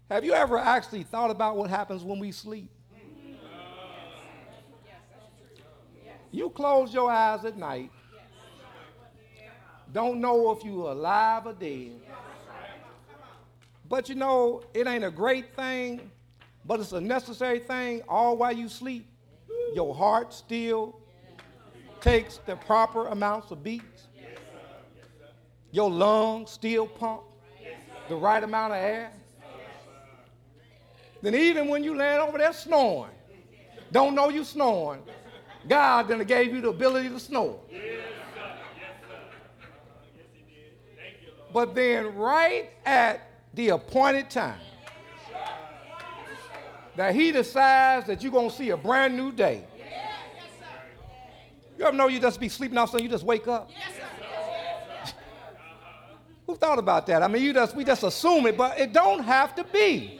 Have 0.09 0.23
you 0.23 0.33
ever 0.33 0.57
actually 0.57 1.03
thought 1.03 1.31
about 1.31 1.57
what 1.57 1.69
happens 1.69 2.03
when 2.03 2.19
we 2.19 2.31
sleep? 2.31 2.69
You 6.31 6.49
close 6.49 6.93
your 6.93 7.11
eyes 7.11 7.43
at 7.45 7.57
night, 7.57 7.91
don't 9.91 10.21
know 10.21 10.51
if 10.51 10.63
you're 10.63 10.91
alive 10.91 11.45
or 11.45 11.53
dead. 11.53 11.91
But 13.89 14.07
you 14.07 14.15
know, 14.15 14.63
it 14.73 14.87
ain't 14.87 15.03
a 15.03 15.11
great 15.11 15.53
thing, 15.53 16.09
but 16.65 16.79
it's 16.79 16.93
a 16.93 17.01
necessary 17.01 17.59
thing. 17.59 18.01
All 18.07 18.37
while 18.37 18.53
you 18.53 18.69
sleep, 18.69 19.05
your 19.73 19.93
heart 19.93 20.33
still 20.33 20.97
takes 21.99 22.37
the 22.45 22.55
proper 22.55 23.07
amounts 23.07 23.51
of 23.51 23.63
beats. 23.63 24.07
Your 25.71 25.89
lungs 25.89 26.51
still 26.51 26.87
pump 26.87 27.23
the 28.07 28.15
right 28.15 28.43
amount 28.43 28.73
of 28.73 28.79
air. 28.79 29.11
Then 31.21 31.35
even 31.35 31.67
when 31.67 31.83
you 31.83 31.95
land 31.95 32.21
over 32.21 32.37
there 32.37 32.53
snoring, 32.53 33.11
don't 33.91 34.15
know 34.15 34.29
you 34.29 34.43
snoring, 34.43 35.03
God 35.67 36.07
then 36.07 36.23
gave 36.23 36.53
you 36.53 36.61
the 36.61 36.69
ability 36.69 37.09
to 37.09 37.19
snore. 37.19 37.59
But 41.53 41.75
then, 41.75 42.15
right 42.15 42.69
at 42.85 43.27
the 43.53 43.69
appointed 43.69 44.29
time, 44.29 44.59
that 46.95 47.13
He 47.13 47.31
decides 47.31 48.07
that 48.07 48.21
you're 48.21 48.31
going 48.31 48.49
to 48.49 48.55
see 48.55 48.69
a 48.69 48.77
brand 48.77 49.17
new 49.17 49.31
day. 49.31 49.65
You 51.77 51.85
ever 51.85 51.97
know 51.97 52.07
you 52.07 52.19
just 52.19 52.39
be 52.39 52.47
sleeping 52.47 52.77
out, 52.77 52.89
so 52.89 52.99
you 52.99 53.09
just 53.09 53.23
wake 53.23 53.47
up? 53.47 53.69
Who 56.45 56.55
thought 56.55 56.79
about 56.79 57.07
that? 57.07 57.23
I 57.23 57.27
mean, 57.27 57.43
you 57.43 57.53
just 57.53 57.75
we 57.75 57.83
just 57.83 58.03
assume 58.03 58.45
it, 58.45 58.57
but 58.57 58.79
it 58.79 58.93
don't 58.93 59.23
have 59.23 59.55
to 59.55 59.63
be. 59.63 60.19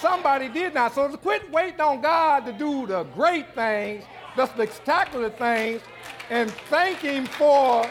Somebody 0.00 0.48
did 0.48 0.74
not. 0.74 0.94
So 0.94 1.08
quit 1.16 1.50
waiting 1.50 1.80
on 1.80 2.00
God 2.00 2.46
to 2.46 2.52
do 2.52 2.86
the 2.86 3.04
great 3.04 3.54
things, 3.54 4.04
the 4.36 4.46
spectacular 4.46 5.30
things, 5.30 5.82
and 6.30 6.50
thank 6.50 6.98
Him 6.98 7.26
for 7.26 7.88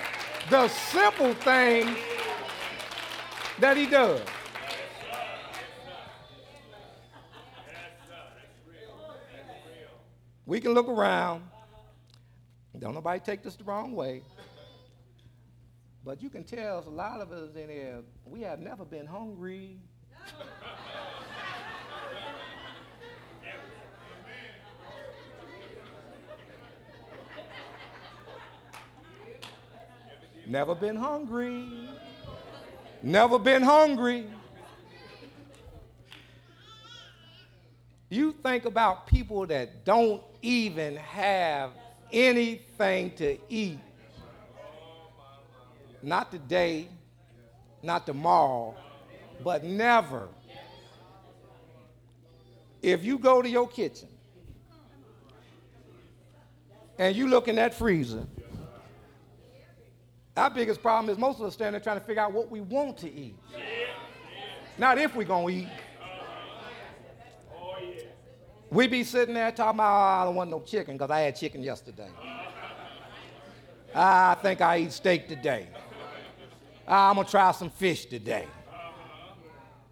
the 0.50 0.68
simple 0.68 1.34
things 1.36 1.98
that 3.60 3.78
He 3.78 3.86
does. 3.86 4.22
We 10.46 10.60
can 10.60 10.74
look 10.74 10.90
around. 10.90 11.44
Don't 12.78 12.94
nobody 12.94 13.20
take 13.20 13.44
this 13.44 13.56
the 13.56 13.64
wrong 13.64 13.94
way. 13.94 14.24
But 16.04 16.22
you 16.22 16.30
can 16.30 16.44
tell 16.44 16.84
a 16.86 16.90
lot 16.90 17.22
of 17.22 17.32
us 17.32 17.56
in 17.56 17.70
here, 17.70 18.02
we 18.26 18.42
have 18.42 18.60
never 18.60 18.84
been 18.84 19.06
hungry. 19.06 19.80
Never 30.46 30.76
been 30.76 30.96
hungry. 30.96 31.90
Never 33.02 33.38
been 33.38 33.64
hungry. 33.64 34.26
You 38.10 38.32
think 38.32 38.66
about 38.66 39.08
people 39.08 39.48
that 39.48 39.86
don't 39.86 40.22
even 40.42 40.96
have 40.98 41.72
anything 42.12 43.12
to 43.16 43.38
eat. 43.50 43.80
Not 46.02 46.32
today, 46.32 46.90
not 47.82 48.06
tomorrow, 48.06 48.76
but 49.44 49.64
never. 49.64 50.28
If 52.82 53.04
you 53.04 53.18
go 53.18 53.42
to 53.42 53.50
your 53.50 53.68
kitchen 53.68 54.10
and 57.00 57.16
you 57.16 57.28
look 57.30 57.48
in 57.48 57.56
that 57.56 57.74
freezer, 57.74 58.28
our 60.36 60.50
biggest 60.50 60.82
problem 60.82 61.12
is 61.12 61.17
most 61.17 61.39
of 61.39 61.46
us 61.46 61.54
standing 61.54 61.74
there 61.74 61.82
trying 61.82 62.00
to 62.00 62.06
figure 62.06 62.22
out 62.22 62.32
what 62.32 62.50
we 62.50 62.62
want 62.62 62.98
to 63.00 63.12
eat. 63.12 63.38
Not 64.78 64.98
if 64.98 65.15
we're 65.15 65.26
going 65.26 65.48
to 65.48 65.62
eat. 65.62 65.69
We 68.72 68.88
be 68.88 69.04
sitting 69.04 69.36
there 69.36 69.52
talking 69.52 69.78
about, 69.78 69.93
oh, 69.93 70.22
I 70.22 70.26
don't 70.26 70.36
want 70.36 70.50
no 70.50 70.60
chicken 70.60 70.98
because 70.98 71.12
I 71.12 71.19
had 71.19 71.36
chicken 71.36 71.62
yesterday. 71.62 72.10
I 73.93 74.36
think 74.41 74.62
I 74.62 74.80
eat 74.80 74.91
steak 74.91 75.28
today. 75.28 75.67
Ah, 76.88 77.10
I'm 77.10 77.15
going 77.15 77.26
to 77.26 77.32
try 77.32 77.52
some 77.52 77.69
fish 77.69 78.08
today. 78.08 78.48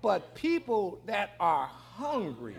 But 0.02 0.34
people 0.34 1.00
that 1.06 1.36
are 1.40 1.68
hungry, 1.68 2.56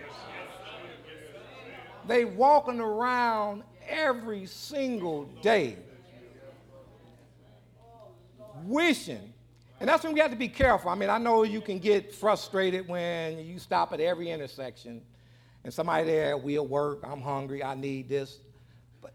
they 2.06 2.24
walking 2.24 2.78
around 2.78 3.64
every 3.88 4.46
single 4.46 5.24
day 5.42 5.76
wishing. 8.64 9.32
And 9.80 9.88
that's 9.88 10.04
when 10.04 10.12
we 10.12 10.20
have 10.20 10.30
to 10.30 10.36
be 10.36 10.48
careful. 10.48 10.90
I 10.90 10.94
mean, 10.94 11.10
I 11.10 11.18
know 11.18 11.42
you 11.42 11.60
can 11.60 11.78
get 11.78 12.14
frustrated 12.14 12.86
when 12.88 13.38
you 13.44 13.58
stop 13.58 13.92
at 13.92 14.00
every 14.00 14.30
intersection 14.30 15.02
and 15.64 15.72
somebody 15.72 16.04
there 16.04 16.36
will 16.36 16.66
work, 16.66 17.00
I'm 17.04 17.20
hungry, 17.20 17.62
I 17.62 17.74
need 17.74 18.08
this. 18.08 18.38
But 19.00 19.12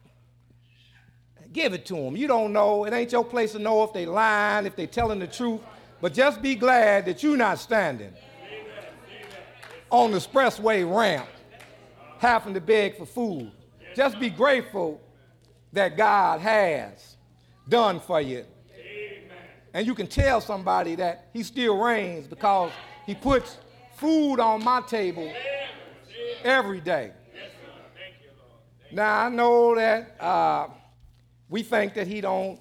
give 1.53 1.73
it 1.73 1.86
to 1.88 1.95
them. 1.95 2.15
You 2.15 2.27
don't 2.27 2.53
know. 2.53 2.86
It 2.86 2.93
ain't 2.93 3.12
your 3.12 3.25
place 3.25 3.53
to 3.53 3.60
know 3.60 3.83
if 3.83 3.93
they 3.93 4.05
lying, 4.05 4.65
if 4.65 4.75
they 4.75 4.88
telling 4.88 5.19
the 5.19 5.27
truth. 5.27 5.62
But 6.01 6.13
just 6.13 6.41
be 6.41 6.55
glad 6.55 7.05
that 7.05 7.23
you're 7.23 7.38
not 7.38 7.60
standing 7.60 8.13
on 9.89 10.12
the 10.12 10.17
expressway 10.17 10.86
ramp 10.89 11.27
having 12.19 12.53
to 12.53 12.62
beg 12.62 12.97
for 12.97 13.05
food. 13.05 13.51
Just 13.95 14.19
be 14.19 14.29
grateful 14.29 15.01
that 15.73 15.97
God 15.97 16.41
has 16.41 17.17
done 17.67 17.99
for 17.99 18.21
you. 18.21 18.45
And 19.78 19.86
you 19.86 19.94
can 19.94 20.08
tell 20.08 20.42
somebody 20.42 20.96
that 20.96 21.30
he 21.34 21.44
still 21.44 21.78
reigns 21.78 22.26
because 22.26 22.72
he 23.06 23.13
puts 23.13 23.58
food 23.94 24.40
on 24.40 24.63
my 24.63 24.82
table 24.82 25.32
every 26.44 26.82
day. 26.82 27.12
Now 28.92 29.26
I 29.26 29.30
know 29.30 29.76
that 29.76 30.20
uh, 30.20 30.70
we 31.48 31.62
think 31.62 31.94
that 31.94 32.08
he 32.08 32.22
don't 32.22 32.60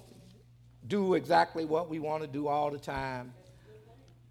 do 0.85 1.15
exactly 1.15 1.65
what 1.65 1.89
we 1.89 1.97
want 1.97 2.21
to 2.21 2.27
do 2.27 2.47
all 2.47 2.69
the 2.69 2.77
time, 2.77 3.33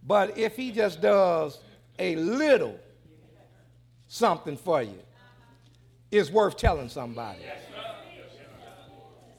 but 0.04 0.38
if 0.38 0.54
he 0.54 0.70
just 0.70 1.00
does 1.00 1.58
a 1.98 2.14
little 2.14 2.78
something 4.06 4.56
for 4.56 4.80
you, 4.80 5.00
it's 6.12 6.30
worth 6.30 6.56
telling 6.56 6.88
somebody. 6.88 7.42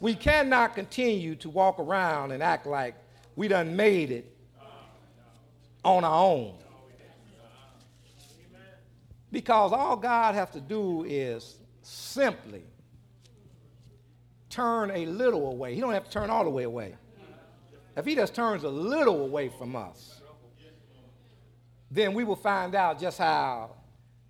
We 0.02 0.16
cannot 0.16 0.76
continue 0.76 1.36
to 1.36 1.50
walk 1.50 1.80
around 1.80 2.34
and 2.34 2.44
act 2.44 2.68
like 2.68 2.96
we 3.38 3.48
done 3.48 3.76
made 3.76 4.12
it 4.12 4.36
on 5.86 6.04
our 6.04 6.26
own. 6.26 6.56
Because 9.32 9.72
all 9.72 9.96
God 9.96 10.34
has 10.34 10.50
to 10.52 10.60
do 10.60 11.04
is 11.04 11.60
simply 11.84 12.64
turn 14.50 14.90
a 14.90 15.06
little 15.06 15.52
away. 15.52 15.76
He 15.76 15.82
don't 15.82 15.94
have 15.94 16.06
to 16.06 16.10
turn 16.10 16.32
all 16.32 16.44
the 16.44 16.50
way 16.50 16.64
away. 16.64 16.96
If 17.96 18.06
he 18.06 18.16
just 18.16 18.34
turns 18.34 18.64
a 18.64 18.70
little 18.70 19.22
away 19.22 19.50
from 19.50 19.76
us, 19.76 20.20
then 21.92 22.16
we 22.16 22.24
will 22.24 22.36
find 22.36 22.74
out 22.74 23.00
just 23.00 23.20
how 23.20 23.76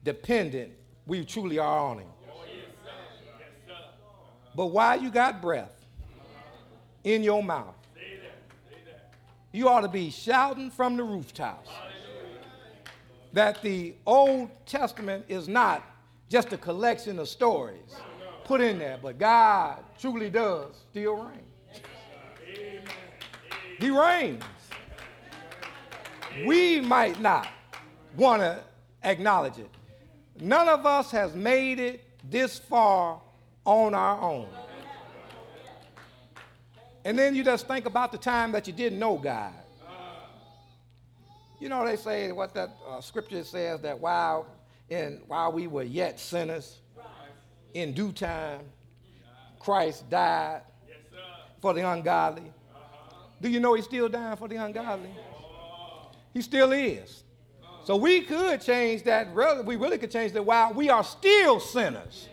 dependent 0.04 0.74
we 1.06 1.24
truly 1.24 1.60
are 1.60 1.80
on 1.80 2.00
him. 2.00 2.08
But 4.54 4.66
while 4.68 5.02
you 5.02 5.12
got 5.12 5.42
breath 5.42 5.86
in 7.06 7.24
your 7.24 7.42
mouth, 7.42 7.77
you 9.58 9.68
ought 9.68 9.82
to 9.82 9.88
be 9.88 10.12
shouting 10.12 10.70
from 10.70 10.96
the 10.96 11.04
rooftops 11.04 11.70
that 13.34 13.60
the 13.64 13.96
Old 14.06 14.50
Testament 14.68 15.26
is 15.28 15.48
not 15.48 15.84
just 16.30 16.54
a 16.54 16.58
collection 16.58 17.18
of 17.18 17.28
stories 17.28 17.96
put 18.44 18.62
in 18.62 18.78
there, 18.78 19.00
but 19.02 19.18
God 19.18 19.84
truly 20.00 20.30
does 20.30 20.76
still 20.92 21.16
reign. 21.16 22.86
He 23.80 23.90
reigns. 23.90 24.44
We 26.46 26.80
might 26.82 27.20
not 27.20 27.48
want 28.16 28.42
to 28.44 28.60
acknowledge 29.04 29.58
it. 29.58 29.72
None 30.40 30.70
of 30.70 30.86
us 30.86 31.10
has 31.12 31.34
made 31.34 31.80
it 31.80 32.04
this 32.30 32.60
far 32.60 33.20
on 33.66 33.96
our 33.96 34.22
own. 34.22 34.48
And 37.08 37.18
then 37.18 37.36
you 37.36 37.42
just 37.42 37.70
think 37.70 37.86
about 37.86 38.12
the 38.12 38.18
time 38.18 38.52
that 38.52 38.68
you 38.68 38.74
didn't 38.74 39.00
know 39.00 39.18
God. 39.18 39.54
You 41.58 41.70
know, 41.70 41.86
they 41.86 41.96
say 41.96 42.34
what 42.34 42.54
that 42.56 42.72
uh, 42.86 43.00
scripture 43.00 43.46
says 43.46 43.80
that 43.80 43.98
while, 43.98 44.46
in, 44.90 45.22
while 45.26 45.54
we 45.54 45.68
were 45.68 45.84
yet 45.84 46.20
sinners, 46.20 46.80
in 47.74 47.94
due 47.94 48.12
time, 48.12 48.60
Christ 49.58 50.10
died 50.10 50.64
for 51.62 51.74
the 51.74 51.90
ungodly. 51.90 52.52
Do 53.42 53.48
you 53.48 53.62
know 53.62 53.76
he's 53.76 53.86
still 53.86 54.10
dying 54.10 54.36
for 54.36 54.50
the 54.50 54.58
ungodly? 54.58 55.12
He 56.34 56.42
still 56.42 56.74
is. 56.74 57.24
So 57.86 57.96
we 57.96 58.20
could 58.20 58.60
change 58.60 59.04
that, 59.04 59.34
we 59.66 59.78
really 59.78 59.98
could 59.98 60.12
change 60.12 60.34
that 60.34 60.44
while 60.44 60.74
we 60.74 60.90
are 60.90 61.06
still 61.06 61.62
sinners, 61.62 62.28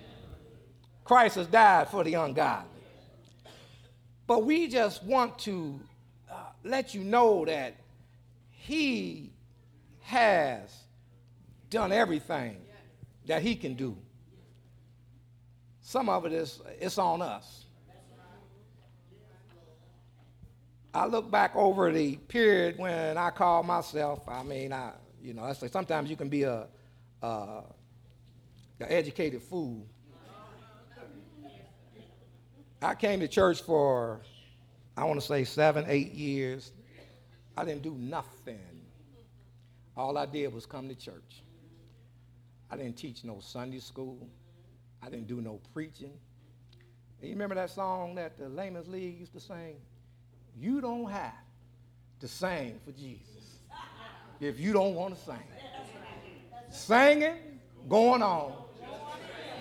Christ 1.04 1.36
has 1.36 1.46
died 1.46 1.90
for 1.90 2.02
the 2.02 2.14
ungodly. 2.14 2.73
But 4.26 4.44
we 4.44 4.68
just 4.68 5.02
want 5.02 5.38
to 5.40 5.78
uh, 6.30 6.34
let 6.62 6.94
you 6.94 7.04
know 7.04 7.44
that 7.44 7.74
He 8.50 9.32
has 10.02 10.74
done 11.70 11.92
everything 11.92 12.56
that 13.26 13.42
He 13.42 13.54
can 13.54 13.74
do. 13.74 13.96
Some 15.80 16.08
of 16.08 16.24
it 16.24 16.32
is 16.32 16.60
it's 16.80 16.98
on 16.98 17.20
us. 17.20 17.64
I 20.94 21.06
look 21.06 21.28
back 21.28 21.56
over 21.56 21.90
the 21.90 22.16
period 22.16 22.78
when 22.78 23.18
I 23.18 23.30
call 23.30 23.64
myself, 23.64 24.28
I 24.28 24.44
mean, 24.44 24.72
I, 24.72 24.92
you 25.20 25.34
know, 25.34 25.42
I 25.42 25.52
say 25.52 25.66
sometimes 25.66 26.08
you 26.08 26.16
can 26.16 26.28
be 26.28 26.44
a, 26.44 26.68
a, 27.20 27.64
an 28.78 28.86
educated 28.88 29.42
fool 29.42 29.88
I 32.84 32.94
came 32.94 33.20
to 33.20 33.28
church 33.28 33.62
for, 33.62 34.20
I 34.96 35.04
want 35.04 35.18
to 35.18 35.26
say, 35.26 35.44
seven, 35.44 35.86
eight 35.88 36.12
years. 36.12 36.72
I 37.56 37.64
didn't 37.64 37.82
do 37.82 37.94
nothing. 37.94 38.58
All 39.96 40.18
I 40.18 40.26
did 40.26 40.52
was 40.52 40.66
come 40.66 40.88
to 40.88 40.94
church. 40.94 41.42
I 42.70 42.76
didn't 42.76 42.96
teach 42.96 43.24
no 43.24 43.38
Sunday 43.40 43.78
school. 43.78 44.28
I 45.02 45.08
didn't 45.08 45.28
do 45.28 45.40
no 45.40 45.60
preaching. 45.72 46.12
And 47.20 47.28
you 47.28 47.34
remember 47.34 47.54
that 47.54 47.70
song 47.70 48.16
that 48.16 48.36
the 48.38 48.48
Layman's 48.48 48.88
League 48.88 49.18
used 49.18 49.32
to 49.32 49.40
sing? 49.40 49.76
You 50.54 50.82
don't 50.82 51.10
have 51.10 51.32
to 52.20 52.28
sing 52.28 52.80
for 52.84 52.92
Jesus 52.92 53.60
if 54.40 54.60
you 54.60 54.74
don't 54.74 54.94
want 54.94 55.16
to 55.16 55.24
sing. 55.24 55.36
Singing, 56.70 57.36
going 57.88 58.22
on, 58.22 58.52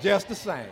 just 0.01 0.28
the 0.28 0.36
same. 0.36 0.67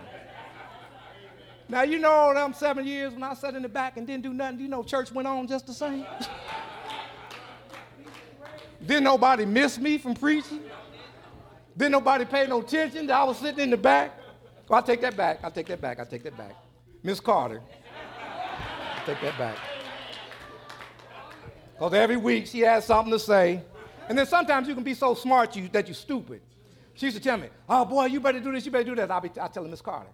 Now, 1.72 1.84
you 1.84 2.00
know, 2.00 2.34
them 2.34 2.54
seven 2.54 2.86
years 2.86 3.14
when 3.14 3.24
I 3.24 3.34
sat 3.34 3.56
in 3.56 3.62
the 3.62 3.70
back 3.70 3.96
and 3.96 4.06
didn't 4.06 4.24
do 4.24 4.34
nothing, 4.34 4.60
you 4.60 4.68
know, 4.68 4.84
church 4.84 5.10
went 5.10 5.26
on 5.26 5.48
just 5.48 5.68
the 5.68 5.74
same. 5.74 6.06
Didn't 8.86 9.06
nobody 9.06 9.46
miss 9.46 9.78
me 9.78 9.98
from 9.98 10.16
preaching. 10.16 10.60
Didn't 11.78 11.94
nobody 11.94 12.26
pay 12.26 12.46
no 12.46 12.60
attention 12.60 13.08
that 13.08 13.16
I 13.16 13.24
was 13.24 13.38
sitting 13.38 13.62
in 13.62 13.70
the 13.70 13.78
back. 13.78 14.20
Well, 14.68 14.82
I'll 14.82 14.86
take 14.86 15.00
that 15.00 15.16
back. 15.16 15.40
I'll 15.46 15.52
take 15.52 15.68
that 15.68 15.80
back. 15.80 16.00
I'll 16.00 16.06
take 16.06 16.24
that 16.24 16.38
back. 16.38 16.58
Miss 17.04 17.22
Carter. 17.22 17.62
I'll 18.98 19.06
take 19.06 19.22
that 19.22 19.38
back. 19.38 19.56
Because 21.76 21.94
every 21.94 22.18
week 22.18 22.48
she 22.48 22.60
has 22.62 22.84
something 22.84 23.14
to 23.14 23.20
say. 23.20 23.64
And 24.10 24.18
then 24.18 24.26
sometimes 24.26 24.68
you 24.68 24.76
can 24.76 24.84
be 24.84 24.94
so 24.94 25.14
smart 25.14 25.56
you, 25.56 25.70
that 25.70 25.88
you're 25.88 25.96
stupid. 25.96 26.42
She 26.96 27.06
used 27.06 27.16
to 27.16 27.24
tell 27.24 27.38
me, 27.38 27.48
oh 27.70 27.86
boy, 27.86 28.08
you 28.08 28.20
better 28.20 28.42
do 28.42 28.52
this, 28.52 28.66
you 28.66 28.74
better 28.74 28.84
do 28.84 28.96
that. 28.96 29.10
I'll, 29.10 29.22
be, 29.22 29.32
I'll 29.40 29.48
tell 29.48 29.64
Miss 29.64 29.80
Carter. 29.80 30.10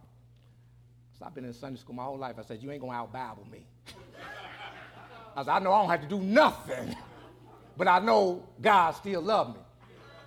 So 1.17 1.25
I've 1.25 1.33
been 1.33 1.45
in 1.45 1.53
Sunday 1.53 1.79
school 1.79 1.95
my 1.95 2.03
whole 2.03 2.17
life. 2.17 2.35
I 2.37 2.43
said, 2.43 2.61
you 2.61 2.71
ain't 2.71 2.81
going 2.81 2.93
to 2.93 2.97
out-Bible 2.97 3.47
me. 3.51 3.65
I 5.35 5.43
said, 5.43 5.49
I 5.49 5.59
know 5.59 5.73
I 5.73 5.81
don't 5.81 5.89
have 5.89 6.01
to 6.01 6.07
do 6.07 6.19
nothing, 6.19 6.95
but 7.75 7.87
I 7.87 7.99
know 7.99 8.43
God 8.61 8.91
still 8.91 9.21
love 9.21 9.55
me. 9.55 9.61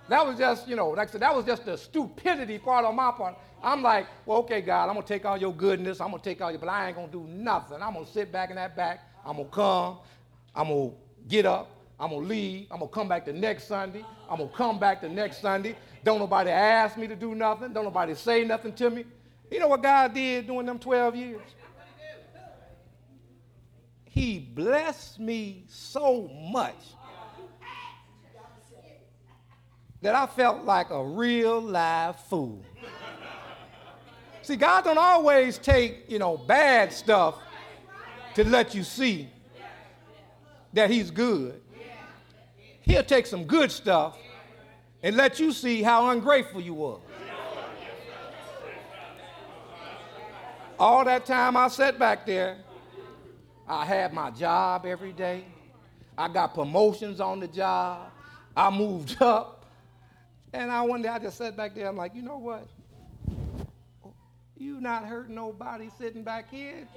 That 0.09 0.25
was 0.25 0.37
just, 0.37 0.67
you 0.67 0.75
know, 0.75 0.89
like 0.89 1.07
I 1.07 1.11
said, 1.11 1.21
that 1.21 1.33
was 1.33 1.45
just 1.45 1.65
the 1.65 1.77
stupidity 1.77 2.57
part 2.57 2.83
on 2.83 2.95
my 2.95 3.11
part. 3.11 3.35
I'm 3.63 3.81
like, 3.81 4.07
well, 4.25 4.39
okay, 4.39 4.59
God, 4.59 4.89
I'm 4.89 4.95
to 4.95 5.01
take 5.01 5.23
all 5.23 5.37
your 5.37 5.53
goodness. 5.53 6.01
I'm 6.01 6.11
to 6.11 6.19
take 6.19 6.41
all 6.41 6.51
your, 6.51 6.59
but 6.59 6.67
I 6.67 6.89
ain't 6.89 6.97
to 6.97 7.07
do 7.07 7.25
nothing. 7.25 7.81
I'm 7.81 7.93
to 7.93 8.05
sit 8.05 8.31
back 8.31 8.49
in 8.49 8.57
that 8.57 8.75
back. 8.75 9.07
I'm 9.25 9.37
to 9.37 9.45
come. 9.45 9.99
I'm 10.53 10.67
to 10.67 10.93
get 11.29 11.45
up. 11.45 11.69
I'm 11.99 12.09
to 12.09 12.17
leave. 12.17 12.67
I'm 12.71 12.79
to 12.79 12.87
come 12.87 13.07
back 13.07 13.25
the 13.25 13.33
next 13.33 13.67
Sunday. 13.67 14.03
I'm 14.29 14.39
to 14.39 14.47
come 14.47 14.79
back 14.79 15.01
the 15.01 15.09
next 15.09 15.39
Sunday. 15.39 15.77
Don't 16.03 16.19
nobody 16.19 16.49
ask 16.49 16.97
me 16.97 17.07
to 17.07 17.15
do 17.15 17.35
nothing. 17.35 17.71
Don't 17.71 17.85
nobody 17.85 18.15
say 18.15 18.43
nothing 18.43 18.73
to 18.73 18.89
me. 18.89 19.05
You 19.51 19.59
know 19.59 19.67
what 19.67 19.83
God 19.83 20.13
did 20.13 20.47
during 20.47 20.65
them 20.65 20.79
12 20.79 21.15
years? 21.15 21.41
He 24.05 24.39
blessed 24.39 25.19
me 25.19 25.65
so 25.67 26.29
much 26.51 26.75
that 30.01 30.15
I 30.15 30.25
felt 30.25 30.63
like 30.63 30.89
a 30.89 31.03
real 31.03 31.61
live 31.61 32.19
fool. 32.21 32.63
See, 34.41 34.55
God 34.55 34.85
don't 34.85 34.97
always 34.97 35.57
take, 35.57 36.09
you 36.09 36.17
know, 36.17 36.37
bad 36.37 36.91
stuff 36.91 37.35
to 38.35 38.43
let 38.43 38.73
you 38.73 38.83
see 38.83 39.29
that 40.73 40.89
he's 40.89 41.11
good. 41.11 41.61
He'll 42.81 43.03
take 43.03 43.25
some 43.25 43.43
good 43.43 43.71
stuff 43.71 44.17
and 45.03 45.15
let 45.15 45.39
you 45.39 45.51
see 45.51 45.83
how 45.83 46.09
ungrateful 46.09 46.61
you 46.61 46.73
were. 46.73 46.97
All 50.81 51.05
that 51.05 51.27
time 51.27 51.55
I 51.55 51.67
sat 51.67 51.99
back 51.99 52.25
there, 52.25 52.57
I 53.67 53.85
had 53.85 54.13
my 54.13 54.31
job 54.31 54.83
every 54.83 55.13
day. 55.13 55.45
I 56.17 56.27
got 56.27 56.55
promotions 56.55 57.19
on 57.19 57.39
the 57.39 57.47
job. 57.47 58.11
I 58.57 58.71
moved 58.71 59.15
up. 59.21 59.63
And 60.51 60.71
I 60.71 60.81
one 60.81 61.03
day 61.03 61.09
I 61.09 61.19
just 61.19 61.37
sat 61.37 61.55
back 61.55 61.75
there. 61.75 61.87
I'm 61.87 61.97
like, 61.97 62.15
you 62.15 62.23
know 62.23 62.39
what? 62.39 62.67
You 64.57 64.81
not 64.81 65.05
hurting 65.05 65.35
nobody 65.35 65.91
sitting 65.99 66.23
back 66.23 66.49
here. 66.49 66.87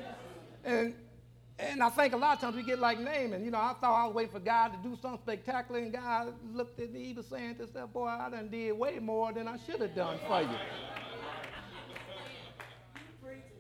And 0.65 0.95
and 1.59 1.83
I 1.83 1.91
think 1.91 2.15
a 2.15 2.17
lot 2.17 2.37
of 2.37 2.41
times 2.41 2.57
we 2.57 2.63
get 2.63 2.79
like 2.79 2.99
Naaman. 2.99 3.45
You 3.45 3.51
know, 3.51 3.59
I 3.59 3.75
thought 3.83 4.03
I 4.03 4.07
was 4.07 4.15
waiting 4.15 4.33
for 4.33 4.41
God 4.41 4.69
to 4.69 4.79
do 4.89 4.97
something 5.03 5.21
spectacular, 5.21 5.81
and 5.81 5.93
God 5.93 6.33
looked 6.55 6.81
at 6.81 6.91
me, 6.91 7.05
he 7.05 7.13
was 7.13 7.27
saying 7.27 7.57
to 7.57 7.65
himself, 7.65 7.93
boy, 7.93 8.07
I 8.07 8.31
done 8.31 8.49
did 8.49 8.73
way 8.73 8.99
more 8.99 9.31
than 9.31 9.47
I 9.47 9.59
should 9.59 9.83
have 9.83 9.95
done 9.95 10.19
for 10.27 10.41
you. 10.41 10.49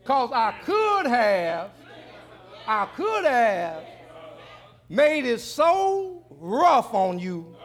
Because 0.04 0.32
I 0.34 0.54
could 0.66 1.06
have, 1.06 1.70
I 2.66 2.84
could 2.94 3.24
have 3.24 3.82
made 4.86 5.24
it 5.24 5.40
so 5.40 6.22
rough 6.28 6.92
on 6.92 7.18
you 7.18 7.56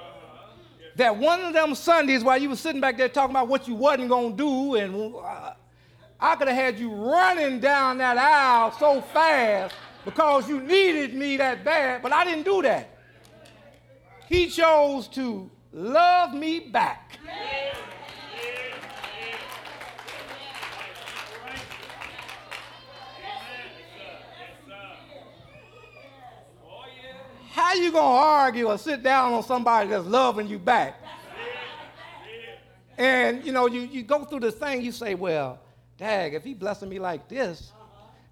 that 0.95 1.17
one 1.17 1.41
of 1.41 1.51
them 1.51 1.75
Sundays 1.75 2.23
while 2.23 2.37
you 2.37 2.47
were 2.47 2.55
sitting 2.55 2.79
back 2.79 2.95
there 2.95 3.09
talking 3.09 3.31
about 3.35 3.49
what 3.49 3.67
you 3.67 3.75
wasn't 3.75 4.07
going 4.07 4.37
to 4.37 4.37
do, 4.37 4.75
and 4.75 5.15
uh, 5.15 5.51
I 6.17 6.37
could 6.37 6.47
have 6.47 6.55
had 6.55 6.79
you 6.79 6.93
running 6.93 7.59
down 7.59 7.97
that 7.97 8.17
aisle 8.17 8.71
so 8.79 9.01
fast 9.01 9.75
because 10.05 10.47
you 10.47 10.61
needed 10.61 11.13
me 11.13 11.35
that 11.35 11.65
bad, 11.65 12.01
but 12.01 12.13
I 12.13 12.23
didn't 12.23 12.45
do 12.45 12.61
that. 12.61 12.97
He 14.29 14.47
chose 14.47 15.09
to 15.09 15.51
love 15.73 16.33
me 16.33 16.59
back. 16.59 17.19
How 27.51 27.73
you 27.73 27.91
gonna 27.91 28.17
argue 28.17 28.67
or 28.67 28.77
sit 28.77 29.03
down 29.03 29.33
on 29.33 29.43
somebody 29.43 29.89
that's 29.89 30.05
loving 30.05 30.47
you 30.47 30.59
back? 30.59 30.95
And 32.97 33.45
you 33.45 33.51
know, 33.51 33.67
you, 33.67 33.81
you 33.81 34.03
go 34.03 34.25
through 34.25 34.41
the 34.41 34.51
thing, 34.51 34.81
you 34.81 34.91
say, 34.91 35.15
well, 35.15 35.59
dag, 35.97 36.33
if 36.33 36.43
he 36.43 36.53
blessing 36.53 36.89
me 36.89 36.99
like 36.99 37.27
this, 37.27 37.71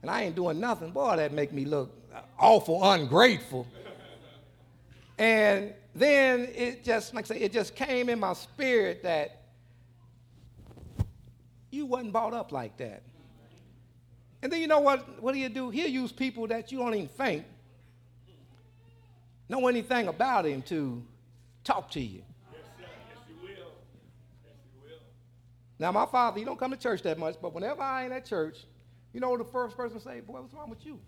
and 0.02 0.12
I 0.12 0.24
ain't 0.24 0.36
doing 0.36 0.60
nothing, 0.60 0.92
boy, 0.92 1.16
that 1.16 1.34
make 1.34 1.52
me 1.52 1.66
look 1.66 1.94
awful 2.40 2.84
ungrateful. 2.84 3.68
And 5.18 5.74
then 5.96 6.50
it 6.54 6.84
just, 6.84 7.14
like 7.14 7.26
I 7.26 7.36
say, 7.36 7.40
it 7.40 7.52
just 7.52 7.76
came 7.76 8.10
in 8.10 8.20
my 8.20 8.34
spirit 8.34 9.02
that 9.04 9.42
you 11.72 11.86
wasn't 11.86 12.12
brought 12.12 12.34
up 12.34 12.52
like 12.52 12.78
that. 12.78 13.02
And 14.44 14.52
then 14.52 14.62
you 14.62 14.68
know 14.68 14.80
what, 14.80 15.22
what 15.22 15.34
do 15.34 15.40
you 15.40 15.50
do? 15.50 15.72
He'll 15.72 15.88
use 15.90 16.12
people 16.12 16.46
that 16.48 16.72
you 16.72 16.78
don't 16.78 16.94
even 16.94 17.08
think 17.08 17.46
know 19.50 19.68
anything 19.68 20.08
about 20.08 20.46
him 20.46 20.62
to 20.64 21.04
talk 21.64 21.92
to 21.92 22.00
you. 22.00 22.24
Yes. 22.52 22.62
Yes, 22.80 22.90
you 23.30 23.36
will. 23.42 23.50
Yes, 23.50 24.56
you 24.74 24.82
will. 24.84 25.00
Now, 25.80 25.92
my 25.92 26.06
father, 26.06 26.40
he 26.40 26.46
don't 26.46 26.60
come 26.60 26.72
to 26.72 26.78
church 26.78 27.02
that 27.04 27.18
much, 27.18 27.36
but 27.42 27.54
whenever 27.54 27.82
I 27.82 28.04
ain't 28.04 28.14
at 28.14 28.26
church, 28.26 28.58
you 29.14 29.20
know 29.20 29.38
the 29.38 29.44
first 29.44 29.76
person 29.76 30.00
say, 30.00 30.20
boy, 30.20 30.42
what's 30.42 30.54
wrong 30.54 30.70
with 30.70 30.86
you? 30.86 31.00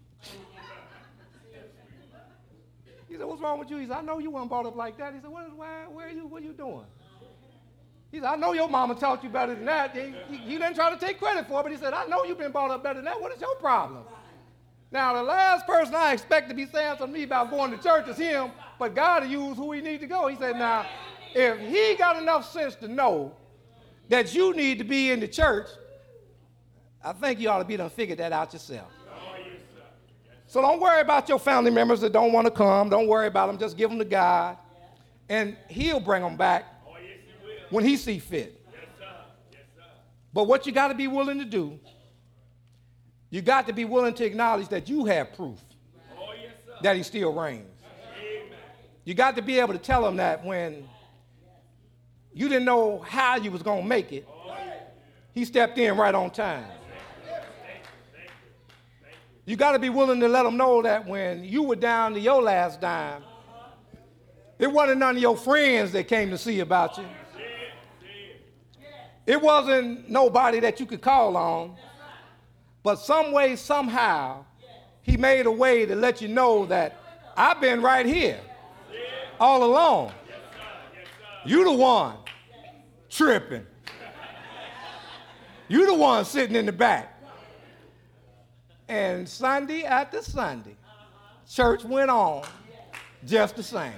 he 3.08 3.16
said, 3.16 3.26
what's 3.26 3.42
wrong 3.42 3.60
with 3.60 3.70
you? 3.70 3.78
He 3.78 3.88
said, 3.88 3.98
I 3.98 4.02
know 4.02 4.20
you 4.20 4.32
weren't 4.32 4.50
brought 4.50 4.66
up 4.66 4.76
like 4.76 4.98
that. 4.98 5.14
He 5.14 5.20
said, 5.20 5.30
what 5.30 5.46
is, 5.48 5.54
where, 5.54 5.86
where 5.90 6.08
are 6.08 6.12
you, 6.12 6.28
what 6.28 6.42
are 6.42 6.46
you 6.46 6.54
doing? 6.54 6.86
He 8.12 8.18
said, 8.18 8.26
I 8.26 8.36
know 8.36 8.54
your 8.54 8.68
mama 8.68 8.96
taught 8.96 9.24
you 9.24 9.30
better 9.30 9.54
than 9.54 9.66
that. 9.66 9.96
He, 9.96 10.14
he, 10.32 10.38
he 10.38 10.58
didn't 10.58 10.74
try 10.74 10.90
to 10.90 10.98
take 10.98 11.20
credit 11.20 11.48
for 11.48 11.60
it, 11.60 11.64
but 11.64 11.72
he 11.72 11.78
said, 11.78 11.94
I 11.94 12.08
know 12.08 12.24
you've 12.24 12.40
been 12.40 12.52
brought 12.52 12.72
up 12.72 12.82
better 12.82 12.96
than 12.96 13.06
that. 13.06 13.22
What 13.22 13.32
is 13.34 13.40
your 13.40 13.56
problem? 13.58 14.04
Now, 14.92 15.14
the 15.14 15.24
last 15.24 15.68
person 15.68 15.94
I 15.94 16.14
expect 16.14 16.50
to 16.50 16.56
be 16.56 16.66
saying 16.66 16.98
something 16.98 17.14
to 17.14 17.20
me 17.20 17.24
about 17.24 17.52
going 17.52 17.72
to 17.72 17.78
church 17.78 18.08
is 18.08 18.18
him, 18.18 18.52
but 18.80 18.96
God 18.96 19.24
will 19.24 19.30
use 19.30 19.56
who 19.58 19.72
he 19.72 19.82
needs 19.82 20.02
to 20.02 20.08
go. 20.08 20.28
He 20.28 20.36
said, 20.36 20.56
now, 20.56 20.86
if 21.36 21.60
he 21.60 21.96
got 21.96 22.20
enough 22.20 22.52
sense 22.52 22.76
to 22.76 22.88
know 22.88 23.36
that 24.08 24.34
you 24.34 24.54
need 24.56 24.80
to 24.80 24.84
be 24.84 25.12
in 25.12 25.20
the 25.20 25.28
church, 25.28 25.68
I 27.04 27.14
think 27.14 27.40
you 27.40 27.50
ought 27.50 27.60
to 27.60 27.66
be 27.66 27.78
done 27.78 27.90
figure 27.90 28.16
that 28.16 28.32
out 28.32 28.52
yourself. 28.54 28.92
So 30.48 30.62
don't 30.62 30.82
worry 30.82 31.02
about 31.02 31.30
your 31.30 31.38
family 31.38 31.70
members 31.70 32.02
that 32.02 32.12
don't 32.12 32.34
want 32.34 32.46
to 32.46 32.52
come. 32.52 32.90
Don't 32.90 33.08
worry 33.08 33.28
about 33.28 33.48
them. 33.48 33.60
Just 33.60 33.78
give 33.78 33.92
them 33.92 34.00
to 34.00 34.06
God, 34.06 34.58
and 35.30 35.56
He'll 35.68 36.00
bring 36.00 36.24
them 36.24 36.36
back 36.36 36.66
when 37.70 37.86
He 37.86 37.96
see 37.96 38.18
fit. 38.18 38.56
But 40.34 40.48
what 40.48 40.66
you 40.66 40.72
got 40.72 40.88
to 40.88 40.96
be 40.96 41.08
willing 41.08 41.38
to 41.38 41.46
do, 41.46 41.80
you 43.30 43.42
got 43.42 43.68
to 43.68 43.74
be 43.74 43.86
willing 43.86 44.14
to 44.16 44.26
acknowledge 44.26 44.70
that 44.70 44.90
you 44.90 45.06
have 45.06 45.34
proof 45.34 45.60
that 46.82 46.96
He 46.96 47.04
still 47.04 47.34
reigns. 47.34 47.66
You 49.06 49.14
got 49.14 49.36
to 49.36 49.42
be 49.42 49.60
able 49.60 49.74
to 49.74 49.80
tell 49.80 50.08
Him 50.08 50.18
that 50.18 50.46
when 50.46 50.88
you 52.34 52.48
didn't 52.48 52.66
know 52.66 53.00
how 53.00 53.38
you 53.38 53.52
was 53.52 53.64
going 53.64 53.84
to 53.84 53.88
make 53.88 54.12
it, 54.12 54.28
He 55.34 55.46
stepped 55.46 55.78
in 55.78 55.98
right 55.98 56.14
on 56.14 56.32
time. 56.32 56.66
You 59.46 59.56
got 59.56 59.72
to 59.72 59.80
be 59.80 59.90
willing 59.90 60.20
to 60.20 60.28
let 60.28 60.44
them 60.44 60.58
know 60.58 60.84
that 60.84 61.08
when 61.08 61.44
you 61.44 61.64
were 61.64 61.76
down 61.76 62.14
to 62.14 62.20
your 62.20 62.40
last 62.40 62.80
dime, 62.82 63.24
it 64.60 64.72
wasn't 64.72 65.00
none 65.00 65.16
of 65.16 65.22
your 65.22 65.36
friends 65.38 65.92
that 65.94 66.08
came 66.08 66.30
to 66.30 66.38
see 66.38 66.60
about 66.60 66.98
you. 66.98 67.06
It 69.26 69.42
wasn't 69.42 70.10
nobody 70.10 70.60
that 70.60 70.80
you 70.80 70.86
could 70.86 71.02
call 71.02 71.38
on. 71.38 71.76
But 72.90 72.98
some 72.98 73.32
way, 73.32 73.56
somehow, 73.56 74.46
he 75.04 75.16
made 75.16 75.46
a 75.46 75.52
way 75.52 75.86
to 75.86 75.96
let 75.96 76.24
you 76.24 76.28
know 76.28 76.66
that 76.66 76.98
I've 77.38 77.62
been 77.62 77.84
right 77.84 78.04
here 78.04 78.40
all 79.40 79.64
along. 79.64 80.12
You 81.46 81.66
the 81.66 81.74
one 81.74 82.16
tripping. 83.08 83.68
You 85.68 85.86
the 85.86 85.94
one 85.94 86.26
sitting 86.26 86.56
in 86.56 86.66
the 86.66 86.72
back. 86.72 87.22
And 88.88 89.30
Sunday 89.30 89.84
after 89.84 90.24
Sunday, 90.24 90.76
church 91.48 91.84
went 91.84 92.10
on 92.10 92.44
just 93.24 93.56
the 93.56 93.62
same. 93.62 93.94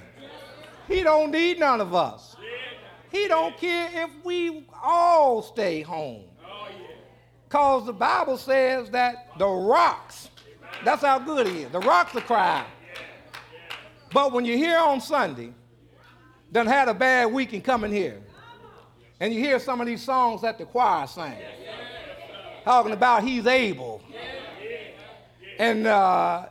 He 0.86 1.02
don't 1.02 1.30
need 1.30 1.58
none 1.58 1.80
of 1.80 1.94
us. 1.94 2.36
He 3.10 3.26
don't 3.26 3.56
care 3.56 3.88
if 3.90 4.10
we 4.22 4.66
all 4.82 5.40
stay 5.40 5.80
home. 5.80 6.26
Because 7.52 7.84
the 7.84 7.92
Bible 7.92 8.38
says 8.38 8.88
that 8.92 9.28
the 9.36 9.46
rocks, 9.46 10.30
that's 10.86 11.02
how 11.02 11.18
good 11.18 11.46
he 11.46 11.64
is. 11.64 11.70
The 11.70 11.80
rocks 11.80 12.16
are 12.16 12.22
crying. 12.22 12.64
But 14.10 14.32
when 14.32 14.46
you're 14.46 14.56
here 14.56 14.78
on 14.78 15.02
Sunday, 15.02 15.52
done 16.50 16.66
had 16.66 16.88
a 16.88 16.94
bad 16.94 17.30
week 17.30 17.52
and 17.52 17.62
come 17.62 17.84
in 17.84 17.92
here, 17.92 18.22
and 19.20 19.34
you 19.34 19.40
hear 19.40 19.58
some 19.58 19.82
of 19.82 19.86
these 19.86 20.02
songs 20.02 20.40
that 20.40 20.56
the 20.56 20.64
choir 20.64 21.06
sang, 21.06 21.36
talking 22.64 22.92
about 22.92 23.22
he's 23.22 23.46
able. 23.46 24.00
And 25.58 25.86
uh, 25.86 26.46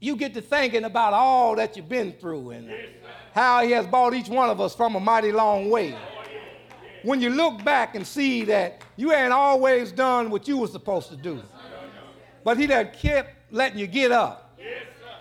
you 0.00 0.16
get 0.16 0.34
to 0.34 0.40
thinking 0.40 0.82
about 0.82 1.12
all 1.12 1.54
that 1.54 1.76
you've 1.76 1.88
been 1.88 2.14
through 2.14 2.50
and 2.50 2.68
how 3.32 3.62
he 3.62 3.70
has 3.70 3.86
brought 3.86 4.12
each 4.12 4.28
one 4.28 4.50
of 4.50 4.60
us 4.60 4.74
from 4.74 4.96
a 4.96 5.00
mighty 5.00 5.30
long 5.30 5.70
way. 5.70 5.96
When 7.04 7.20
you 7.20 7.30
look 7.30 7.64
back 7.64 7.94
and 7.94 8.06
see 8.06 8.44
that 8.44 8.82
you 8.96 9.12
ain't 9.12 9.32
always 9.32 9.90
done 9.92 10.30
what 10.30 10.46
you 10.46 10.58
were 10.58 10.68
supposed 10.68 11.08
to 11.10 11.16
do, 11.16 11.42
but 12.44 12.58
he 12.58 12.66
that 12.66 12.98
kept 12.98 13.52
letting 13.52 13.78
you 13.78 13.86
get 13.86 14.12
up, 14.12 14.58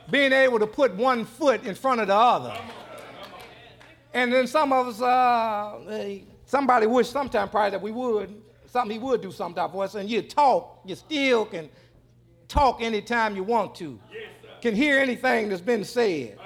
being 0.09 0.32
able 0.32 0.59
to 0.59 0.67
put 0.67 0.95
one 0.95 1.25
foot 1.25 1.63
in 1.65 1.75
front 1.75 2.01
of 2.01 2.07
the 2.07 2.15
other. 2.15 2.55
And 4.13 4.32
then 4.32 4.45
some 4.45 4.73
of 4.73 4.88
us, 4.88 5.01
uh, 5.01 6.19
somebody 6.45 6.86
wish 6.86 7.09
sometime 7.09 7.49
probably 7.49 7.71
that 7.71 7.82
we 7.82 7.91
would, 7.91 8.41
something 8.65 8.91
he 8.91 8.99
would 8.99 9.21
do 9.21 9.32
sometime 9.32 9.71
for 9.71 9.84
us, 9.84 9.95
and 9.95 10.09
you 10.09 10.21
talk, 10.21 10.82
you 10.86 10.95
still 10.95 11.45
can 11.45 11.69
talk 12.47 12.82
anytime 12.82 13.36
you 13.36 13.43
want 13.43 13.73
to, 13.75 13.99
can 14.61 14.75
hear 14.75 14.99
anything 14.99 15.49
that's 15.49 15.61
been 15.61 15.84
said. 15.84 16.38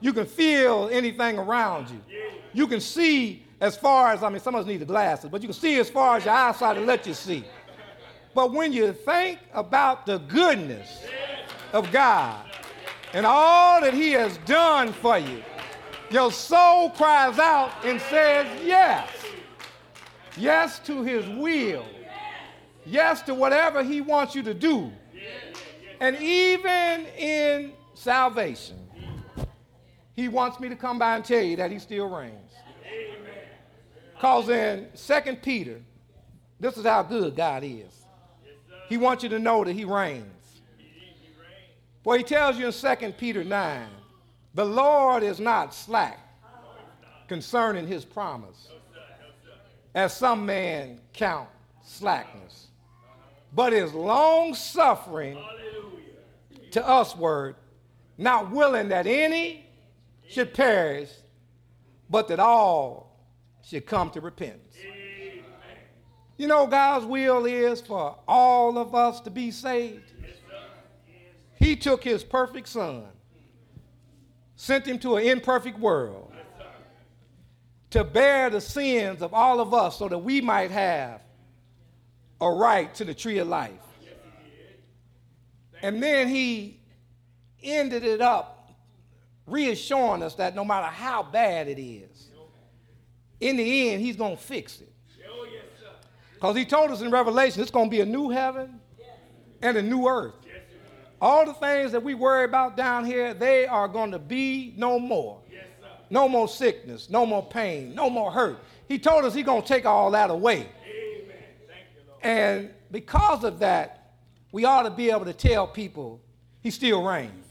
You 0.00 0.12
can 0.12 0.26
feel 0.26 0.90
anything 0.92 1.38
around 1.38 1.88
you. 1.88 2.00
You 2.52 2.66
can 2.66 2.80
see 2.80 3.46
as 3.64 3.78
far 3.78 4.12
as, 4.12 4.22
I 4.22 4.28
mean, 4.28 4.40
some 4.40 4.54
of 4.54 4.60
us 4.60 4.66
need 4.66 4.80
the 4.82 4.84
glasses, 4.84 5.30
but 5.30 5.40
you 5.40 5.48
can 5.48 5.54
see 5.54 5.78
as 5.78 5.88
far 5.88 6.18
as 6.18 6.26
your 6.26 6.34
eyesight 6.34 6.76
will 6.76 6.84
let 6.84 7.06
you 7.06 7.14
see. 7.14 7.44
But 8.34 8.52
when 8.52 8.74
you 8.74 8.92
think 8.92 9.38
about 9.54 10.04
the 10.04 10.18
goodness 10.18 11.02
of 11.72 11.90
God 11.90 12.44
and 13.14 13.24
all 13.24 13.80
that 13.80 13.94
He 13.94 14.12
has 14.12 14.36
done 14.44 14.92
for 14.92 15.16
you, 15.16 15.42
your 16.10 16.30
soul 16.30 16.90
cries 16.90 17.38
out 17.38 17.72
and 17.86 17.98
says, 18.02 18.46
Yes. 18.62 19.08
Yes 20.36 20.78
to 20.80 21.02
His 21.02 21.26
will. 21.26 21.86
Yes 22.84 23.22
to 23.22 23.34
whatever 23.34 23.82
He 23.82 24.02
wants 24.02 24.34
you 24.34 24.42
to 24.42 24.52
do. 24.52 24.92
And 26.00 26.16
even 26.16 27.06
in 27.16 27.72
salvation, 27.94 28.76
He 30.14 30.28
wants 30.28 30.60
me 30.60 30.68
to 30.68 30.76
come 30.76 30.98
by 30.98 31.16
and 31.16 31.24
tell 31.24 31.42
you 31.42 31.56
that 31.56 31.70
He 31.70 31.78
still 31.78 32.10
reigns. 32.10 32.44
Because 34.14 34.48
in 34.48 34.88
2 34.94 35.36
Peter, 35.36 35.80
this 36.60 36.76
is 36.76 36.86
how 36.86 37.02
good 37.02 37.36
God 37.36 37.62
is. 37.64 38.04
He 38.88 38.96
wants 38.96 39.22
you 39.22 39.28
to 39.30 39.38
know 39.38 39.64
that 39.64 39.72
He 39.72 39.84
reigns. 39.84 40.24
Well, 42.04 42.16
He 42.16 42.24
tells 42.24 42.58
you 42.58 42.66
in 42.66 42.72
2 42.72 43.12
Peter 43.12 43.44
9, 43.44 43.88
the 44.54 44.64
Lord 44.64 45.22
is 45.22 45.40
not 45.40 45.74
slack 45.74 46.20
concerning 47.28 47.86
His 47.86 48.04
promise, 48.04 48.68
as 49.94 50.16
some 50.16 50.46
men 50.46 51.00
count 51.12 51.48
slackness, 51.82 52.68
but 53.52 53.72
is 53.72 53.92
long 53.94 54.54
suffering 54.54 55.38
to 56.70 56.80
usward, 56.80 57.56
not 58.16 58.50
willing 58.50 58.88
that 58.88 59.06
any 59.06 59.66
should 60.28 60.54
perish, 60.54 61.10
but 62.10 62.28
that 62.28 62.40
all 62.40 63.13
should 63.66 63.86
come 63.86 64.10
to 64.10 64.20
repentance. 64.20 64.76
You 66.36 66.48
know, 66.48 66.66
God's 66.66 67.06
will 67.06 67.46
is 67.46 67.80
for 67.80 68.18
all 68.26 68.76
of 68.78 68.94
us 68.94 69.20
to 69.20 69.30
be 69.30 69.50
saved. 69.50 70.12
He 71.58 71.76
took 71.76 72.02
his 72.02 72.24
perfect 72.24 72.68
son, 72.68 73.04
sent 74.56 74.86
him 74.86 74.98
to 75.00 75.16
an 75.16 75.24
imperfect 75.24 75.78
world 75.78 76.32
to 77.90 78.02
bear 78.02 78.50
the 78.50 78.60
sins 78.60 79.22
of 79.22 79.32
all 79.32 79.60
of 79.60 79.72
us 79.72 79.98
so 79.98 80.08
that 80.08 80.18
we 80.18 80.40
might 80.40 80.72
have 80.72 81.22
a 82.40 82.50
right 82.50 82.92
to 82.96 83.04
the 83.04 83.14
tree 83.14 83.38
of 83.38 83.46
life. 83.46 83.70
And 85.80 86.02
then 86.02 86.28
he 86.28 86.80
ended 87.62 88.02
it 88.04 88.20
up 88.20 88.72
reassuring 89.46 90.22
us 90.22 90.34
that 90.34 90.56
no 90.56 90.64
matter 90.64 90.88
how 90.88 91.22
bad 91.22 91.68
it 91.68 91.80
is, 91.80 92.30
in 93.40 93.56
the 93.56 93.90
end, 93.90 94.02
he's 94.02 94.16
going 94.16 94.36
to 94.36 94.42
fix 94.42 94.80
it. 94.80 94.92
Because 96.34 96.56
he 96.56 96.64
told 96.64 96.90
us 96.90 97.00
in 97.00 97.10
Revelation 97.10 97.62
it's 97.62 97.70
going 97.70 97.86
to 97.86 97.90
be 97.90 98.00
a 98.00 98.06
new 98.06 98.28
heaven 98.28 98.80
and 99.62 99.76
a 99.76 99.82
new 99.82 100.06
earth. 100.06 100.34
All 101.20 101.46
the 101.46 101.54
things 101.54 101.92
that 101.92 102.02
we 102.02 102.14
worry 102.14 102.44
about 102.44 102.76
down 102.76 103.06
here, 103.06 103.32
they 103.32 103.66
are 103.66 103.88
going 103.88 104.10
to 104.10 104.18
be 104.18 104.74
no 104.76 104.98
more. 104.98 105.40
No 106.10 106.28
more 106.28 106.48
sickness, 106.48 107.08
no 107.08 107.24
more 107.24 107.42
pain, 107.42 107.94
no 107.94 108.10
more 108.10 108.30
hurt. 108.30 108.58
He 108.88 108.98
told 108.98 109.24
us 109.24 109.34
he's 109.34 109.44
going 109.44 109.62
to 109.62 109.68
take 109.68 109.86
all 109.86 110.10
that 110.10 110.30
away. 110.30 110.68
And 112.22 112.70
because 112.90 113.42
of 113.42 113.58
that, 113.60 114.12
we 114.52 114.64
ought 114.64 114.82
to 114.82 114.90
be 114.90 115.10
able 115.10 115.24
to 115.24 115.32
tell 115.32 115.66
people 115.66 116.20
he 116.60 116.70
still 116.70 117.02
reigns. 117.02 117.46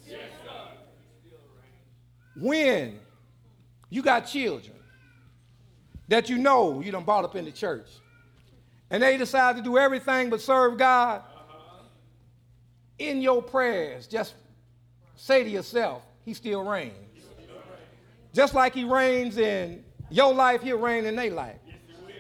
When 2.35 2.99
you 3.89 4.01
got 4.01 4.21
children 4.21 4.75
that 6.13 6.29
you 6.29 6.37
know 6.37 6.79
you 6.79 6.91
done 6.91 7.03
brought 7.03 7.25
up 7.25 7.35
in 7.35 7.43
the 7.43 7.51
church, 7.51 7.87
and 8.91 9.01
they 9.01 9.17
decide 9.17 9.55
to 9.55 9.63
do 9.63 9.79
everything 9.79 10.29
but 10.29 10.39
serve 10.39 10.77
God, 10.77 11.23
in 12.99 13.19
your 13.19 13.41
prayers, 13.41 14.05
just 14.05 14.35
say 15.15 15.43
to 15.43 15.49
yourself, 15.49 16.03
He 16.23 16.35
still 16.35 16.63
reigns. 16.63 16.93
Just 18.31 18.53
like 18.53 18.75
He 18.75 18.83
reigns 18.83 19.37
in 19.37 19.83
your 20.11 20.33
life, 20.33 20.61
He'll 20.61 20.77
reign 20.77 21.05
in 21.05 21.15
their 21.15 21.31
life. 21.31 21.57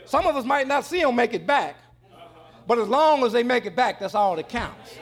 Some 0.05 0.25
of 0.25 0.35
us 0.35 0.43
might 0.43 0.67
not 0.67 0.85
see 0.85 1.01
Him 1.01 1.15
make 1.15 1.35
it 1.35 1.45
back, 1.45 1.75
but 2.67 2.79
as 2.79 2.87
long 2.87 3.23
as 3.23 3.31
they 3.31 3.43
make 3.43 3.67
it 3.67 3.75
back, 3.75 3.99
that's 3.99 4.15
all 4.15 4.35
that 4.35 4.49
counts. 4.49 4.97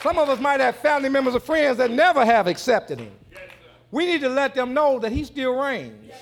Some 0.00 0.16
of 0.16 0.28
us 0.28 0.38
might 0.38 0.60
have 0.60 0.76
family 0.76 1.08
members 1.08 1.34
or 1.34 1.40
friends 1.40 1.78
that 1.78 1.90
never 1.90 2.24
have 2.24 2.46
accepted 2.46 3.00
Him. 3.00 3.12
We 3.90 4.06
need 4.06 4.20
to 4.20 4.28
let 4.28 4.54
them 4.54 4.72
know 4.72 5.00
that 5.00 5.10
He 5.10 5.24
still 5.24 5.60
reigns. 5.60 6.12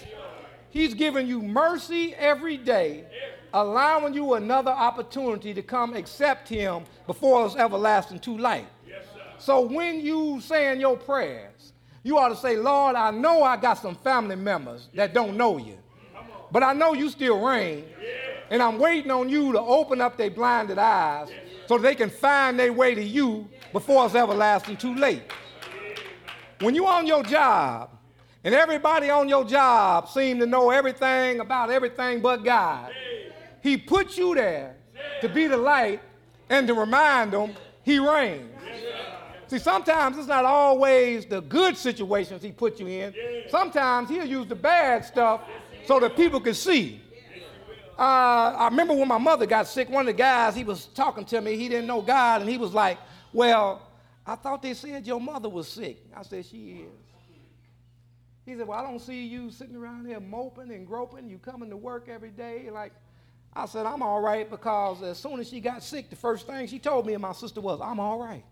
He's 0.71 0.95
giving 0.95 1.27
you 1.27 1.43
mercy 1.43 2.14
every 2.14 2.57
day 2.57 3.05
allowing 3.53 4.14
you 4.14 4.35
another 4.35 4.71
opportunity 4.71 5.53
to 5.55 5.62
come 5.62 5.95
accept 5.95 6.49
him 6.49 6.85
before 7.07 7.47
it's 7.47 7.57
everlasting 7.57 8.21
too 8.21 8.39
late. 8.39 8.66
Yes, 8.87 9.05
so 9.39 9.61
when 9.61 10.01
you 10.01 10.41
saying 10.41 10.81
your 10.81 10.97
prayers, 10.97 11.73
you 12.03 12.18
ought 12.18 12.29
to 12.31 12.37
say, 12.37 12.57
Lord, 12.57 12.97
I 12.97 13.11
know 13.11 13.43
I 13.43 13.57
got 13.57 13.75
some 13.75 13.95
family 13.97 14.37
members 14.37 14.89
that 14.95 15.12
don't 15.12 15.37
know 15.37 15.59
you, 15.59 15.79
but 16.51 16.62
I 16.62 16.73
know 16.73 16.95
you 16.95 17.11
still 17.11 17.45
reign, 17.45 17.85
and 18.51 18.62
I'm 18.62 18.79
waiting 18.79 19.11
on 19.11 19.29
you 19.29 19.53
to 19.53 19.61
open 19.61 20.01
up 20.01 20.16
their 20.16 20.31
blinded 20.31 20.79
eyes 20.79 21.29
so 21.66 21.79
they 21.79 21.95
can 21.95 22.11
find 22.11 22.59
their 22.59 22.73
way 22.73 22.95
to 22.95 23.03
you 23.03 23.49
before 23.73 24.07
it's 24.07 24.14
everlasting 24.14 24.77
too 24.77 24.95
late. 24.95 25.23
When 26.61 26.75
you're 26.75 26.89
on 26.89 27.07
your 27.07 27.23
job, 27.23 27.91
and 28.45 28.55
everybody 28.55 29.11
on 29.11 29.28
your 29.28 29.45
job 29.45 30.09
seem 30.09 30.38
to 30.41 30.47
know 30.47 30.70
everything 30.70 31.41
about 31.41 31.70
everything 31.70 32.20
but 32.20 32.45
God. 32.45 32.93
He 33.62 33.76
put 33.76 34.16
you 34.16 34.34
there 34.34 34.76
to 35.20 35.28
be 35.28 35.47
the 35.47 35.57
light 35.57 36.01
and 36.49 36.66
to 36.66 36.74
remind 36.74 37.32
them 37.32 37.55
he 37.82 37.99
reigns. 37.99 38.47
See, 39.49 39.59
sometimes 39.59 40.16
it's 40.16 40.28
not 40.28 40.45
always 40.45 41.26
the 41.26 41.41
good 41.41 41.76
situations 41.76 42.41
he 42.43 42.53
put 42.53 42.78
you 42.78 42.86
in. 42.86 43.14
Sometimes 43.49 44.09
he'll 44.09 44.24
use 44.24 44.47
the 44.47 44.55
bad 44.55 45.05
stuff 45.05 45.43
so 45.86 45.99
that 45.99 46.16
people 46.16 46.41
can 46.41 46.55
see. 46.55 47.03
Uh, 47.99 48.55
I 48.57 48.68
remember 48.70 48.95
when 48.95 49.09
my 49.09 49.18
mother 49.18 49.47
got 49.47 49.66
sick, 49.66 49.91
one 49.91 50.03
of 50.03 50.07
the 50.07 50.12
guys, 50.12 50.55
he 50.55 50.64
was 50.64 50.86
talking 50.86 51.24
to 51.26 51.41
me. 51.41 51.57
He 51.57 51.68
didn't 51.68 51.86
know 51.86 52.01
God, 52.01 52.41
and 52.41 52.49
he 52.49 52.57
was 52.57 52.72
like, 52.72 52.97
Well, 53.32 53.82
I 54.24 54.36
thought 54.36 54.62
they 54.62 54.72
said 54.72 55.07
your 55.07 55.20
mother 55.20 55.49
was 55.49 55.68
sick. 55.68 55.99
I 56.16 56.22
said, 56.22 56.47
She 56.47 56.86
is. 56.86 56.99
He 58.51 58.57
said, 58.57 58.66
Well, 58.66 58.80
I 58.80 58.82
don't 58.82 58.98
see 58.98 59.26
you 59.26 59.53
sitting 59.53 59.76
around 59.76 60.07
here 60.07 60.18
moping 60.18 60.72
and 60.72 60.84
groping. 60.84 61.30
You 61.30 61.38
coming 61.38 61.70
to 61.70 61.76
work 61.76 62.09
every 62.09 62.30
day. 62.30 62.68
Like, 62.68 62.92
I 63.55 63.64
said, 63.66 63.86
I'm 63.86 64.03
all 64.03 64.20
right 64.20 64.51
because 64.51 65.05
as 65.05 65.18
soon 65.18 65.38
as 65.38 65.48
she 65.48 65.61
got 65.61 65.84
sick, 65.84 66.11
the 66.11 66.16
first 66.16 66.48
thing 66.48 66.66
she 66.66 66.80
told 66.80 67.07
me 67.07 67.12
and 67.12 67.22
my 67.22 67.30
sister 67.30 67.61
was, 67.61 67.80
I'm 67.80 68.01
all 68.01 68.18
right. 68.18 68.44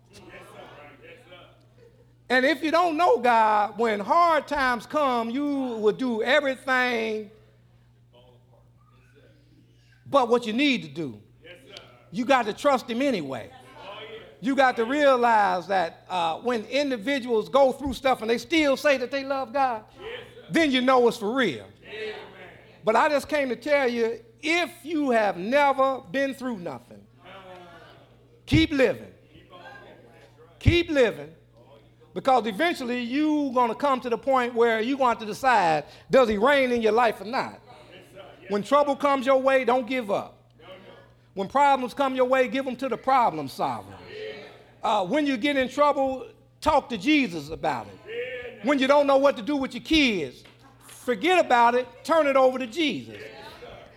And 2.29 2.47
if 2.47 2.63
you 2.63 2.71
don't 2.71 2.97
know 2.97 3.19
God, 3.19 3.77
when 3.77 3.99
hard 3.99 4.47
times 4.47 4.87
come, 4.87 5.31
you 5.31 5.45
will 5.45 5.93
do 5.93 6.23
everything 6.23 7.33
but 10.07 10.29
what 10.29 10.47
you 10.47 10.53
need 10.53 10.83
to 10.83 10.89
do. 10.89 11.21
You 12.13 12.25
got 12.25 12.47
to 12.47 12.53
trust 12.53 12.89
Him 12.89 13.03
anyway. 13.03 13.51
You 14.41 14.55
got 14.55 14.77
to 14.77 14.85
realize 14.85 15.67
that 15.67 16.05
uh, 16.09 16.37
when 16.37 16.65
individuals 16.67 17.49
go 17.49 17.73
through 17.73 17.95
stuff 17.95 18.21
and 18.21 18.31
they 18.31 18.39
still 18.39 18.77
say 18.77 18.97
that 18.99 19.11
they 19.11 19.25
love 19.25 19.53
God, 19.53 19.85
then 20.51 20.71
you 20.71 20.81
know 20.81 21.09
it's 21.09 21.17
for 21.17 21.35
real. 21.35 21.67
But 22.85 22.97
I 22.97 23.09
just 23.09 23.29
came 23.29 23.49
to 23.49 23.57
tell 23.57 23.89
you 23.89 24.21
if 24.41 24.71
you 24.83 25.11
have 25.11 25.37
never 25.37 26.01
been 26.11 26.35
through 26.35 26.59
nothing, 26.59 27.03
keep 28.47 28.71
living. 28.71 29.13
Keep 30.59 30.91
living. 30.91 31.31
Because 32.15 32.47
eventually 32.47 33.01
you're 33.01 33.53
going 33.53 33.69
to 33.69 33.75
come 33.75 34.01
to 34.01 34.11
the 34.11 34.19
point 34.19 34.55
where 34.55 34.81
you're 34.81 34.99
going 34.99 35.17
to, 35.17 35.21
to 35.21 35.27
decide 35.27 35.85
does 36.11 36.29
he 36.29 36.37
reign 36.37 36.73
in 36.73 36.83
your 36.83 36.93
life 36.93 37.21
or 37.21 37.25
not? 37.25 37.61
When 38.49 38.63
trouble 38.63 38.97
comes 38.97 39.27
your 39.27 39.41
way, 39.41 39.65
don't 39.65 39.87
give 39.87 40.11
up. 40.11 40.35
When 41.35 41.47
problems 41.47 41.95
come 41.95 42.17
your 42.17 42.25
way, 42.25 42.49
give 42.49 42.65
them 42.65 42.75
to 42.77 42.89
the 42.89 42.97
problem 42.97 43.47
solver. 43.49 43.93
Uh, 44.83 45.05
when 45.05 45.27
you 45.27 45.37
get 45.37 45.57
in 45.57 45.69
trouble, 45.69 46.27
talk 46.61 46.89
to 46.89 46.99
Jesus 46.99 47.51
about 47.51 47.87
it. 47.87 48.65
When 48.65 48.79
you 48.79 48.87
don't 48.87 49.07
know 49.07 49.19
what 49.19 49.37
to 49.37 49.43
do 49.43 49.57
with 49.57 49.75
your 49.75 49.83
kids, 49.83 50.45
forget 50.87 51.45
about 51.45 51.75
it, 51.75 51.87
turn 52.05 52.27
it 52.27 52.37
over 52.37 52.59
to 52.59 52.67
Jesus. 52.67 53.19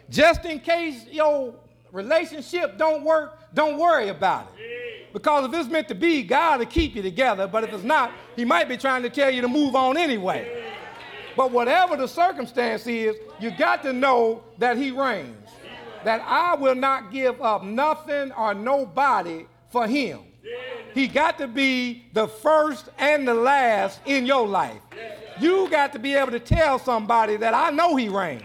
Just 0.10 0.46
in 0.46 0.60
case 0.60 1.06
your 1.12 1.56
relationship 1.92 2.78
don't 2.78 3.04
work, 3.04 3.40
don't 3.54 3.78
worry 3.78 4.10
about 4.10 4.52
it. 4.58 5.14
Because 5.14 5.46
if 5.46 5.54
it's 5.54 5.70
meant 5.70 5.88
to 5.90 5.96
be, 5.96 6.24
God 6.24 6.60
will 6.60 6.66
keep 6.66 6.96
you 6.96 7.02
together. 7.02 7.48
But 7.48 7.64
if 7.64 7.74
it's 7.74 7.84
not, 7.84 8.12
He 8.36 8.46
might 8.46 8.70
be 8.70 8.78
trying 8.78 9.04
to 9.04 9.10
tell 9.10 9.30
you 9.30 9.42
to 9.42 9.48
move 9.48 9.76
on 9.76 9.98
anyway. 9.98 10.74
But 11.36 11.52
whatever 11.52 11.98
the 11.98 12.08
circumstance 12.08 12.88
is, 12.88 13.16
you 13.40 13.52
got 13.52 13.84
to 13.84 13.94
know 13.94 14.44
that 14.58 14.78
He 14.78 14.92
reigns 14.92 15.42
that 16.04 16.22
I 16.26 16.56
will 16.56 16.76
not 16.76 17.12
give 17.12 17.42
up 17.42 17.64
nothing 17.64 18.32
or 18.34 18.54
nobody 18.54 19.46
for 19.70 19.88
him. 19.88 20.22
He 20.94 21.08
got 21.08 21.38
to 21.38 21.48
be 21.48 22.06
the 22.14 22.28
first 22.28 22.89
and 22.98 23.28
the 23.28 23.34
last 23.34 24.02
in 24.06 24.26
your 24.26 24.48
life. 24.48 24.82
You 25.39 25.70
got 25.70 25.94
to 25.94 26.00
be 26.00 26.14
able 26.14 26.32
to 26.32 26.39
tell 26.39 26.80
somebody 26.80 27.38
that 27.38 27.54
I 27.54 27.70
know 27.72 27.96
he 27.96 28.10
reigns. 28.10 28.44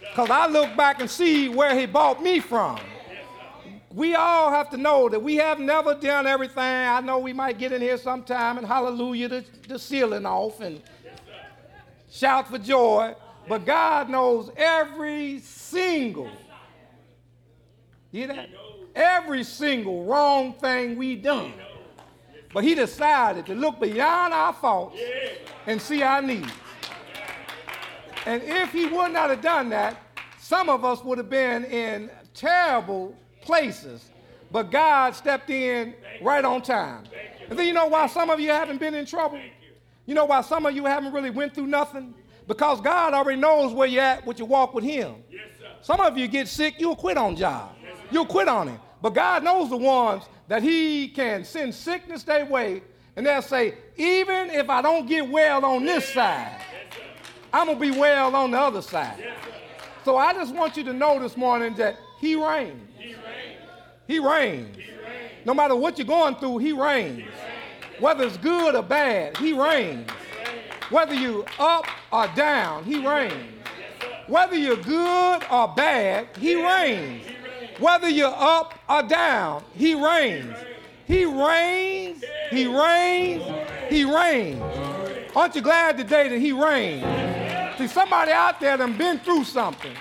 Because 0.00 0.30
I 0.30 0.46
look 0.46 0.76
back 0.76 1.00
and 1.00 1.10
see 1.10 1.48
where 1.48 1.78
he 1.78 1.86
bought 1.86 2.22
me 2.22 2.40
from. 2.40 2.80
We 3.92 4.14
all 4.14 4.50
have 4.50 4.70
to 4.70 4.76
know 4.76 5.08
that 5.08 5.20
we 5.20 5.36
have 5.36 5.58
never 5.58 5.94
done 5.94 6.26
everything. 6.26 6.58
I 6.58 7.00
know 7.00 7.18
we 7.18 7.32
might 7.32 7.58
get 7.58 7.72
in 7.72 7.80
here 7.80 7.98
sometime 7.98 8.56
and 8.58 8.66
hallelujah 8.66 9.28
the, 9.28 9.44
the 9.68 9.78
ceiling 9.78 10.26
off 10.26 10.60
and 10.60 10.80
shout 12.10 12.48
for 12.48 12.58
joy. 12.58 13.14
But 13.48 13.66
God 13.66 14.08
knows 14.08 14.50
every 14.56 15.40
single, 15.40 16.30
hear 18.12 18.28
that? 18.28 18.48
Every 18.94 19.44
single 19.44 20.04
wrong 20.04 20.54
thing 20.54 20.96
we 20.96 21.16
done. 21.16 21.52
But 22.52 22.64
he 22.64 22.74
decided 22.74 23.46
to 23.46 23.54
look 23.54 23.80
beyond 23.80 24.34
our 24.34 24.52
faults 24.52 24.98
and 25.66 25.80
see 25.80 26.02
our 26.02 26.20
needs. 26.20 26.50
And 28.26 28.42
if 28.42 28.72
he 28.72 28.86
would 28.86 29.12
not 29.12 29.30
have 29.30 29.40
done 29.40 29.68
that, 29.70 29.96
some 30.38 30.68
of 30.68 30.84
us 30.84 31.02
would 31.04 31.18
have 31.18 31.30
been 31.30 31.64
in 31.64 32.10
terrible 32.34 33.14
places. 33.40 34.10
But 34.50 34.70
God 34.70 35.14
stepped 35.14 35.48
in 35.48 35.94
right 36.20 36.44
on 36.44 36.62
time. 36.62 37.04
And 37.48 37.58
then 37.58 37.66
you 37.66 37.72
know 37.72 37.86
why 37.86 38.08
some 38.08 38.30
of 38.30 38.40
you 38.40 38.50
haven't 38.50 38.78
been 38.78 38.94
in 38.94 39.06
trouble? 39.06 39.40
You 40.06 40.14
know 40.14 40.24
why 40.24 40.40
some 40.42 40.66
of 40.66 40.74
you 40.74 40.86
haven't 40.86 41.12
really 41.12 41.30
went 41.30 41.54
through 41.54 41.68
nothing? 41.68 42.14
Because 42.48 42.80
God 42.80 43.14
already 43.14 43.40
knows 43.40 43.72
where 43.72 43.86
you're 43.86 44.02
at 44.02 44.26
with 44.26 44.40
your 44.40 44.48
walk 44.48 44.74
with 44.74 44.82
Him. 44.82 45.16
Some 45.82 46.00
of 46.00 46.18
you 46.18 46.26
get 46.26 46.48
sick, 46.48 46.74
you'll 46.78 46.96
quit 46.96 47.16
on 47.16 47.36
job. 47.36 47.76
You'll 48.10 48.26
quit 48.26 48.48
on 48.48 48.68
it. 48.68 48.80
But 49.02 49.14
God 49.14 49.42
knows 49.44 49.70
the 49.70 49.76
ones 49.76 50.24
that 50.48 50.62
He 50.62 51.08
can 51.08 51.44
send 51.44 51.74
sickness 51.74 52.22
their 52.22 52.44
way, 52.44 52.82
and 53.16 53.26
they'll 53.26 53.42
say, 53.42 53.74
even 53.96 54.50
if 54.50 54.68
I 54.68 54.82
don't 54.82 55.06
get 55.06 55.28
well 55.28 55.64
on 55.64 55.84
this 55.84 56.08
side, 56.12 56.60
I'm 57.52 57.66
going 57.66 57.78
to 57.78 57.92
be 57.92 57.98
well 57.98 58.34
on 58.34 58.50
the 58.50 58.58
other 58.58 58.82
side. 58.82 59.24
So 60.04 60.16
I 60.16 60.32
just 60.32 60.54
want 60.54 60.76
you 60.76 60.84
to 60.84 60.92
know 60.92 61.18
this 61.18 61.36
morning 61.36 61.74
that 61.76 61.96
He 62.20 62.34
reigns. 62.34 62.90
He 62.96 63.14
reigns. 63.14 63.24
He 64.06 64.18
reigns. 64.18 64.76
He 64.76 64.82
reigns. 64.82 65.46
No 65.46 65.54
matter 65.54 65.76
what 65.76 65.98
you're 65.98 66.06
going 66.06 66.36
through, 66.36 66.58
He 66.58 66.72
reigns. 66.72 67.18
He 67.18 67.22
reigns. 67.24 68.00
Whether 68.00 68.24
it's 68.24 68.36
good 68.38 68.74
or 68.74 68.82
bad, 68.82 69.36
He 69.36 69.52
reigns. 69.52 70.08
Whether 70.90 71.14
you 71.14 71.44
up 71.60 71.86
or 72.12 72.26
down, 72.34 72.84
he 72.84 73.06
reigns. 73.06 73.32
Whether 74.26 74.56
you're 74.56 74.76
good 74.76 75.44
or 75.48 75.68
bad, 75.68 76.26
he 76.36 76.56
reigns. 76.56 77.26
Whether 77.80 78.08
you're 78.08 78.34
up 78.34 78.78
or 78.88 79.02
down, 79.02 79.64
he 79.74 79.94
reigns. 79.94 80.56
He 81.06 81.24
reigns, 81.24 82.22
he 82.50 82.66
reigns, 82.66 83.42
he 83.88 84.04
reigns. 84.04 84.62
Aren't 85.34 85.56
you 85.56 85.62
glad 85.62 85.98
today 85.98 86.28
that 86.28 86.38
he 86.38 86.52
reigns? 86.52 87.78
See, 87.78 87.88
somebody 87.88 88.30
out 88.30 88.60
there 88.60 88.76
done 88.76 88.96
been 88.96 89.18
through 89.18 89.44
something, 89.44 89.96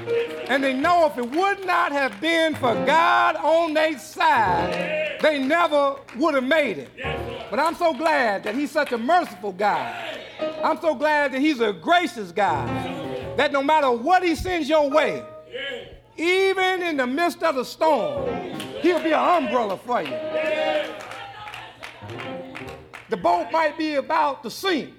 and 0.48 0.64
they 0.64 0.74
know 0.74 1.08
if 1.08 1.18
it 1.18 1.32
would 1.32 1.66
not 1.66 1.92
have 1.92 2.20
been 2.22 2.54
for 2.56 2.74
God 2.86 3.38
on 3.38 3.74
their 3.74 3.98
side, 3.98 5.18
they 5.22 5.40
never 5.40 5.96
would 6.18 6.36
have 6.36 6.44
made 6.44 6.78
it. 6.78 6.90
But 7.50 7.60
I'm 7.60 7.76
so 7.76 7.94
glad 7.94 8.44
that 8.44 8.54
he's 8.54 8.70
such 8.70 8.92
a 8.92 8.98
merciful 8.98 9.54
God 9.54 9.96
I'm 10.64 10.80
so 10.82 10.96
glad 10.96 11.34
that 11.34 11.42
he's 11.42 11.60
a 11.60 11.74
gracious 11.74 12.32
God. 12.32 12.68
That 13.38 13.52
no 13.52 13.64
matter 13.64 13.92
what 13.92 14.24
he 14.24 14.36
sends 14.36 14.68
your 14.68 14.90
way, 14.90 15.24
even 16.20 16.84
in 16.84 16.98
the 16.98 17.08
midst 17.08 17.42
of 17.44 17.56
the 17.56 17.64
storm, 17.64 18.28
he'll 18.82 19.02
be 19.02 19.14
an 19.14 19.44
umbrella 19.44 19.78
for 19.78 20.02
you. 20.02 20.18
The 23.10 23.18
boat 23.18 23.48
might 23.52 23.78
be 23.78 23.96
about 23.96 24.44
to 24.44 24.52
sink, 24.52 24.94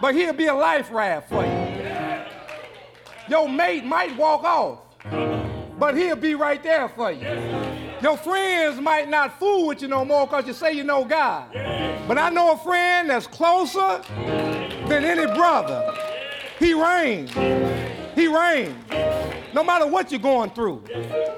but 0.00 0.14
he'll 0.14 0.32
be 0.32 0.46
a 0.46 0.54
life 0.54 0.90
raft 0.90 1.28
for 1.28 1.44
you. 1.44 1.72
Your 3.28 3.48
mate 3.48 3.84
might 3.84 4.16
walk 4.16 4.42
off, 4.42 4.80
but 5.78 5.96
he'll 5.96 6.16
be 6.16 6.34
right 6.34 6.62
there 6.62 6.88
for 6.88 7.12
you. 7.12 7.26
Your 8.02 8.16
friends 8.16 8.80
might 8.80 9.08
not 9.08 9.38
fool 9.38 9.68
with 9.68 9.80
you 9.80 9.86
no 9.86 10.04
more 10.04 10.26
because 10.26 10.46
you 10.46 10.52
say 10.52 10.72
you 10.72 10.82
know 10.82 11.04
God. 11.04 11.52
But 12.08 12.18
I 12.18 12.30
know 12.30 12.52
a 12.52 12.56
friend 12.58 13.08
that's 13.08 13.28
closer 13.28 14.02
than 14.88 15.04
any 15.04 15.26
brother. 15.26 15.94
He 16.58 16.74
reigns. 16.74 17.30
He 18.14 18.26
reigns. 18.26 18.74
No 19.54 19.62
matter 19.62 19.86
what 19.86 20.10
you're 20.10 20.20
going 20.20 20.50
through, 20.50 20.84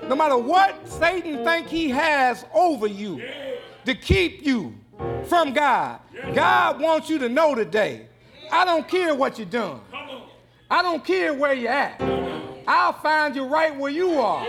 no 0.04 0.14
matter 0.14 0.36
what 0.36 0.88
Satan 0.88 1.44
think 1.44 1.68
he 1.68 1.90
has 1.90 2.44
over 2.54 2.86
you 2.86 3.22
to 3.84 3.94
keep 3.94 4.44
you 4.44 4.74
from 5.24 5.52
God, 5.52 6.00
God 6.32 6.80
wants 6.80 7.10
you 7.10 7.18
to 7.18 7.28
know 7.28 7.54
today, 7.54 8.06
I 8.52 8.64
don't 8.64 8.86
care 8.86 9.14
what 9.14 9.38
you're 9.38 9.46
doing. 9.46 9.80
I 10.70 10.82
don't 10.82 11.04
care 11.04 11.34
where 11.34 11.52
you're 11.52 11.70
at. 11.70 12.00
I'll 12.66 12.92
find 12.92 13.36
you 13.36 13.44
right 13.44 13.76
where 13.76 13.90
you 13.90 14.20
are. 14.20 14.44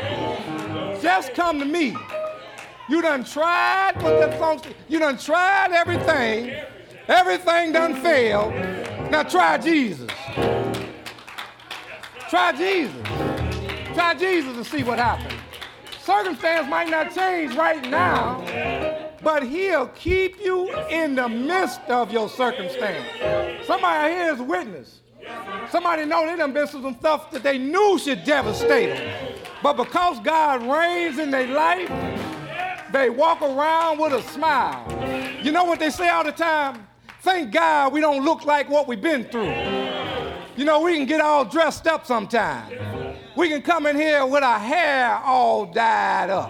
Just 1.01 1.33
come 1.33 1.59
to 1.59 1.65
me. 1.65 1.95
You 2.87 3.01
done 3.01 3.23
tried 3.23 3.93
what 4.01 4.19
that 4.19 4.37
song 4.37 4.61
You 4.87 4.99
done 4.99 5.17
tried 5.17 5.71
everything. 5.71 6.55
Everything 7.07 7.71
done 7.71 7.95
failed. 7.95 8.53
Now 9.11 9.23
try 9.23 9.57
Jesus. 9.57 10.09
Try 12.29 12.53
Jesus. 12.53 13.07
Try 13.93 14.15
Jesus 14.15 14.55
to 14.55 14.65
see 14.65 14.83
what 14.83 14.97
happens. 14.97 15.39
Circumstance 16.01 16.67
might 16.67 16.89
not 16.89 17.13
change 17.13 17.55
right 17.55 17.87
now, 17.89 18.43
but 19.23 19.43
he'll 19.43 19.87
keep 19.87 20.39
you 20.43 20.71
in 20.89 21.15
the 21.15 21.29
midst 21.29 21.81
of 21.87 22.11
your 22.11 22.29
circumstance. 22.29 23.65
Somebody 23.65 24.13
here 24.13 24.33
is 24.33 24.41
witness. 24.41 24.99
Somebody 25.71 26.05
know 26.05 26.25
they 26.25 26.35
done 26.35 26.53
been 26.53 26.67
through 26.67 26.81
some 26.83 26.95
stuff 26.95 27.31
that 27.31 27.43
they 27.43 27.57
knew 27.57 27.97
should 27.97 28.23
devastate 28.23 28.95
them. 28.95 29.35
But 29.63 29.77
because 29.77 30.19
God 30.19 30.61
reigns 30.63 31.17
in 31.17 31.31
their 31.31 31.47
life, 31.47 31.89
they 32.91 33.09
walk 33.09 33.41
around 33.41 33.99
with 33.99 34.13
a 34.13 34.21
smile. 34.31 34.85
You 35.43 35.51
know 35.51 35.63
what 35.63 35.79
they 35.79 35.89
say 35.89 36.09
all 36.09 36.23
the 36.23 36.31
time? 36.31 36.87
Thank 37.21 37.51
God 37.51 37.93
we 37.93 37.99
don't 37.99 38.23
look 38.23 38.45
like 38.45 38.69
what 38.69 38.87
we've 38.87 39.01
been 39.01 39.25
through. 39.25 39.51
You 40.57 40.63
know, 40.63 40.81
we 40.81 40.95
can 40.95 41.05
get 41.05 41.19
all 41.19 41.43
dressed 41.43 41.85
up 41.85 42.05
sometimes. 42.05 42.73
We 43.35 43.49
can 43.49 43.61
come 43.61 43.85
in 43.85 43.97
here 43.97 44.25
with 44.25 44.41
our 44.41 44.59
hair 44.59 45.17
all 45.17 45.65
dyed 45.65 46.29
up. 46.29 46.49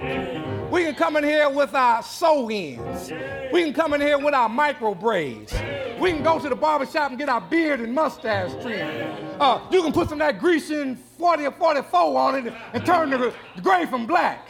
We 0.72 0.84
can 0.84 0.94
come 0.94 1.16
in 1.18 1.24
here 1.24 1.50
with 1.50 1.74
our 1.74 2.04
sew 2.04 2.52
ins. 2.52 3.12
We 3.52 3.64
can 3.64 3.74
come 3.74 3.94
in 3.94 4.02
here 4.02 4.20
with 4.20 4.36
our 4.36 4.48
micro 4.48 4.94
braids. 4.94 5.54
We 6.00 6.12
can 6.12 6.22
go 6.22 6.38
to 6.38 6.50
the 6.50 6.56
barber 6.56 6.86
shop 6.86 7.10
and 7.10 7.18
get 7.18 7.30
our 7.30 7.42
beard 7.42 7.80
and 7.80 7.96
mustache 7.96 8.52
trimmed. 8.62 9.42
Uh, 9.42 9.60
you 9.72 9.82
can 9.82 9.92
put 9.92 10.10
some 10.10 10.22
of 10.22 10.28
that 10.28 10.40
Grecian 10.40 10.96
40 11.18 11.46
or 11.48 11.52
44 11.52 12.20
on 12.20 12.36
it 12.48 12.54
and 12.74 12.86
turn 12.86 13.10
the 13.10 13.34
gray 13.64 13.88
from 13.88 14.06
black. 14.06 14.50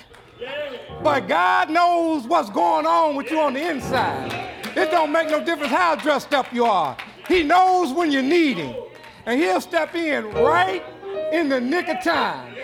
But 1.01 1.29
God 1.29 1.69
knows 1.69 2.27
what's 2.27 2.49
going 2.49 2.85
on 2.85 3.15
with 3.15 3.31
you 3.31 3.39
on 3.39 3.53
the 3.53 3.69
inside. 3.69 4.33
It 4.75 4.91
don't 4.91 5.13
make 5.13 5.29
no 5.29 5.41
difference 5.43 5.71
how 5.71 5.95
dressed 5.95 6.33
up 6.33 6.51
you 6.51 6.65
are. 6.65 6.97
He 7.29 7.43
knows 7.43 7.93
when 7.93 8.11
you 8.11 8.21
need 8.21 8.57
him. 8.57 8.84
And 9.25 9.39
he'll 9.39 9.61
step 9.61 9.95
in 9.95 10.29
right 10.31 10.83
in 11.31 11.49
the 11.49 11.59
nick 11.59 11.87
of 11.89 12.03
time. 12.03 12.55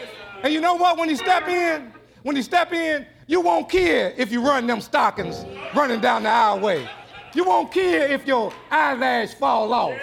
And 0.44 0.54
you 0.54 0.62
know 0.62 0.76
what? 0.76 0.98
When 0.98 1.10
he 1.10 1.16
step 1.16 1.48
in, 1.48 1.92
when 2.24 2.36
he 2.36 2.42
step 2.42 2.72
in, 2.72 3.06
You 3.28 3.40
won't 3.40 3.70
care 3.70 4.14
if 4.18 4.30
you 4.30 4.42
run 4.42 4.68
them 4.68 4.82
stockings 4.82 5.46
running 5.74 6.02
down 6.02 6.24
the 6.24 6.30
aisleway. 6.30 6.86
You 7.34 7.46
won't 7.46 7.72
care 7.72 8.12
if 8.12 8.28
your 8.28 8.52
eyelash 8.70 9.34
fall 9.36 9.74
off. 9.74 9.98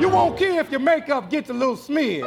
You 0.00 0.08
won't 0.08 0.36
care 0.36 0.58
if 0.60 0.68
your 0.70 0.80
makeup 0.80 1.30
gets 1.30 1.48
a 1.48 1.52
little 1.52 1.76
smeared. 1.76 2.26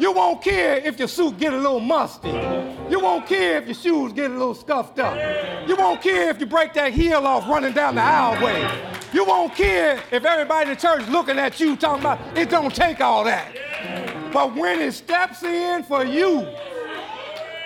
You 0.00 0.12
won't 0.12 0.40
care 0.40 0.78
if 0.78 0.98
your 0.98 1.08
suit 1.08 1.38
get 1.38 1.52
a 1.52 1.56
little 1.58 1.78
musty. 1.78 2.30
You 2.30 3.00
won't 3.00 3.26
care 3.26 3.58
if 3.58 3.66
your 3.66 3.74
shoes 3.74 4.14
get 4.14 4.30
a 4.30 4.32
little 4.32 4.54
scuffed 4.54 4.98
up. 4.98 5.68
You 5.68 5.76
won't 5.76 6.00
care 6.00 6.30
if 6.30 6.40
you 6.40 6.46
break 6.46 6.72
that 6.72 6.94
heel 6.94 7.26
off 7.26 7.46
running 7.46 7.74
down 7.74 7.96
the 7.96 8.00
aisleway. 8.00 9.12
You 9.12 9.26
won't 9.26 9.54
care 9.54 10.02
if 10.10 10.24
everybody 10.24 10.70
in 10.70 10.74
the 10.74 10.80
church 10.80 11.06
looking 11.08 11.38
at 11.38 11.60
you 11.60 11.76
talking 11.76 12.00
about 12.00 12.18
it 12.34 12.48
don't 12.48 12.74
take 12.74 13.02
all 13.02 13.24
that. 13.24 13.54
But 14.32 14.56
when 14.56 14.80
it 14.80 14.92
steps 14.92 15.42
in 15.42 15.82
for 15.82 16.02
you, 16.02 16.48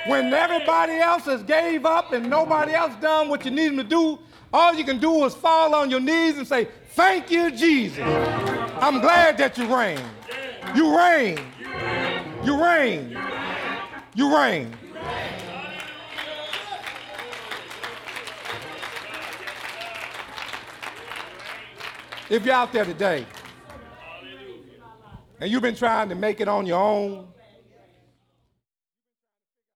when 0.08 0.34
everybody 0.34 0.94
else 0.94 1.26
has 1.26 1.44
gave 1.44 1.86
up 1.86 2.12
and 2.12 2.28
nobody 2.28 2.72
else 2.72 2.94
done 3.00 3.28
what 3.28 3.44
you 3.44 3.52
need 3.52 3.68
them 3.68 3.76
to 3.76 3.84
do, 3.84 4.18
all 4.52 4.74
you 4.74 4.84
can 4.84 4.98
do 4.98 5.24
is 5.24 5.34
fall 5.34 5.72
on 5.72 5.88
your 5.88 6.00
knees 6.00 6.36
and 6.36 6.48
say, 6.48 6.66
thank 6.90 7.30
you, 7.30 7.52
Jesus. 7.52 8.04
I'm 8.80 9.00
glad 9.00 9.38
that 9.38 9.56
you 12.44 12.62
reign. 12.62 13.18
You 14.14 14.36
reign. 14.36 14.76
You. 14.92 14.94
If 22.30 22.44
you're 22.46 22.54
out 22.54 22.72
there 22.72 22.84
today 22.84 23.26
and 25.40 25.50
you've 25.50 25.62
been 25.62 25.76
trying 25.76 26.08
to 26.08 26.14
make 26.14 26.40
it 26.40 26.48
on 26.48 26.66
your 26.66 26.80
own, 26.80 27.28